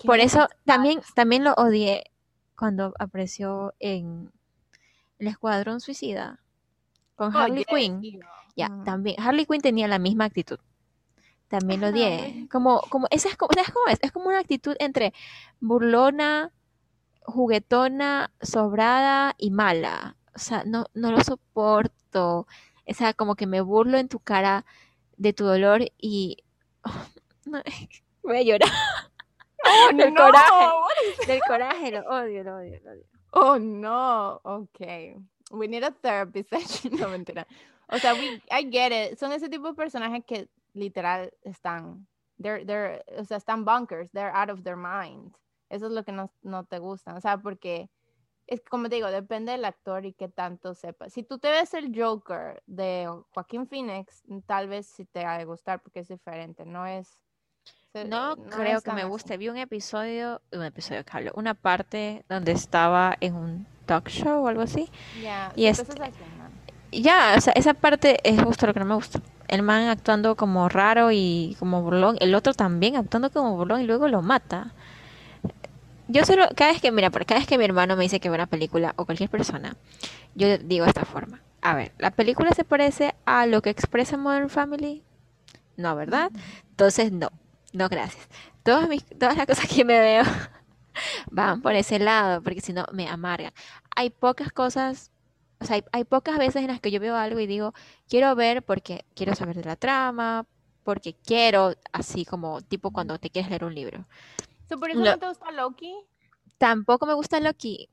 Por 0.05 0.19
eso 0.19 0.49
también, 0.65 1.01
también 1.15 1.45
lo 1.45 1.53
odié 1.55 2.11
cuando 2.57 2.93
apareció 2.99 3.73
en 3.79 4.33
El 5.19 5.29
Escuadrón 5.29 5.81
Suicida 5.81 6.41
con 7.15 7.35
oh, 7.35 7.39
Harley 7.39 7.65
Quinn. 7.65 8.21
Ya, 8.57 8.69
también. 8.85 9.17
Harley 9.21 9.47
Quinn 9.47 9.61
tenía 9.61 9.87
la 9.87 9.99
misma 9.99 10.25
actitud. 10.25 10.59
También 11.49 11.81
lo 11.81 11.89
odié. 11.89 12.49
Como, 12.51 12.81
como, 12.89 13.07
esa 13.11 13.29
es 13.29 13.37
como, 13.37 13.53
¿sabes 13.55 13.71
cómo 13.71 13.87
es? 13.89 13.99
Es 14.03 14.11
como 14.11 14.29
una 14.29 14.41
actitud 14.41 14.75
entre 14.81 15.13
burlona, 15.61 16.51
juguetona, 17.23 18.33
sobrada 18.41 19.35
y 19.39 19.51
mala 19.51 20.17
o 20.35 20.39
sea, 20.39 20.65
no, 20.65 20.87
no 20.95 21.11
lo 21.13 21.23
soporto. 21.23 22.47
O 22.87 22.95
sea, 22.95 23.15
como 23.15 23.37
que 23.37 23.47
me 23.47 23.61
burlo 23.61 23.99
en 23.99 24.09
tu 24.09 24.19
cara 24.19 24.65
de 25.17 25.33
tu 25.33 25.45
dolor 25.45 25.83
y 25.99 26.39
voy 28.23 28.37
a 28.37 28.43
llorar. 28.43 28.71
Oh, 29.65 29.91
del 29.97 30.15
coraje. 30.15 31.27
Del 31.27 31.41
coraje, 31.47 31.91
lo 31.93 32.01
odio, 32.09 32.45
lo 32.45 32.57
odio, 32.57 32.81
lo 32.85 32.91
odio. 32.93 33.05
Oh 33.33 33.59
no, 33.59 34.41
okay. 34.45 35.17
We 35.51 35.69
need 35.69 35.85
a 35.85 35.91
therapy 35.91 36.43
session. 36.43 36.99
No 36.99 37.09
mentira. 37.09 37.47
O 37.89 37.99
sea, 37.99 38.15
we, 38.15 38.43
I 38.51 38.65
get 38.71 38.93
it. 38.93 39.19
Son 39.19 39.33
ese 39.33 39.49
tipo 39.49 39.69
de 39.69 39.75
personajes 39.75 40.25
que 40.27 40.49
literal 40.75 41.31
están, 41.43 42.07
they're, 42.39 42.65
they're, 42.65 43.03
o 43.19 43.25
sea, 43.25 43.37
están 43.39 43.65
bunkers, 43.65 44.11
they're 44.13 44.35
out 44.35 44.51
of 44.51 44.63
their 44.65 44.77
mind. 44.77 45.35
Eso 45.71 45.87
es 45.87 45.93
lo 45.93 46.05
que 46.05 46.13
no, 46.13 46.31
no 46.43 46.65
te 46.65 46.79
gusta. 46.79 47.15
O 47.15 47.21
sea, 47.21 47.39
porque 47.39 47.89
es 48.47 48.61
como 48.69 48.89
te 48.89 48.97
digo, 48.97 49.11
depende 49.11 49.53
del 49.53 49.65
actor 49.65 50.05
y 50.05 50.13
qué 50.13 50.29
tanto 50.29 50.75
sepa. 50.75 51.09
Si 51.09 51.23
tú 51.23 51.39
te 51.39 51.51
ves 51.51 51.75
el 51.75 51.93
Joker 51.95 52.63
de 52.67 53.09
Joaquín 53.33 53.67
Phoenix, 53.67 54.23
tal 54.47 54.69
vez 54.69 54.87
sí 54.87 55.05
te 55.05 55.25
va 55.25 55.37
a 55.37 55.45
gustar 55.45 55.81
porque 55.81 56.01
es 56.01 56.09
diferente, 56.09 56.65
no 56.65 56.87
es... 56.87 57.09
No, 58.07 58.37
creo 58.37 58.81
que 58.81 58.93
me 58.93 59.05
guste. 59.05 59.37
Vi 59.37 59.51
un 59.51 59.59
episodio, 59.59 60.41
un 60.51 60.63
episodio, 60.63 61.05
Carlos, 61.05 61.35
una 61.37 61.53
parte 61.53 62.25
donde 62.27 62.53
estaba 62.53 63.17
en 63.21 63.35
un 63.35 63.67
talk 63.85 64.09
show 64.09 64.45
o 64.45 64.49
algo 64.49 64.63
así. 64.63 64.89
y 66.91 67.03
ya, 67.03 67.35
o 67.37 67.41
sea, 67.41 67.53
esa 67.55 67.75
parte 67.75 68.19
es 68.23 68.43
justo 68.43 68.67
lo 68.67 68.75
que 68.75 68.81
no 68.81 68.87
me 68.87 68.95
gusta. 68.95 69.21
El 69.49 69.63
man 69.63 69.89
actuando 69.89 70.37
como 70.37 70.71
raro 70.71 71.11
y 71.13 71.55
como 71.59 71.83
burlón, 71.83 72.17
el 72.21 72.35
otro 72.35 72.55
también 72.55 72.97
actuando 72.97 73.31
como 73.31 73.57
burlón 73.57 73.83
y 73.83 73.87
luego 73.87 74.09
lo 74.09 74.23
mata 74.23 74.73
yo 76.13 76.25
solo, 76.27 76.47
cada 76.55 76.73
vez 76.73 76.83
que, 76.83 76.93
mira, 76.93 77.11
cada 77.11 77.41
vez 77.41 77.49
que 77.49 77.57
mi 77.57 77.65
hermano 77.65 77.97
me 77.97 78.03
dice 78.03 78.21
que 78.21 78.29
ve 78.29 78.35
una 78.35 78.47
película 78.47 78.93
o 78.97 79.07
cualquier 79.07 79.31
persona, 79.31 79.77
yo 80.35 80.59
digo 80.59 80.85
de 80.85 80.91
esta 80.91 81.07
forma. 81.07 81.41
A 81.63 81.75
ver, 81.75 81.93
¿la 81.99 82.11
película 82.11 82.51
se 82.51 82.65
parece 82.65 83.15
a 83.25 83.47
lo 83.47 83.63
que 83.63 83.71
expresa 83.71 84.17
Modern 84.19 84.51
Family? 84.51 85.03
No, 85.77 85.97
¿verdad? 85.97 86.31
Entonces, 86.71 87.13
no. 87.13 87.31
No, 87.73 87.89
gracias. 87.89 88.29
Todas, 88.63 88.89
mis, 88.89 89.05
todas 89.07 89.37
las 89.37 89.47
cosas 89.47 89.67
que 89.67 89.85
me 89.85 89.99
veo 89.99 90.25
van 91.31 91.63
por 91.63 91.75
ese 91.75 91.99
lado, 91.99 92.43
porque 92.43 92.61
si 92.61 92.75
no, 92.75 92.85
me 92.93 93.09
amargan. 93.09 93.53
Hay 93.97 94.11
pocas 94.11 94.53
cosas, 94.53 95.11
o 95.61 95.65
sea, 95.65 95.77
hay, 95.77 95.85
hay 95.93 96.05
pocas 96.05 96.37
veces 96.37 96.57
en 96.57 96.69
las 96.69 96.81
que 96.81 96.91
yo 96.91 97.01
veo 97.01 97.17
algo 97.17 97.41
y 97.41 97.47
digo, 97.47 97.73
quiero 98.07 98.35
ver 98.35 98.63
porque 98.63 99.07
quiero 99.15 99.35
saber 99.35 99.57
de 99.57 99.65
la 99.65 99.77
trama, 99.77 100.45
porque 100.85 101.15
quiero, 101.25 101.75
así 101.93 102.27
como 102.27 102.61
tipo 102.61 102.91
cuando 102.91 103.19
te 103.19 103.31
quieres 103.31 103.51
leer 103.51 103.65
un 103.65 103.75
libro. 103.75 104.07
¿Por 104.79 104.91
eso 104.91 105.01
no 105.01 105.19
te 105.19 105.29
gusta 105.29 105.51
Loki? 105.53 105.95
Tampoco 106.59 107.07
me 107.07 107.15
gusta 107.15 107.41
Loki. 107.41 107.89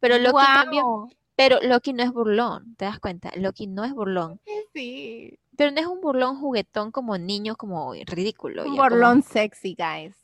Pero 0.00 0.18
Loki 0.18 0.80
wow. 0.80 1.08
Pero 1.36 1.58
Loki 1.62 1.92
no 1.92 2.02
es 2.02 2.12
burlón, 2.12 2.74
¿te 2.76 2.86
das 2.86 2.98
cuenta? 2.98 3.30
Loki 3.36 3.66
no 3.66 3.84
es 3.84 3.92
burlón. 3.92 4.40
Sí. 4.72 5.38
Pero 5.56 5.70
no 5.70 5.80
es 5.80 5.86
un 5.86 6.00
burlón 6.00 6.40
juguetón 6.40 6.90
como 6.90 7.18
niño, 7.18 7.56
como 7.56 7.92
ridículo. 7.92 8.64
Un 8.64 8.76
burlón 8.76 9.22
sexy, 9.22 9.76
guys. 9.76 10.16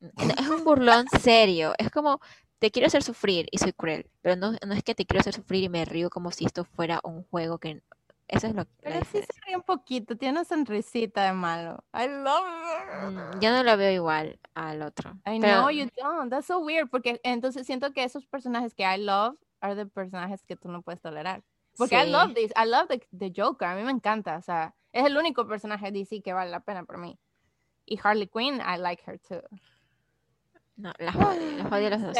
es 0.00 0.48
un 0.48 0.64
burlón 0.64 1.06
serio. 1.20 1.74
Es 1.78 1.90
como, 1.90 2.20
te 2.58 2.72
quiero 2.72 2.88
hacer 2.88 3.04
sufrir 3.04 3.46
y 3.52 3.58
soy 3.58 3.72
cruel. 3.72 4.10
Pero 4.20 4.34
no, 4.34 4.52
no 4.66 4.74
es 4.74 4.82
que 4.82 4.96
te 4.96 5.06
quiero 5.06 5.20
hacer 5.20 5.34
sufrir 5.34 5.62
y 5.62 5.68
me 5.68 5.84
río 5.84 6.10
como 6.10 6.32
si 6.32 6.44
esto 6.44 6.64
fuera 6.64 7.00
un 7.04 7.22
juego 7.24 7.58
que 7.58 7.82
Eso 8.28 8.46
es 8.46 8.54
lo 8.54 8.66
que. 8.66 8.70
Pero 8.82 9.00
sí 9.06 9.22
se 9.22 9.40
ríe 9.46 9.56
un 9.56 9.62
poquito, 9.62 10.16
tiene 10.16 10.32
una 10.32 10.44
sonrisita 10.44 11.24
de 11.24 11.32
malo. 11.32 11.82
I 11.94 12.06
love 12.06 12.44
her. 12.44 13.10
Mm, 13.10 13.40
yo 13.40 13.50
no 13.50 13.62
lo 13.62 13.76
veo 13.78 13.90
igual 13.90 14.38
al 14.54 14.82
otro. 14.82 15.18
I 15.26 15.38
know 15.38 15.70
you 15.70 15.88
don't. 15.96 16.30
That's 16.30 16.46
so 16.46 16.58
weird. 16.58 16.90
Porque 16.90 17.20
entonces 17.24 17.66
siento 17.66 17.92
que 17.92 18.04
esos 18.04 18.26
personajes 18.26 18.74
que 18.74 18.82
I 18.82 18.98
love 18.98 19.36
are 19.60 19.74
the 19.74 19.86
personajes 19.86 20.44
que 20.44 20.56
tú 20.56 20.68
no 20.68 20.82
puedes 20.82 21.00
tolerar. 21.00 21.42
Porque 21.78 21.96
I 21.96 22.10
love 22.10 22.34
this. 22.34 22.52
I 22.54 22.68
love 22.68 22.88
the, 22.88 23.32
Joker. 23.34 23.68
A 23.68 23.74
mí 23.74 23.82
me 23.82 23.92
encanta. 23.92 24.36
O 24.36 24.42
sea, 24.42 24.74
es 24.92 25.06
el 25.06 25.16
único 25.16 25.46
personaje 25.46 25.90
DC 25.90 26.20
que 26.20 26.34
vale 26.34 26.50
la 26.50 26.60
pena 26.60 26.84
por 26.84 26.98
mí. 26.98 27.18
Y 27.86 27.98
Harley 28.02 28.26
Quinn, 28.26 28.60
I 28.60 28.78
like 28.78 29.02
her 29.06 29.18
too. 29.18 29.42
No, 30.76 30.92
las 30.98 31.16
odio, 31.16 31.90
los 31.90 32.02
dos. 32.02 32.16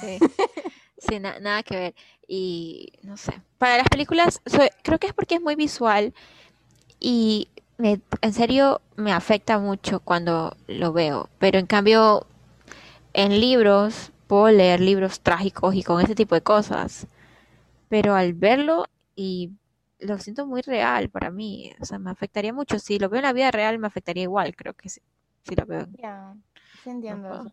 Sí, 0.00 0.18
sí 1.08 1.18
nada 1.18 1.62
que 1.62 1.76
ver. 1.76 1.94
Y 2.26 2.92
no 3.02 3.16
sé. 3.16 3.40
Para 3.58 3.78
las 3.78 3.88
películas, 3.88 4.40
creo 4.82 4.98
que 4.98 5.08
es 5.08 5.12
porque 5.12 5.36
es 5.36 5.42
muy 5.42 5.54
visual 5.54 6.14
y 6.98 7.48
en 7.78 8.32
serio 8.32 8.80
me 8.96 9.12
afecta 9.12 9.58
mucho 9.58 10.00
cuando 10.00 10.56
lo 10.66 10.92
veo. 10.92 11.28
Pero 11.38 11.58
en 11.58 11.66
cambio, 11.66 12.26
en 13.12 13.40
libros, 13.40 14.12
puedo 14.26 14.50
leer 14.50 14.80
libros 14.80 15.20
trágicos 15.20 15.74
y 15.74 15.82
con 15.82 16.00
ese 16.00 16.14
tipo 16.14 16.34
de 16.34 16.42
cosas. 16.42 17.06
Pero 17.88 18.14
al 18.14 18.32
verlo 18.34 18.86
y 19.14 19.50
lo 19.98 20.18
siento 20.18 20.46
muy 20.46 20.62
real 20.62 21.10
para 21.10 21.30
mí, 21.30 21.72
o 21.80 21.84
sea, 21.84 21.98
me 21.98 22.10
afectaría 22.10 22.52
mucho. 22.52 22.78
Si 22.78 22.98
lo 22.98 23.08
veo 23.08 23.18
en 23.18 23.24
la 23.24 23.32
vida 23.32 23.50
real, 23.50 23.78
me 23.78 23.86
afectaría 23.86 24.22
igual, 24.24 24.56
creo 24.56 24.74
que 24.74 24.88
sí, 24.88 25.00
si 25.42 25.54
lo 25.54 25.66
veo. 25.66 25.86
Ya, 25.98 26.34
entiendo. 26.86 27.44
No, 27.44 27.52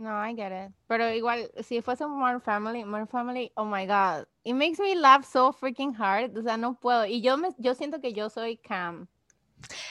I 0.00 0.34
get 0.34 0.52
it. 0.52 0.72
Pero 0.86 1.10
igual, 1.12 1.50
si 1.62 1.82
fuese 1.82 2.06
Modern 2.06 2.40
Family, 2.40 2.84
Modern 2.84 3.08
Family, 3.08 3.52
oh 3.56 3.64
my 3.64 3.86
God, 3.86 4.26
it 4.44 4.54
makes 4.54 4.78
me 4.78 4.94
laugh 4.94 5.24
so 5.24 5.52
freaking 5.52 5.94
hard. 5.94 6.36
O 6.36 6.42
sea, 6.42 6.56
no 6.56 6.78
puedo. 6.78 7.04
Y 7.06 7.20
yo 7.20 7.36
me, 7.36 7.48
yo 7.58 7.74
siento 7.74 8.00
que 8.00 8.12
yo 8.12 8.30
soy 8.30 8.56
Cam. 8.56 9.08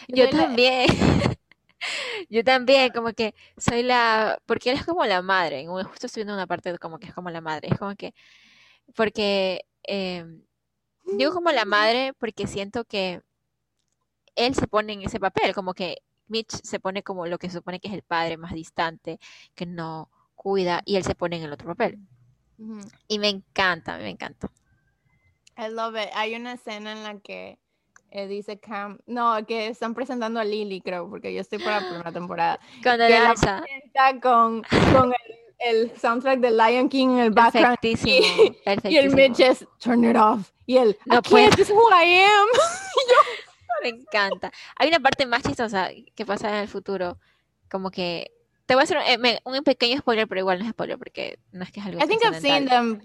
Yo, 0.08 0.30
también. 0.30 0.88
yo 2.30 2.44
también, 2.44 2.92
como 2.92 3.12
que 3.14 3.36
soy 3.58 3.84
la, 3.84 4.40
porque 4.46 4.72
él 4.72 4.78
es 4.78 4.86
como 4.86 5.06
la 5.06 5.22
madre. 5.22 5.68
Justo 5.68 6.08
estoy 6.08 6.22
viendo 6.22 6.34
una 6.34 6.48
parte 6.48 6.78
como 6.78 7.00
que 7.00 7.08
es 7.08 7.14
como 7.14 7.30
la 7.30 7.42
madre. 7.42 7.68
Es 7.70 7.78
como 7.78 7.96
que, 7.96 8.14
porque 8.96 9.66
eh, 9.84 10.26
digo 11.06 11.34
como 11.34 11.52
la 11.52 11.66
madre 11.66 12.14
porque 12.18 12.48
siento 12.48 12.86
que 12.86 13.22
él 14.36 14.56
se 14.56 14.68
pone 14.68 14.94
en 14.94 15.02
ese 15.02 15.20
papel, 15.20 15.54
como 15.54 15.74
que 15.74 16.04
Mitch 16.28 16.52
se 16.64 16.80
pone 16.80 17.04
como 17.04 17.26
lo 17.26 17.38
que 17.38 17.50
supone 17.50 17.80
que 17.80 17.88
es 17.88 17.94
el 17.94 18.04
padre 18.04 18.38
más 18.38 18.54
distante, 18.54 19.20
que 19.56 19.66
no 19.66 20.10
cuida, 20.36 20.82
y 20.86 20.96
él 20.96 21.04
se 21.04 21.16
pone 21.16 21.38
en 21.38 21.44
el 21.44 21.54
otro 21.54 21.68
papel. 21.68 22.00
Y 23.08 23.20
me 23.20 23.30
encanta, 23.30 23.98
me 23.98 24.10
encanta. 24.10 24.50
I 25.58 25.70
love 25.70 25.96
it. 25.96 26.10
Hay 26.14 26.36
una 26.36 26.54
escena 26.54 26.92
en 26.92 27.04
la 27.04 27.20
que 27.20 27.60
eh, 28.12 28.28
dice 28.28 28.60
Cam, 28.60 29.00
no, 29.06 29.46
que 29.46 29.68
están 29.68 29.94
presentando 29.94 30.40
a 30.40 30.44
Lily, 30.44 30.82
creo, 30.82 31.10
porque 31.10 31.34
yo 31.34 31.42
estoy 31.42 31.60
por 31.60 31.70
la 31.70 31.80
primera 31.80 32.12
temporada. 32.12 32.60
Cuando 32.84 33.08
la 33.10 33.34
presenta 33.34 34.20
con, 34.22 34.64
con 34.94 35.14
el, 35.60 35.92
soundtrack 35.98 36.40
de 36.40 36.52
Lion 36.52 36.90
King 36.90 37.10
en 37.10 37.20
el 37.20 37.32
background. 37.32 37.78
Perfectísimo, 37.80 38.56
y, 38.90 38.98
el 38.98 39.14
Mitch 39.14 39.40
es, 39.40 39.68
turn 39.80 40.06
it 40.06 40.16
off. 40.16 40.52
Y 40.66 40.78
él, 40.78 40.98
no 41.06 41.22
puede. 41.22 41.50
This 41.52 41.70
is 41.70 41.72
who 41.72 41.90
I 41.92 42.24
am. 42.24 42.48
me 43.84 43.90
encanta. 43.90 44.52
Hay 44.76 44.90
una 44.90 45.00
parte 45.00 45.26
más 45.26 45.44
chistosa 45.44 45.90
que 46.16 46.26
pasa 46.26 46.50
en 46.50 46.56
el 46.56 46.68
futuro, 46.68 47.20
como 47.70 47.92
que 47.92 48.32
te 48.68 48.76
voy 48.76 48.82
a 48.82 48.84
hacer 48.84 48.98
un, 48.98 49.56
eh, 49.56 49.62
pequeño 49.64 49.98
spoiler, 50.00 50.28
pero 50.28 50.40
igual 50.40 50.60
no 50.60 50.66
es 50.66 50.72
spoiler 50.72 50.98
porque 50.98 51.40
no 51.54 51.64
es 51.64 51.72
que 51.72 51.80
es 51.80 51.86
algo. 51.86 52.04
I 52.04 52.08
think 52.08 52.22
I've 52.22 52.42
seen 52.42 52.68
them 52.68 53.00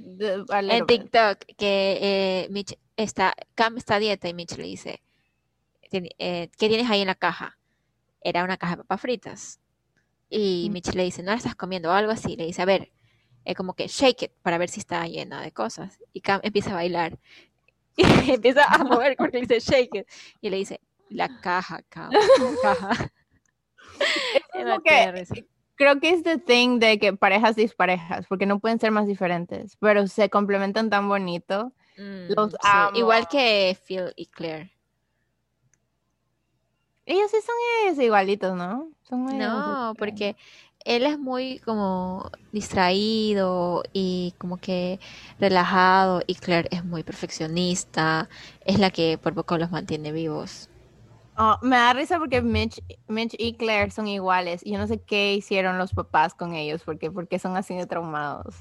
en 0.48 0.86
TikTok 0.86 1.38
que 1.56 1.98
eh, 2.02 2.48
Mitch 2.50 2.76
está, 2.96 3.32
Cam 3.54 3.78
está 3.78 3.94
a 3.94 3.98
dieta 4.00 4.28
y 4.28 4.34
Mitch 4.34 4.56
le 4.56 4.64
dice, 4.64 5.02
eh, 5.92 6.50
¿qué 6.58 6.68
tienes 6.68 6.90
ahí 6.90 7.02
en 7.02 7.06
la 7.06 7.14
caja? 7.14 7.58
Era 8.22 8.42
una 8.42 8.56
caja 8.56 8.72
de 8.72 8.76
papas 8.78 9.00
fritas. 9.00 9.60
Y 10.28 10.66
mm. 10.68 10.72
Mitch 10.72 10.94
le 10.94 11.04
dice, 11.04 11.22
no 11.22 11.30
la 11.30 11.36
estás 11.36 11.54
comiendo 11.54 11.90
o 11.90 11.92
algo 11.92 12.10
así. 12.10 12.34
Le 12.34 12.44
dice, 12.44 12.62
a 12.62 12.64
ver, 12.64 12.90
como 13.56 13.74
que 13.74 13.86
shake 13.86 14.22
it 14.22 14.32
para 14.42 14.58
ver 14.58 14.68
si 14.68 14.80
está 14.80 15.06
llena 15.06 15.42
de 15.42 15.52
cosas. 15.52 16.00
Y 16.12 16.22
Cam 16.22 16.40
empieza 16.42 16.72
a 16.72 16.74
bailar. 16.74 17.20
Y 17.96 18.02
empieza 18.32 18.64
a 18.64 18.78
mover 18.84 19.16
porque 19.16 19.40
dice 19.40 19.60
shake 19.60 19.94
it. 19.94 20.06
Y 20.40 20.50
le 20.50 20.56
dice, 20.56 20.80
la 21.08 21.40
caja, 21.40 21.80
la 21.94 22.56
caja. 22.62 23.12
creo 25.74 26.00
que 26.00 26.10
es 26.10 26.22
the 26.22 26.38
thing 26.38 26.78
de 26.78 26.98
que 26.98 27.12
parejas 27.12 27.56
disparejas, 27.56 28.26
porque 28.28 28.46
no 28.46 28.60
pueden 28.60 28.78
ser 28.78 28.90
más 28.90 29.06
diferentes, 29.06 29.76
pero 29.80 30.06
se 30.06 30.30
complementan 30.30 30.90
tan 30.90 31.08
bonito. 31.08 31.72
Mm, 31.98 32.32
Los 32.36 32.54
Igual 32.94 33.28
que 33.28 33.76
Phil 33.86 34.12
y 34.16 34.26
Claire. 34.26 34.72
Ellos 37.04 37.30
sí 37.30 37.38
son 37.40 38.00
igualitos, 38.00 38.56
¿no? 38.56 38.90
no, 39.10 39.92
porque 39.98 40.36
él 40.84 41.04
es 41.04 41.18
muy 41.18 41.58
como 41.60 42.30
distraído 42.52 43.82
y 43.92 44.34
como 44.38 44.56
que 44.56 45.00
relajado 45.38 46.22
y 46.26 46.34
Claire 46.34 46.68
es 46.70 46.84
muy 46.84 47.02
perfeccionista, 47.02 48.28
es 48.64 48.78
la 48.78 48.90
que 48.90 49.18
por 49.18 49.34
poco 49.34 49.58
los 49.58 49.70
mantiene 49.70 50.12
vivos. 50.12 50.68
Oh, 51.36 51.56
me 51.62 51.76
da 51.76 51.94
risa 51.94 52.18
porque 52.18 52.42
Mitch, 52.42 52.82
Mitch, 53.08 53.34
y 53.38 53.54
Claire 53.54 53.90
son 53.90 54.06
iguales 54.06 54.60
y 54.64 54.72
yo 54.72 54.78
no 54.78 54.86
sé 54.86 55.00
qué 55.00 55.34
hicieron 55.34 55.78
los 55.78 55.92
papás 55.94 56.34
con 56.34 56.54
ellos 56.54 56.82
porque, 56.84 57.10
porque 57.10 57.38
son 57.38 57.56
así 57.56 57.74
de 57.74 57.86
traumados. 57.86 58.56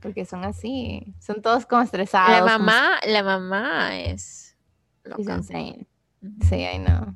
Porque 0.00 0.24
son 0.24 0.44
así, 0.44 1.14
son 1.18 1.42
todos 1.42 1.66
como 1.66 1.82
estresados. 1.82 2.30
La 2.30 2.58
mamá, 2.58 3.00
la 3.06 3.22
mamá 3.22 3.98
es 3.98 4.56
loca. 5.04 5.42
Sí, 5.42 6.56
I 6.56 6.78
know. 6.78 7.14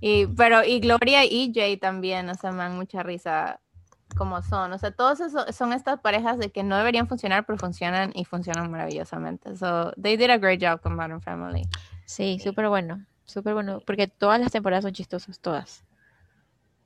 Y, 0.00 0.26
pero, 0.26 0.64
y 0.64 0.80
Gloria 0.80 1.24
y 1.24 1.52
EJ 1.54 1.78
también, 1.78 2.28
o 2.28 2.34
sea, 2.34 2.52
me 2.52 2.58
dan 2.58 2.76
mucha 2.76 3.02
risa 3.02 3.60
como 4.16 4.42
son. 4.42 4.72
O 4.72 4.78
sea, 4.78 4.90
todos 4.90 5.20
esos, 5.20 5.54
son 5.54 5.72
estas 5.72 6.00
parejas 6.00 6.38
de 6.38 6.50
que 6.50 6.62
no 6.62 6.76
deberían 6.76 7.06
funcionar, 7.06 7.44
pero 7.46 7.58
funcionan 7.58 8.12
y 8.14 8.24
funcionan 8.24 8.70
maravillosamente. 8.70 9.56
So, 9.56 9.92
they 10.00 10.16
did 10.16 10.30
a 10.30 10.38
great 10.38 10.62
job 10.62 10.80
con 10.80 10.96
Modern 10.96 11.20
Family. 11.20 11.62
Sí, 12.06 12.38
súper 12.42 12.68
bueno, 12.68 13.04
súper 13.24 13.54
bueno, 13.54 13.80
porque 13.86 14.08
todas 14.08 14.40
las 14.40 14.52
temporadas 14.52 14.84
son 14.84 14.92
chistosas, 14.92 15.38
todas. 15.38 15.84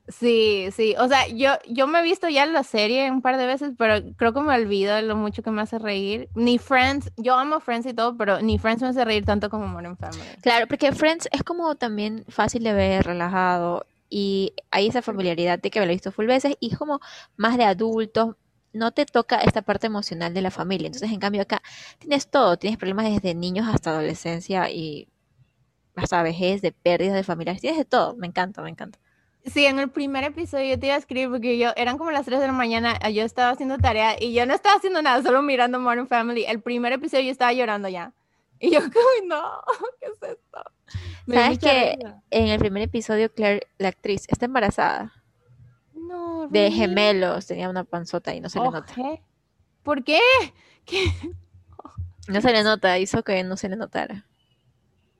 Sí, 0.07 0.67
sí, 0.71 0.93
o 0.99 1.07
sea, 1.07 1.27
yo, 1.27 1.53
yo 1.67 1.87
me 1.87 1.99
he 1.99 2.03
visto 2.03 2.29
ya 2.29 2.45
la 2.45 2.63
serie 2.63 3.09
un 3.09 3.23
par 3.23 3.37
de 3.37 3.47
veces, 3.47 3.73
pero 3.75 4.03
creo 4.17 4.33
que 4.33 4.41
me 4.41 4.53
olvido 4.53 4.93
de 4.93 5.01
lo 5.01 5.15
mucho 5.15 5.41
que 5.41 5.49
me 5.49 5.63
hace 5.63 5.79
reír. 5.79 6.29
Ni 6.35 6.59
Friends, 6.59 7.11
yo 7.17 7.33
amo 7.33 7.59
Friends 7.59 7.87
y 7.87 7.93
todo, 7.93 8.15
pero 8.15 8.39
ni 8.39 8.59
Friends 8.59 8.83
me 8.83 8.89
hace 8.89 9.03
reír 9.03 9.25
tanto 9.25 9.49
como 9.49 9.67
Modern 9.67 9.97
Family. 9.97 10.21
Claro, 10.41 10.67
porque 10.67 10.91
Friends 10.91 11.27
es 11.31 11.41
como 11.41 11.73
también 11.75 12.23
fácil 12.29 12.63
de 12.63 12.73
ver, 12.73 13.03
relajado, 13.03 13.87
y 14.07 14.53
hay 14.69 14.87
esa 14.87 15.01
familiaridad 15.01 15.57
de 15.57 15.71
que 15.71 15.79
me 15.79 15.87
lo 15.87 15.91
he 15.91 15.95
visto 15.95 16.11
full 16.11 16.27
veces, 16.27 16.55
y 16.59 16.71
es 16.71 16.77
como 16.77 16.99
más 17.35 17.57
de 17.57 17.63
adultos, 17.63 18.35
no 18.73 18.91
te 18.91 19.07
toca 19.07 19.37
esta 19.37 19.63
parte 19.63 19.87
emocional 19.87 20.35
de 20.35 20.41
la 20.41 20.51
familia. 20.51 20.85
Entonces, 20.85 21.11
en 21.11 21.19
cambio, 21.19 21.41
acá 21.41 21.63
tienes 21.97 22.27
todo, 22.29 22.57
tienes 22.57 22.77
problemas 22.77 23.05
desde 23.05 23.33
niños 23.33 23.67
hasta 23.67 23.89
adolescencia 23.89 24.69
y 24.69 25.07
hasta 25.95 26.21
vejez, 26.21 26.61
de 26.61 26.73
pérdidas 26.73 27.15
de 27.15 27.23
familiares, 27.23 27.61
tienes 27.61 27.79
de 27.79 27.85
todo, 27.85 28.15
me 28.15 28.27
encanta, 28.27 28.61
me 28.61 28.69
encanta. 28.69 28.99
Sí, 29.45 29.65
en 29.65 29.77
el 29.77 29.89
primer 29.89 30.23
episodio 30.23 30.65
yo 30.71 30.79
te 30.79 30.87
iba 30.87 30.95
a 30.95 30.97
escribir 30.97 31.29
porque 31.29 31.57
yo, 31.57 31.71
eran 31.75 31.97
como 31.97 32.09
las 32.11 32.25
3 32.25 32.39
de 32.39 32.47
la 32.47 32.53
mañana, 32.53 32.97
yo 33.09 33.23
estaba 33.23 33.51
haciendo 33.51 33.77
tarea 33.77 34.15
y 34.19 34.33
yo 34.33 34.45
no 34.45 34.53
estaba 34.53 34.75
haciendo 34.75 35.01
nada, 35.01 35.21
solo 35.21 35.41
mirando 35.43 35.79
Modern 35.79 36.07
Family. 36.07 36.45
El 36.45 36.61
primer 36.61 36.93
episodio 36.93 37.25
yo 37.25 37.31
estaba 37.31 37.53
llorando 37.53 37.87
ya. 37.87 38.11
Y 38.59 38.71
yo 38.71 38.79
como, 38.81 39.27
no, 39.27 39.61
¿qué 39.99 40.07
es 40.07 40.31
esto? 40.31 40.63
¿Sabes 41.27 41.59
que 41.59 41.97
en 42.31 42.47
el 42.47 42.59
primer 42.59 42.83
episodio 42.83 43.31
Claire, 43.33 43.67
la 43.77 43.89
actriz, 43.89 44.25
está 44.29 44.45
embarazada? 44.45 45.13
No, 45.93 46.47
De 46.47 46.71
gemelos, 46.71 47.47
tenía 47.47 47.69
una 47.69 47.83
panzota 47.83 48.33
y 48.35 48.41
no 48.41 48.49
se 48.49 48.59
le 48.59 48.65
nota. 48.65 48.93
¿Por 49.83 50.03
qué? 50.03 50.19
¿Qué? 50.85 51.11
No 52.27 52.41
se 52.41 52.51
le 52.51 52.63
nota, 52.63 52.97
hizo 52.97 53.23
que 53.23 53.43
no 53.43 53.57
se 53.57 53.69
le 53.69 53.75
notara. 53.75 54.25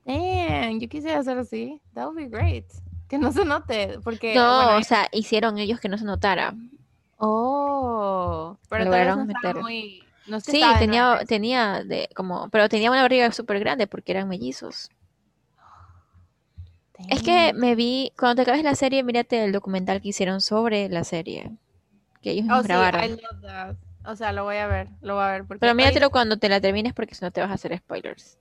Damn, 0.04 0.78
yo 0.80 0.88
quisiera 0.88 1.18
hacer 1.18 1.38
así. 1.38 1.80
That 1.94 2.06
would 2.06 2.16
be 2.16 2.28
great. 2.28 2.66
Que 3.08 3.18
no 3.18 3.32
se 3.32 3.44
note, 3.44 3.98
porque... 4.02 4.34
No, 4.34 4.76
o 4.76 4.82
sea, 4.82 5.08
hicieron 5.12 5.58
ellos 5.58 5.80
que 5.80 5.88
no 5.88 5.98
se 5.98 6.04
notara. 6.04 6.54
Oh, 7.18 8.58
pero 8.68 8.84
lograron 8.84 9.26
meter. 9.26 9.56
Muy, 9.56 10.02
sí, 10.44 10.62
tenía, 10.78 11.20
tenía 11.26 11.82
de, 11.84 12.08
como, 12.14 12.50
pero 12.50 12.68
tenía 12.68 12.90
una 12.90 13.02
barriga 13.02 13.30
súper 13.32 13.58
grande 13.60 13.86
porque 13.86 14.12
eran 14.12 14.28
mellizos. 14.28 14.90
Es 17.08 17.22
que 17.22 17.52
me 17.54 17.74
vi, 17.74 18.12
cuando 18.18 18.36
te 18.36 18.42
acabes 18.42 18.64
la 18.64 18.74
serie, 18.74 19.02
mírate 19.02 19.44
el 19.44 19.52
documental 19.52 20.00
que 20.00 20.08
hicieron 20.08 20.40
sobre 20.40 20.88
la 20.88 21.04
serie. 21.04 21.52
Que 22.22 22.30
ellos 22.30 22.46
oh, 22.50 22.62
grabaron. 22.62 23.18
O 24.04 24.16
sea, 24.16 24.32
lo 24.32 24.44
voy 24.44 24.56
a 24.56 24.66
ver, 24.66 24.88
lo 25.00 25.14
voy 25.14 25.24
a 25.24 25.32
ver. 25.32 25.44
Pero 25.58 25.74
míratelo 25.74 26.10
cuando 26.10 26.38
te 26.38 26.48
la 26.48 26.60
termines 26.60 26.94
porque 26.94 27.14
si 27.14 27.24
no 27.24 27.30
te 27.30 27.40
vas 27.40 27.50
a 27.50 27.54
hacer 27.54 27.76
spoilers. 27.76 28.38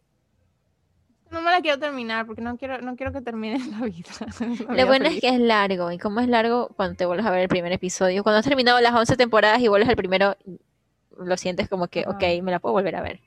No 1.31 1.41
me 1.41 1.51
la 1.51 1.61
quiero 1.61 1.79
terminar 1.79 2.25
porque 2.25 2.41
no 2.41 2.57
quiero, 2.57 2.79
no 2.81 2.95
quiero 2.95 3.11
que 3.11 3.21
termine 3.21 3.59
la 3.71 3.85
vida. 3.85 4.09
Lo 4.69 4.87
bueno 4.87 5.07
es 5.07 5.19
que 5.19 5.29
es 5.29 5.39
largo. 5.39 5.91
Y 5.91 5.97
como 5.97 6.19
es 6.19 6.27
largo, 6.27 6.69
cuando 6.75 6.95
te 6.95 7.05
vuelves 7.05 7.25
a 7.25 7.31
ver 7.31 7.41
el 7.41 7.49
primer 7.49 7.71
episodio, 7.71 8.23
cuando 8.23 8.39
has 8.39 8.45
terminado 8.45 8.79
las 8.81 8.93
11 8.93 9.17
temporadas 9.17 9.59
y 9.61 9.67
vuelves 9.67 9.89
al 9.89 9.95
primero, 9.95 10.35
lo 11.17 11.37
sientes 11.37 11.67
como 11.69 11.87
que, 11.87 12.05
ok, 12.07 12.23
me 12.43 12.51
la 12.51 12.59
puedo 12.59 12.73
volver 12.73 12.95
a 12.95 13.01
ver. 13.01 13.19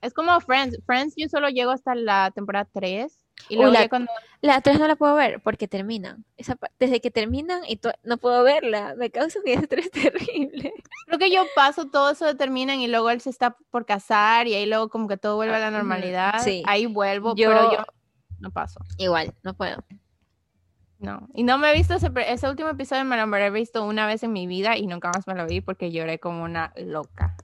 Es 0.00 0.14
como 0.14 0.38
Friends. 0.40 0.78
Friends 0.86 1.14
yo 1.16 1.28
solo 1.28 1.48
llego 1.48 1.72
hasta 1.72 1.94
la 1.94 2.30
temporada 2.32 2.68
3. 2.72 3.25
Y 3.48 3.56
luego 3.56 3.72
la, 3.72 3.88
cuando... 3.88 4.10
la 4.40 4.60
3 4.60 4.78
no 4.78 4.88
la 4.88 4.96
puedo 4.96 5.14
ver 5.14 5.40
porque 5.40 5.68
terminan. 5.68 6.24
Esa, 6.36 6.56
desde 6.78 7.00
que 7.00 7.10
terminan 7.10 7.62
y 7.66 7.80
no 8.02 8.18
puedo 8.18 8.42
verla. 8.42 8.94
Me 8.96 9.10
causa 9.10 9.38
un 9.38 9.48
estrés 9.48 9.90
terrible. 9.92 10.72
Creo 11.06 11.18
que 11.18 11.30
yo 11.30 11.44
paso 11.54 11.86
todo 11.86 12.10
eso 12.10 12.26
de 12.26 12.34
terminan 12.34 12.80
y 12.80 12.88
luego 12.88 13.10
él 13.10 13.20
se 13.20 13.30
está 13.30 13.56
por 13.70 13.86
casar 13.86 14.48
y 14.48 14.54
ahí 14.54 14.66
luego 14.66 14.88
como 14.88 15.08
que 15.08 15.16
todo 15.16 15.36
vuelve 15.36 15.54
a 15.54 15.60
la 15.60 15.68
ah, 15.68 15.70
normalidad. 15.70 16.38
Sí. 16.40 16.62
Ahí 16.66 16.86
vuelvo, 16.86 17.34
pero 17.34 17.72
yo 17.72 17.84
no 18.40 18.50
paso. 18.50 18.80
Igual, 18.98 19.34
no 19.42 19.54
puedo. 19.54 19.84
No, 20.98 21.28
y 21.34 21.42
no 21.42 21.58
me 21.58 21.70
he 21.70 21.74
visto 21.74 21.94
ese, 21.94 22.10
ese 22.26 22.48
último 22.48 22.70
episodio, 22.70 23.04
me 23.04 23.18
lo 23.18 23.36
he 23.36 23.50
visto 23.50 23.84
una 23.84 24.06
vez 24.06 24.22
en 24.22 24.32
mi 24.32 24.46
vida 24.46 24.78
y 24.78 24.86
nunca 24.86 25.10
más 25.14 25.26
me 25.26 25.34
lo 25.34 25.46
vi 25.46 25.60
porque 25.60 25.92
lloré 25.92 26.18
como 26.18 26.42
una 26.42 26.72
loca. 26.76 27.36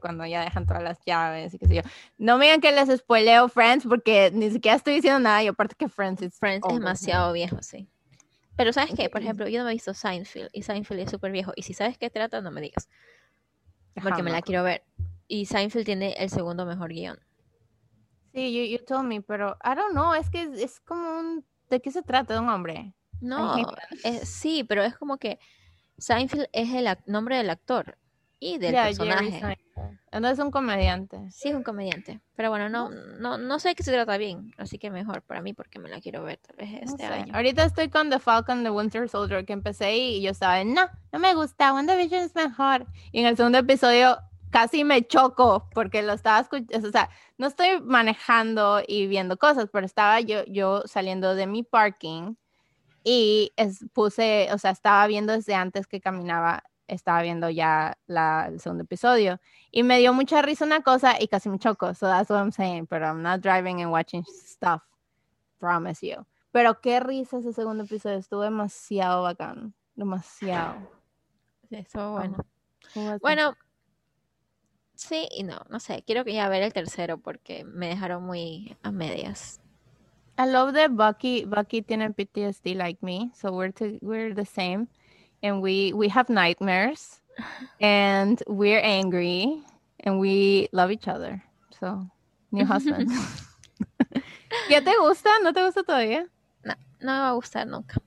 Cuando 0.00 0.26
ya 0.26 0.42
dejan 0.42 0.66
todas 0.66 0.82
las 0.82 0.98
llaves 1.04 1.54
y 1.54 1.58
qué 1.58 1.66
sé 1.66 1.74
yo. 1.76 1.82
No 2.18 2.38
me 2.38 2.46
digan 2.46 2.60
que 2.60 2.72
les 2.72 2.98
spoileo 2.98 3.48
Friends 3.48 3.86
porque 3.86 4.30
ni 4.32 4.50
siquiera 4.50 4.76
estoy 4.76 4.94
diciendo 4.94 5.20
nada 5.20 5.42
y 5.42 5.48
aparte 5.48 5.74
que 5.76 5.88
Friends 5.88 6.22
es 6.22 6.38
Friends 6.38 6.66
es 6.68 6.74
demasiado 6.74 7.32
viejo, 7.32 7.62
sí. 7.62 7.88
Pero 8.56 8.72
¿sabes 8.72 8.94
qué? 8.96 9.10
Por 9.10 9.20
ejemplo, 9.20 9.48
yo 9.48 9.58
no 9.58 9.64
me 9.64 9.72
he 9.72 9.74
visto 9.74 9.92
Seinfeld 9.92 10.48
y 10.52 10.62
Seinfeld 10.62 11.00
es 11.00 11.10
súper 11.10 11.30
viejo 11.30 11.52
y 11.56 11.62
si 11.62 11.74
sabes 11.74 11.98
qué 11.98 12.10
trata, 12.10 12.40
no 12.40 12.50
me 12.50 12.60
digas. 12.60 12.88
Porque 14.02 14.22
me 14.22 14.30
la 14.30 14.42
quiero 14.42 14.62
ver. 14.62 14.82
Y 15.28 15.46
Seinfeld 15.46 15.84
tiene 15.84 16.12
el 16.12 16.30
segundo 16.30 16.64
mejor 16.66 16.90
guion. 16.90 17.18
Sí, 18.32 18.52
you, 18.52 18.64
you 18.64 18.84
told 18.84 19.04
me, 19.04 19.22
pero 19.22 19.56
I 19.64 19.74
don't 19.74 19.92
know, 19.92 20.14
es 20.14 20.30
que 20.30 20.42
es 20.42 20.80
como 20.80 21.18
un 21.18 21.44
¿De 21.68 21.80
qué 21.80 21.90
se 21.90 22.02
trata 22.02 22.34
de 22.34 22.40
un 22.40 22.48
hombre? 22.48 22.94
No, 23.20 23.56
sí, 24.22 24.64
pero 24.64 24.82
es 24.82 24.96
como 24.96 25.16
que 25.18 25.38
Seinfeld 25.98 26.48
es 26.52 26.72
el 26.72 26.86
nombre 27.06 27.36
del 27.36 27.50
actor 27.50 27.98
y 28.38 28.58
del 28.58 28.74
personaje. 28.74 29.58
No 30.12 30.28
es 30.28 30.38
un 30.38 30.50
comediante. 30.50 31.18
Sí, 31.30 31.48
es 31.48 31.54
un 31.54 31.62
comediante. 31.62 32.20
Pero 32.34 32.50
bueno, 32.50 32.68
no, 32.68 32.90
no, 32.90 33.36
no 33.36 33.58
sé 33.58 33.74
qué 33.74 33.82
se 33.82 33.92
trata 33.92 34.16
bien, 34.16 34.54
así 34.56 34.78
que 34.78 34.90
mejor 34.90 35.22
para 35.22 35.42
mí 35.42 35.52
porque 35.52 35.78
me 35.78 35.88
la 35.88 36.00
quiero 36.00 36.22
ver 36.24 36.38
tal 36.38 36.56
vez 36.56 36.82
este 36.82 37.04
año. 37.04 37.34
Ahorita 37.34 37.64
estoy 37.64 37.88
con 37.90 38.08
The 38.08 38.18
Falcon 38.18 38.62
The 38.64 38.70
Winter 38.70 39.08
Soldier 39.08 39.44
que 39.44 39.52
empecé 39.52 39.96
y 39.96 40.22
yo 40.22 40.30
estaba, 40.30 40.64
no, 40.64 40.88
no 41.12 41.18
me 41.18 41.34
gusta, 41.34 41.74
WandaVision 41.74 42.22
es 42.22 42.34
mejor. 42.34 42.86
Y 43.12 43.20
en 43.20 43.26
el 43.26 43.36
segundo 43.36 43.58
episodio 43.58 44.18
casi 44.50 44.84
me 44.84 45.06
choco 45.06 45.68
porque 45.74 46.02
lo 46.02 46.14
estaba 46.14 46.40
escuchando, 46.40 46.88
o 46.88 46.92
sea, 46.92 47.10
no 47.36 47.46
estoy 47.46 47.80
manejando 47.82 48.80
y 48.86 49.06
viendo 49.06 49.36
cosas, 49.36 49.68
pero 49.70 49.84
estaba 49.84 50.20
yo, 50.20 50.44
yo 50.46 50.82
saliendo 50.86 51.34
de 51.34 51.46
mi 51.46 51.62
parking 51.62 52.34
y 53.04 53.52
puse, 53.92 54.48
o 54.52 54.58
sea, 54.58 54.70
estaba 54.70 55.06
viendo 55.06 55.32
desde 55.32 55.54
antes 55.54 55.86
que 55.86 56.00
caminaba, 56.00 56.64
estaba 56.88 57.22
viendo 57.22 57.50
ya 57.50 57.98
la, 58.06 58.46
el 58.48 58.60
segundo 58.60 58.84
episodio 58.84 59.40
y 59.70 59.82
me 59.82 59.98
dio 59.98 60.12
mucha 60.12 60.42
risa 60.42 60.64
una 60.64 60.82
cosa 60.82 61.16
y 61.20 61.28
casi 61.28 61.48
me 61.48 61.58
choco, 61.58 61.94
so 61.94 62.06
that's 62.06 62.30
what 62.30 62.40
I'm 62.40 62.52
saying, 62.52 62.86
but 62.90 63.02
I'm 63.02 63.22
not 63.22 63.40
driving 63.40 63.82
and 63.82 63.92
watching 63.92 64.24
stuff, 64.24 64.82
promise 65.58 66.06
you. 66.06 66.26
Pero 66.52 66.80
qué 66.80 67.00
risa 67.00 67.38
ese 67.38 67.52
segundo 67.52 67.84
episodio, 67.84 68.18
estuvo 68.18 68.42
demasiado 68.42 69.22
bacán, 69.22 69.74
demasiado. 69.94 70.76
Eso, 71.70 72.12
bueno. 72.12 72.36
Bueno, 73.20 73.56
Sí 74.96 75.28
y 75.30 75.42
no, 75.42 75.60
no 75.68 75.78
sé, 75.78 76.02
quiero 76.06 76.24
que 76.24 76.32
ya 76.32 76.48
ver 76.48 76.62
el 76.62 76.72
tercero 76.72 77.18
porque 77.18 77.64
me 77.64 77.88
dejaron 77.88 78.24
muy 78.24 78.76
a 78.82 78.90
medias. 78.90 79.60
I 80.38 80.46
love 80.46 80.72
that 80.72 80.90
Bucky 80.90 81.44
Bucky 81.44 81.82
tiene 81.82 82.10
PTSD 82.10 82.74
like 82.74 82.98
me, 83.02 83.30
so 83.34 83.52
we're 83.52 83.72
we're 84.00 84.34
the 84.34 84.46
same 84.46 84.88
and 85.46 85.62
we 85.62 85.92
we 85.92 86.08
have 86.08 86.28
nightmares 86.28 87.20
and 87.80 88.42
we're 88.48 88.82
angry 88.82 89.62
and 90.00 90.18
we 90.18 90.68
love 90.72 90.90
each 90.90 91.06
other. 91.06 91.42
So, 91.78 92.10
new 92.50 92.64
husband. 92.64 93.10
¿Ya 94.70 94.80
te 94.80 94.92
gusta? 94.98 95.30
¿No 95.42 95.52
te 95.52 95.62
gusta 95.62 95.82
todavía? 95.82 96.26
No, 96.64 96.74
no 97.00 97.12
me 97.12 97.18
va 97.18 97.28
a 97.30 97.32
gustar 97.32 97.66
nunca. 97.66 98.00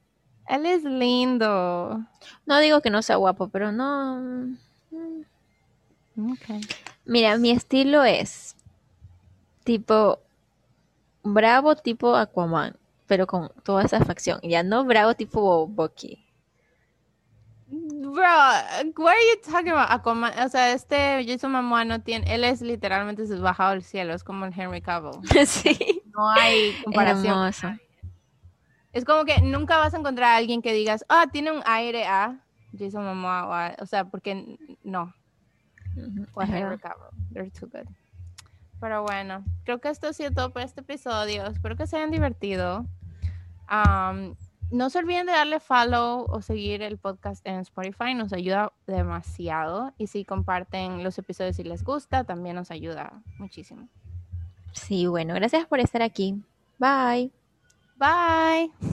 Él 0.48 0.66
es 0.66 0.84
lindo. 0.84 2.04
No 2.46 2.60
digo 2.60 2.82
que 2.82 2.90
no 2.90 3.02
sea 3.02 3.18
guapo, 3.18 3.50
pero 3.50 3.72
no 3.72 4.20
mm, 4.92 6.34
Mira, 7.06 7.38
mi 7.38 7.52
estilo 7.52 8.04
es 8.04 8.56
tipo 9.64 10.20
bravo 11.24 11.76
tipo 11.76 12.16
Aquaman, 12.16 12.76
pero 13.08 13.28
con 13.28 13.50
toda 13.64 13.84
esa 13.84 14.04
facción. 14.04 14.40
Ya 14.42 14.64
no 14.64 14.84
bravo 14.84 15.14
tipo 15.14 15.68
Bucky. 15.68 16.29
Bro, 17.72 18.14
what 18.98 19.14
are 19.14 19.22
you 19.22 19.42
talking 19.44 19.72
about? 19.72 19.92
Aquaman, 19.92 20.34
o 20.44 20.50
sea, 20.50 20.74
este 20.74 21.24
Jason 21.28 21.52
Momoa 21.52 21.86
no 21.86 22.02
tiene, 22.02 22.34
él 22.34 22.44
es 22.44 22.62
literalmente 22.62 23.24
bajado 23.36 23.72
del 23.72 23.84
cielo, 23.84 24.14
es 24.14 24.24
como 24.24 24.46
el 24.46 24.54
Henry 24.60 24.82
Cavill. 24.82 25.20
sí. 25.46 26.02
No 26.16 26.30
hay 26.30 26.74
comparación. 26.84 27.80
Es 28.92 29.06
como 29.06 29.24
que 29.26 29.40
nunca 29.42 29.78
vas 29.78 29.94
a 29.94 29.98
encontrar 29.98 30.32
a 30.32 30.38
alguien 30.38 30.64
que 30.64 30.74
digas, 30.74 31.06
ah, 31.10 31.28
tiene 31.32 31.52
un 31.52 31.62
aire 31.66 32.08
a 32.08 32.40
Jason 32.78 33.06
Momoa, 33.06 33.76
o 33.80 33.86
sea, 33.86 34.06
porque 34.06 34.58
no. 34.84 35.14
They're 37.32 37.52
too 37.52 37.68
good. 37.68 37.88
Pero 38.80 39.04
bueno, 39.04 39.44
creo 39.66 39.80
que 39.80 39.90
esto 39.90 40.08
ha 40.08 40.14
sido 40.14 40.32
todo 40.32 40.52
por 40.52 40.62
este 40.62 40.82
episodio. 40.82 41.46
Espero 41.46 41.76
que 41.76 41.86
se 41.86 41.98
hayan 41.98 42.12
divertido. 42.12 42.86
No 44.72 44.90
se 44.90 45.00
olviden 45.00 45.26
de 45.26 45.32
darle 45.32 45.60
follow 45.60 46.26
o 46.30 46.42
seguir 46.42 46.82
el 46.82 46.98
podcast 46.98 47.46
en 47.46 47.60
Spotify, 47.60 48.14
nos 48.14 48.34
ayuda 48.34 48.72
demasiado. 48.88 49.94
Y 49.98 50.08
si 50.08 50.26
comparten 50.26 51.04
los 51.04 51.18
episodios 51.18 51.56
si 51.56 51.64
les 51.64 51.84
gusta, 51.84 52.24
también 52.24 52.56
nos 52.56 52.72
ayuda 52.72 53.22
muchísimo. 53.38 53.88
Sí, 54.74 55.08
bueno, 55.08 55.34
gracias 55.34 55.66
por 55.66 55.80
estar 55.80 56.02
aquí. 56.02 56.42
Bye. 56.78 57.32
Bye. 57.98 58.72